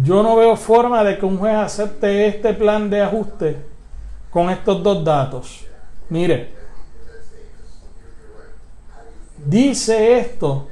yo 0.02 0.22
no 0.22 0.36
veo 0.36 0.56
forma 0.56 1.02
de 1.02 1.18
que 1.18 1.26
un 1.26 1.38
juez 1.38 1.54
acepte 1.54 2.28
este 2.28 2.54
plan 2.54 2.88
de 2.88 3.02
ajuste 3.02 3.56
con 4.30 4.50
estos 4.50 4.82
dos 4.82 5.04
datos. 5.04 5.66
Mire, 6.08 6.52
dice 9.44 10.18
esto 10.18 10.68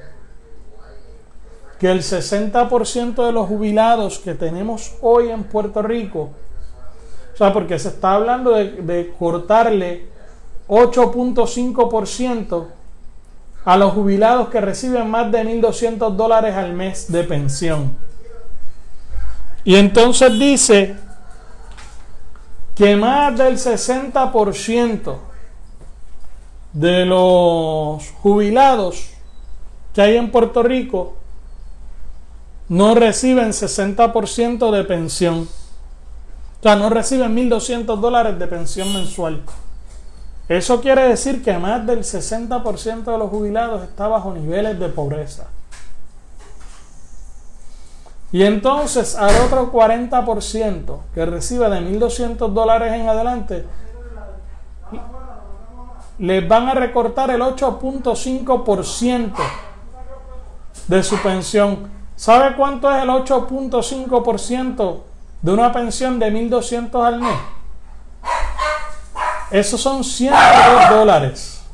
que 1.81 1.91
el 1.91 2.01
60% 2.01 3.27
de 3.27 3.33
los 3.33 3.49
jubilados 3.49 4.21
que 4.21 4.35
tenemos 4.35 4.95
hoy 5.01 5.31
en 5.31 5.45
Puerto 5.45 5.83
Rico, 5.83 6.31
o 7.35 7.37
sea, 7.37 7.53
porque 7.53 7.79
se 7.79 7.89
está 7.89 8.15
hablando 8.15 8.53
de, 8.53 8.71
de 8.83 9.15
cortarle 9.19 10.18
8.5% 10.69 12.67
a 13.65 13.77
los 13.77 13.93
jubilados 13.93 14.49
que 14.49 14.61
reciben 14.61 15.11
más 15.11 15.33
de 15.33 15.43
1.200 15.43 16.15
dólares 16.15 16.55
al 16.55 16.73
mes 16.75 17.11
de 17.11 17.25
pensión. 17.25 17.97
Y 19.65 19.77
entonces 19.77 20.39
dice 20.39 20.97
que 22.75 22.97
más 22.97 23.37
del 23.37 23.59
60% 23.59 25.17
de 26.73 27.05
los 27.05 28.11
jubilados 28.23 29.11
que 29.93 30.01
hay 30.03 30.17
en 30.17 30.31
Puerto 30.31 30.63
Rico 30.63 31.17
no 32.69 32.95
reciben 32.95 33.51
60% 33.51 34.71
de 34.71 34.85
pensión. 34.85 35.49
O 36.61 36.63
sea, 36.63 36.77
no 36.77 36.89
reciben 36.91 37.37
1.200 37.37 37.99
dólares 37.99 38.39
de 38.39 38.47
pensión 38.47 38.93
mensual. 38.93 39.43
Eso 40.49 40.81
quiere 40.81 41.03
decir 41.09 41.43
que 41.45 41.59
más 41.59 41.87
del 41.87 41.99
60% 42.01 43.05
de 43.05 43.19
los 43.19 43.29
jubilados 43.29 43.83
está 43.83 44.09
bajo 44.09 44.33
niveles 44.33 44.79
de 44.79 44.89
pobreza. 44.89 45.49
Y 48.33 48.45
entonces 48.45 49.15
al 49.17 49.35
otro 49.45 49.71
40% 49.71 50.99
que 51.15 51.27
recibe 51.27 51.69
de 51.69 51.81
1.200 51.81 52.53
dólares 52.53 52.93
en 52.95 53.09
adelante, 53.09 53.67
les 56.19 56.49
van 56.49 56.69
a 56.69 56.75
recortar 56.75 57.31
el 57.31 57.41
8.5% 57.43 59.33
de 60.89 61.03
su 61.03 61.17
pensión. 61.19 61.91
¿Sabe 62.17 62.57
cuánto 62.57 62.91
es 62.91 63.03
el 63.03 63.11
8.5% 63.11 64.97
de 65.43 65.53
una 65.53 65.73
pensión 65.73 66.19
de 66.19 66.33
1.200 66.33 67.07
al 67.07 67.21
mes? 67.21 67.37
Esos 69.51 69.81
son 69.81 70.05
102 70.05 70.91
dólares. 70.91 71.65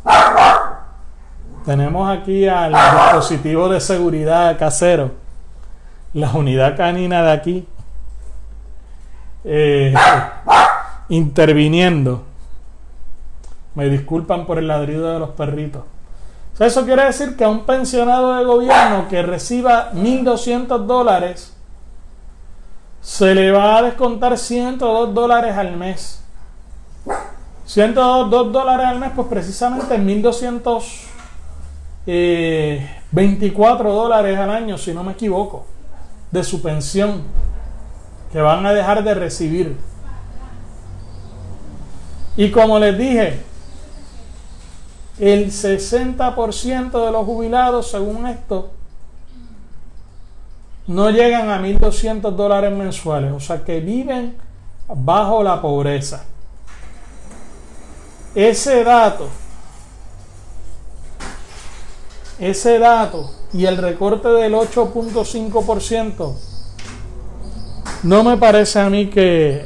Tenemos 1.65 2.09
aquí 2.09 2.47
al 2.47 2.73
dispositivo 2.73 3.69
de 3.69 3.81
seguridad 3.81 4.57
casero, 4.59 5.13
la 6.13 6.31
unidad 6.33 6.77
canina 6.77 7.23
de 7.23 7.33
aquí, 7.33 7.69
eh, 9.45 9.93
interviniendo. 11.09 12.23
Me 13.75 13.89
disculpan 13.89 14.47
por 14.47 14.59
el 14.59 14.69
ladrido 14.69 15.13
de 15.13 15.19
los 15.19 15.31
perritos. 15.31 15.83
eso 16.61 16.85
quiere 16.85 17.05
decir 17.07 17.37
que 17.37 17.43
a 17.43 17.49
un 17.49 17.65
pensionado 17.65 18.35
de 18.35 18.45
gobierno 18.45 19.09
que 19.09 19.23
reciba 19.23 19.91
1.200 19.95 20.87
dólares, 20.87 21.57
se 23.01 23.35
le 23.35 23.51
va 23.51 23.79
a 23.79 23.83
descontar 23.83 24.39
102 24.39 25.13
dólares 25.13 25.57
al 25.57 25.77
mes 25.77 26.25
102 27.67 28.53
dólares 28.53 28.87
al 28.87 28.99
mes, 28.99 29.11
pues 29.15 29.27
precisamente 29.29 29.97
1224 29.97 31.09
eh, 32.07 32.89
dólares 33.83 34.39
al 34.39 34.51
año, 34.51 34.77
si 34.77 34.93
no 34.93 35.03
me 35.03 35.13
equivoco, 35.13 35.65
de 36.31 36.45
su 36.45 36.61
pensión 36.61 37.23
que 38.33 38.41
van 38.41 38.67
a 38.67 38.73
dejar 38.73 39.03
de 39.03 39.15
recibir. 39.15 39.77
Y 42.37 42.51
como 42.51 42.79
les 42.79 42.99
dije, 42.99 43.41
el 45.19 45.53
60% 45.53 47.05
de 47.05 47.13
los 47.13 47.25
jubilados, 47.25 47.91
según 47.91 48.27
esto, 48.27 48.73
no 50.87 51.11
llegan 51.11 51.49
a 51.49 51.61
1.200 51.61 52.31
dólares 52.33 52.73
mensuales, 52.73 53.33
o 53.33 53.41
sea 53.41 53.65
que 53.65 53.81
viven 53.81 54.37
bajo 54.89 55.43
la 55.43 55.63
pobreza. 55.63 56.25
Ese 58.35 58.83
dato, 58.83 59.29
ese 62.41 62.81
dato 62.81 63.31
y 63.53 63.65
el 63.67 63.77
recorte 63.77 64.27
del 64.27 64.55
8.5% 64.55 66.35
no 68.03 68.25
me 68.25 68.37
parece 68.37 68.81
a 68.81 68.91
mí 68.91 69.09
que 69.09 69.65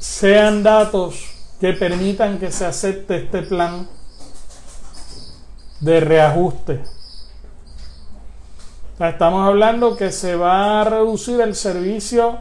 sean 0.00 0.64
datos 0.64 1.26
que 1.60 1.74
permitan 1.74 2.40
que 2.40 2.50
se 2.50 2.66
acepte 2.66 3.24
este 3.24 3.42
plan 3.42 3.86
de 5.78 6.00
reajuste. 6.00 6.82
estamos 8.98 9.46
hablando 9.46 9.96
que 9.96 10.10
se 10.10 10.34
va 10.34 10.80
a 10.80 10.84
reducir 10.84 11.40
el 11.40 11.54
servicio 11.54 12.40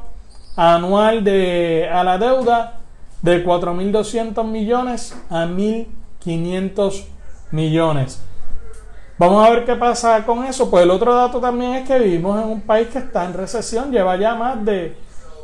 anual 0.55 1.23
de, 1.23 1.87
a 1.93 2.03
la 2.03 2.17
deuda 2.17 2.78
de 3.21 3.45
4.200 3.45 4.45
millones 4.45 5.15
a 5.29 5.45
1.500 5.45 7.05
millones. 7.51 8.21
Vamos 9.17 9.45
a 9.45 9.49
ver 9.49 9.65
qué 9.65 9.75
pasa 9.75 10.25
con 10.25 10.45
eso. 10.45 10.71
Pues 10.71 10.83
el 10.83 10.91
otro 10.91 11.13
dato 11.13 11.41
también 11.41 11.73
es 11.73 11.87
que 11.87 11.99
vivimos 11.99 12.41
en 12.41 12.49
un 12.49 12.61
país 12.61 12.87
que 12.87 12.99
está 12.99 13.25
en 13.25 13.33
recesión, 13.33 13.91
lleva 13.91 14.15
ya 14.15 14.33
más 14.35 14.63
de 14.63 14.95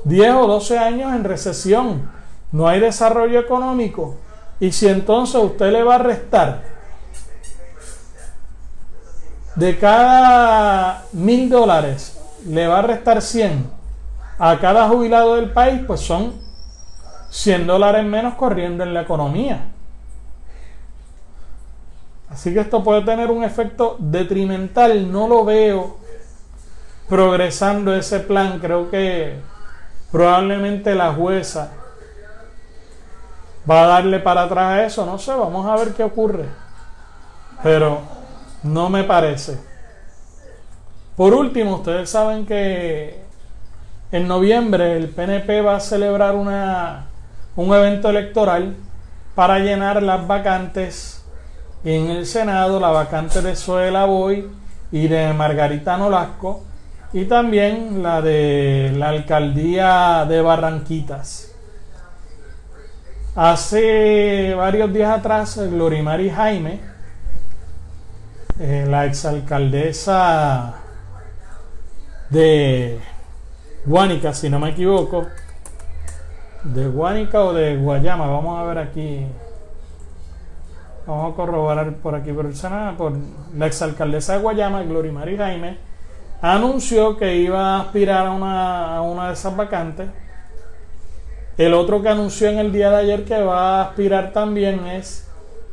10 0.05 0.34
o 0.36 0.47
12 0.47 0.78
años 0.78 1.13
en 1.13 1.23
recesión. 1.26 2.09
No 2.51 2.67
hay 2.67 2.80
desarrollo 2.80 3.39
económico. 3.39 4.15
Y 4.59 4.71
si 4.71 4.88
entonces 4.88 5.41
usted 5.43 5.71
le 5.71 5.84
va 5.84 5.95
a 5.95 5.99
restar 5.99 6.63
de 9.55 9.78
cada 9.78 11.03
mil 11.11 11.49
dólares, 11.49 12.17
le 12.47 12.67
va 12.67 12.80
a 12.80 12.82
restar 12.82 13.21
100 13.21 13.69
a 14.38 14.59
cada 14.59 14.88
jubilado 14.88 15.36
del 15.36 15.51
país, 15.51 15.82
pues 15.86 15.99
son 16.01 16.45
100 17.36 17.68
dólares 17.68 18.06
menos 18.06 18.36
corriendo 18.36 18.86
en 18.86 18.94
la 18.94 19.02
economía. 19.02 19.66
Así 22.30 22.54
que 22.54 22.62
esto 22.62 22.82
puede 22.82 23.02
tener 23.02 23.30
un 23.30 23.44
efecto 23.44 23.98
detrimental. 24.00 25.12
No 25.12 25.28
lo 25.28 25.44
veo 25.44 25.98
progresando 27.10 27.94
ese 27.94 28.22
plan. 28.22 28.60
Creo 28.60 28.90
que 28.90 29.38
probablemente 30.14 30.96
la 30.96 31.12
jueza 31.14 31.74
va 33.70 33.84
a 33.84 33.88
darle 33.88 34.20
para 34.20 34.44
atrás 34.44 34.72
a 34.72 34.86
eso. 34.86 35.06
No 35.06 35.18
sé, 35.20 35.34
vamos 35.34 35.66
a 35.66 35.76
ver 35.76 35.94
qué 35.94 36.06
ocurre. 36.06 36.46
Pero 37.62 38.00
no 38.64 38.90
me 38.90 39.04
parece. 39.04 39.60
Por 41.18 41.34
último, 41.34 41.76
ustedes 41.76 42.10
saben 42.10 42.46
que 42.46 43.20
en 44.14 44.26
noviembre 44.26 44.96
el 44.96 45.10
PNP 45.10 45.62
va 45.62 45.76
a 45.76 45.80
celebrar 45.82 46.36
una 46.36 47.08
un 47.56 47.74
evento 47.74 48.10
electoral 48.10 48.76
para 49.34 49.60
llenar 49.60 50.01
las 50.03 50.28
vacantes 50.28 51.24
en 51.84 52.10
el 52.10 52.26
Senado, 52.26 52.80
la 52.80 52.89
vacante 52.89 53.41
de 53.41 53.56
Suela 53.56 54.06
Boy 54.06 54.49
y 54.91 55.08
de 55.08 55.34
Margarita 55.34 55.97
Nolasco, 55.97 56.64
y 57.14 57.26
también 57.26 58.01
la 58.03 58.22
de 58.22 58.91
la 58.95 59.10
alcaldía 59.10 60.26
de 60.28 60.41
Barranquitas. 60.41 61.51
Hace 63.36 64.53
varios 64.56 64.91
días 64.91 65.20
atrás, 65.20 65.58
Glorimari 65.58 66.30
Jaime, 66.30 66.80
eh, 68.60 68.86
la 68.89 69.06
exalcaldesa 69.06 70.76
de 72.30 72.99
Guánica, 73.86 74.34
si 74.34 74.49
no 74.49 74.60
me 74.60 74.70
equivoco, 74.72 75.28
de 76.74 76.88
Guánica 76.88 77.43
o 77.43 77.53
de 77.53 77.78
Guayama. 77.78 78.28
Vamos 78.28 78.59
a 78.59 78.63
ver 78.63 78.78
aquí. 78.80 79.26
Vamos 81.05 81.34
a 81.34 81.36
corroborar 81.36 81.93
por 81.95 82.16
aquí 82.16 82.32
por 82.32 82.45
el 82.45 82.55
Senado. 82.55 82.97
Por 82.97 83.13
la 83.55 83.68
exalcaldesa 83.68 84.34
de 84.34 84.39
Guayama, 84.39 84.84
Gloria 84.84 85.11
María 85.11 85.38
Jaime, 85.38 85.78
anunció 86.41 87.18
que 87.18 87.36
iba 87.38 87.76
a 87.76 87.82
aspirar 87.82 88.26
a 88.26 88.32
una, 88.32 88.97
a 88.97 89.01
una 89.01 89.28
de 89.28 89.34
esas 89.34 89.55
vacantes. 89.55 90.09
El 91.57 91.74
otro 91.74 92.01
que 92.01 92.09
anunció 92.09 92.49
en 92.49 92.57
el 92.57 92.72
día 92.72 92.89
de 92.89 92.97
ayer 92.97 93.24
que 93.24 93.41
va 93.41 93.80
a 93.80 93.84
aspirar 93.86 94.34
también 94.34 94.86
es 94.88 95.30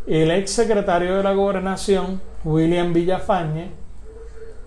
el 0.06 0.30
ex 0.30 0.52
secretario 0.52 1.16
de 1.16 1.22
la 1.22 1.32
gobernación, 1.32 2.20
William 2.44 2.92
Villafañe. 2.92 3.70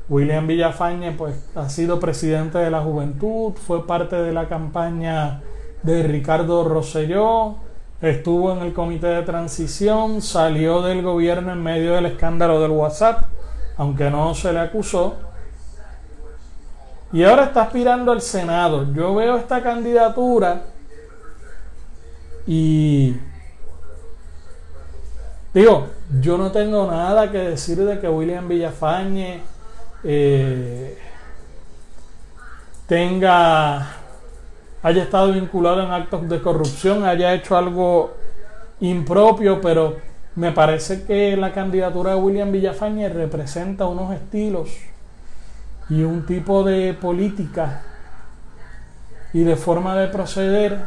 William 0.09 0.45
Villafañe 0.45 1.13
pues 1.13 1.35
ha 1.55 1.69
sido 1.69 1.99
presidente 1.99 2.57
de 2.57 2.69
la 2.69 2.81
juventud, 2.81 3.53
fue 3.53 3.87
parte 3.87 4.17
de 4.17 4.33
la 4.33 4.47
campaña 4.47 5.41
de 5.85 6.01
Ricardo 6.01 6.63
Rosselló, 6.63 7.57
estuvo 8.01 8.51
en 8.51 8.59
el 8.59 8.73
comité 8.73 9.07
de 9.07 9.21
transición, 9.21 10.21
salió 10.21 10.81
del 10.81 11.03
gobierno 11.03 11.51
en 11.51 11.61
medio 11.61 11.93
del 11.93 12.07
escándalo 12.07 12.59
del 12.59 12.71
WhatsApp, 12.71 13.25
aunque 13.77 14.09
no 14.09 14.33
se 14.33 14.51
le 14.51 14.59
acusó. 14.59 15.15
Y 17.13 17.23
ahora 17.23 17.45
está 17.45 17.61
aspirando 17.61 18.11
al 18.11 18.21
Senado. 18.21 18.91
Yo 18.93 19.13
veo 19.13 19.37
esta 19.37 19.61
candidatura 19.61 20.63
y 22.47 23.15
digo, 25.53 25.87
yo 26.19 26.37
no 26.37 26.51
tengo 26.51 26.89
nada 26.89 27.31
que 27.31 27.37
decir 27.37 27.77
de 27.77 27.99
que 27.99 28.09
William 28.09 28.47
Villafañe 28.47 29.41
eh, 30.03 30.97
tenga 32.87 34.04
haya 34.85 35.01
estado 35.01 35.33
vinculado 35.33 35.81
en 35.81 35.89
actos 35.89 36.29
de 36.29 36.39
corrupción, 36.43 37.05
haya 37.05 37.33
hecho 37.33 37.57
algo 37.57 38.13
impropio, 38.79 39.59
pero 39.59 39.95
me 40.35 40.51
parece 40.51 41.05
que 41.05 41.35
la 41.35 41.53
candidatura 41.53 42.11
de 42.11 42.17
William 42.17 42.51
Villafañe 42.51 43.09
representa 43.09 43.87
unos 43.87 44.13
estilos 44.13 44.69
y 45.89 46.03
un 46.03 46.27
tipo 46.27 46.63
de 46.63 46.93
política 46.93 47.81
y 49.33 49.43
de 49.43 49.55
forma 49.55 49.95
de 49.95 50.07
proceder 50.07 50.79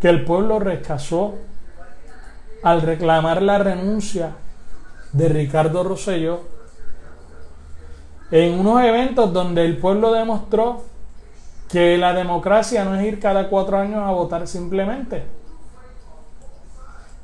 que 0.00 0.08
el 0.08 0.24
pueblo 0.24 0.58
rechazó 0.58 1.34
al 2.62 2.80
reclamar 2.80 3.42
la 3.42 3.58
renuncia 3.58 4.30
de 5.12 5.28
Ricardo 5.28 5.84
Rosselló 5.84 6.40
en 8.30 8.58
unos 8.58 8.82
eventos 8.84 9.34
donde 9.34 9.66
el 9.66 9.76
pueblo 9.76 10.14
demostró 10.14 10.84
que 11.68 11.98
la 11.98 12.14
democracia 12.14 12.84
no 12.84 12.94
es 12.94 13.06
ir 13.06 13.20
cada 13.20 13.48
cuatro 13.48 13.78
años 13.78 14.00
a 14.02 14.10
votar 14.10 14.46
simplemente. 14.46 15.22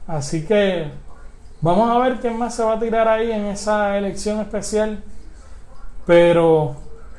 Así 0.06 0.44
que 0.44 0.90
vamos 1.62 1.90
a 1.90 1.98
ver 1.98 2.20
quién 2.20 2.38
más 2.38 2.54
se 2.54 2.62
va 2.62 2.74
a 2.74 2.78
tirar 2.78 3.08
ahí 3.08 3.32
en 3.32 3.46
esa 3.46 3.96
elección 3.96 4.40
especial. 4.40 5.02
Pero 6.06 6.76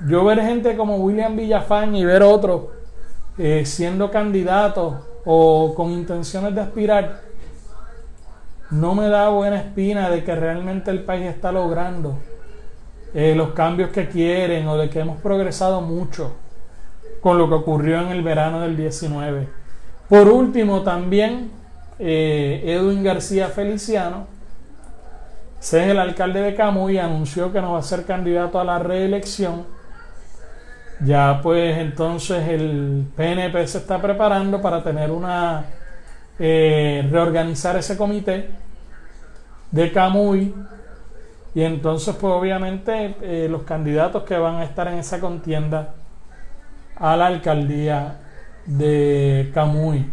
yo 0.07 0.23
ver 0.23 0.39
gente 0.41 0.77
como 0.77 0.97
William 0.97 1.35
Villafañe 1.35 1.99
y 1.99 2.05
ver 2.05 2.21
otros 2.21 2.65
eh, 3.39 3.65
siendo 3.65 4.11
candidatos 4.11 4.95
o 5.25 5.73
con 5.75 5.89
intenciones 5.91 6.53
de 6.53 6.61
aspirar, 6.61 7.21
no 8.69 8.93
me 8.93 9.09
da 9.09 9.29
buena 9.29 9.57
espina 9.57 10.11
de 10.11 10.23
que 10.23 10.35
realmente 10.35 10.91
el 10.91 11.03
país 11.03 11.25
está 11.25 11.51
logrando 11.51 12.19
eh, 13.15 13.33
los 13.35 13.51
cambios 13.51 13.89
que 13.89 14.07
quieren 14.09 14.67
o 14.67 14.77
de 14.77 14.89
que 14.89 14.99
hemos 14.99 15.19
progresado 15.21 15.81
mucho 15.81 16.44
con 17.25 17.39
lo 17.39 17.49
que 17.49 17.55
ocurrió 17.55 18.01
en 18.01 18.09
el 18.09 18.21
verano 18.21 18.61
del 18.61 18.77
19. 18.77 19.47
Por 20.07 20.27
último, 20.27 20.83
también 20.83 21.49
eh, 21.97 22.61
Edwin 22.63 23.03
García 23.03 23.47
Feliciano, 23.47 24.27
es 25.59 25.73
el 25.73 25.97
alcalde 25.97 26.41
de 26.41 26.53
Camuy, 26.53 26.99
anunció 26.99 27.51
que 27.51 27.59
no 27.61 27.73
va 27.73 27.79
a 27.79 27.81
ser 27.81 28.05
candidato 28.05 28.59
a 28.59 28.63
la 28.63 28.77
reelección. 28.77 29.65
Ya 31.03 31.39
pues 31.41 31.79
entonces 31.79 32.47
el 32.47 33.07
PNP 33.15 33.69
se 33.69 33.79
está 33.79 33.99
preparando 33.99 34.61
para 34.61 34.83
tener 34.83 35.09
una 35.09 35.65
eh, 36.37 37.07
reorganizar 37.09 37.75
ese 37.75 37.97
comité 37.97 38.51
de 39.71 39.91
Camuy 39.91 40.53
y 41.55 41.63
entonces 41.63 42.15
pues 42.21 42.31
obviamente 42.31 43.15
eh, 43.23 43.47
los 43.49 43.63
candidatos 43.63 44.21
que 44.25 44.37
van 44.37 44.57
a 44.57 44.63
estar 44.63 44.87
en 44.89 44.99
esa 44.99 45.19
contienda 45.19 45.95
a 46.97 47.15
la 47.15 47.27
alcaldía 47.27 48.17
de 48.65 49.51
Camuy. 49.53 50.11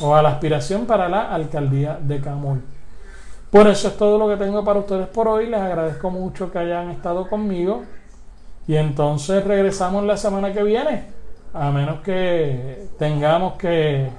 o 0.00 0.16
a 0.16 0.22
la 0.22 0.30
aspiración 0.30 0.84
para 0.86 1.08
la 1.08 1.32
alcaldía 1.32 1.98
de 2.00 2.20
Camuy. 2.20 2.60
Por 3.50 3.68
eso 3.68 3.88
es 3.88 3.96
todo 3.96 4.18
lo 4.18 4.28
que 4.28 4.42
tengo 4.42 4.64
para 4.64 4.80
ustedes 4.80 5.06
por 5.08 5.28
hoy. 5.28 5.46
Les 5.48 5.60
agradezco 5.60 6.10
mucho 6.10 6.50
que 6.50 6.58
hayan 6.58 6.90
estado 6.90 7.28
conmigo. 7.28 7.84
Y 8.66 8.76
entonces 8.76 9.44
regresamos 9.44 10.04
la 10.04 10.16
semana 10.16 10.52
que 10.52 10.62
viene. 10.62 11.04
A 11.54 11.70
menos 11.70 12.00
que 12.00 12.88
tengamos 12.98 13.54
que 13.54 14.10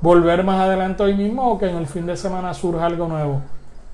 volver 0.00 0.42
más 0.44 0.60
adelante 0.60 1.02
hoy 1.02 1.14
mismo 1.14 1.52
o 1.52 1.58
que 1.58 1.70
en 1.70 1.76
el 1.76 1.86
fin 1.86 2.06
de 2.06 2.16
semana 2.16 2.52
surja 2.52 2.86
algo 2.86 3.06
nuevo. 3.06 3.40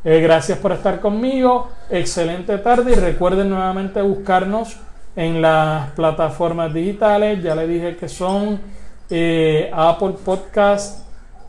Eh, 0.03 0.20
gracias 0.20 0.59
por 0.59 0.72
estar 0.72 1.01
conmigo. 1.01 1.68
Excelente 1.91 2.57
tarde 2.59 2.93
y 2.93 2.95
recuerden 2.95 3.51
nuevamente 3.51 4.01
buscarnos 4.01 4.79
en 5.17 5.41
las 5.41 5.91
plataformas 5.93 6.73
digitales. 6.73 7.43
Ya 7.43 7.55
le 7.55 7.67
dije 7.67 7.97
que 7.97 8.09
son 8.09 8.61
eh, 9.11 9.71
Apple 9.75 10.14
Podcast, 10.25 11.07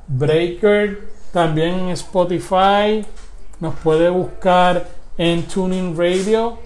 Breaker, 0.08 1.10
también 1.34 1.90
Spotify. 1.90 3.06
Nos 3.60 3.76
puede 3.76 4.10
buscar 4.10 4.88
en 5.18 5.44
Tuning 5.44 5.96
Radio. 5.98 6.58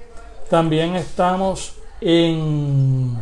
También 0.50 0.96
estamos 0.96 1.76
en 2.00 3.18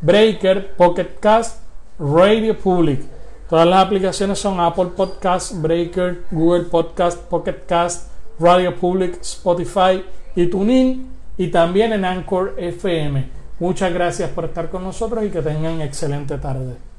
Breaker, 0.00 0.74
Pocket 0.76 1.18
Cast, 1.18 1.60
Radio 1.98 2.56
Public. 2.56 3.00
Todas 3.48 3.66
las 3.66 3.84
aplicaciones 3.84 4.38
son 4.38 4.60
Apple 4.60 4.90
Podcast, 4.96 5.60
Breaker, 5.60 6.22
Google 6.30 6.64
Podcast, 6.64 7.18
Pocket 7.18 7.66
Cast, 7.66 8.10
Radio 8.38 8.74
Public, 8.74 9.20
Spotify 9.20 10.02
y 10.34 10.46
TuneIn 10.46 11.11
y 11.36 11.48
también 11.48 11.92
en 11.92 12.04
Anchor 12.04 12.54
FM. 12.58 13.28
Muchas 13.58 13.92
gracias 13.92 14.30
por 14.30 14.46
estar 14.46 14.70
con 14.70 14.82
nosotros 14.82 15.24
y 15.24 15.30
que 15.30 15.42
tengan 15.42 15.80
excelente 15.80 16.38
tarde. 16.38 16.91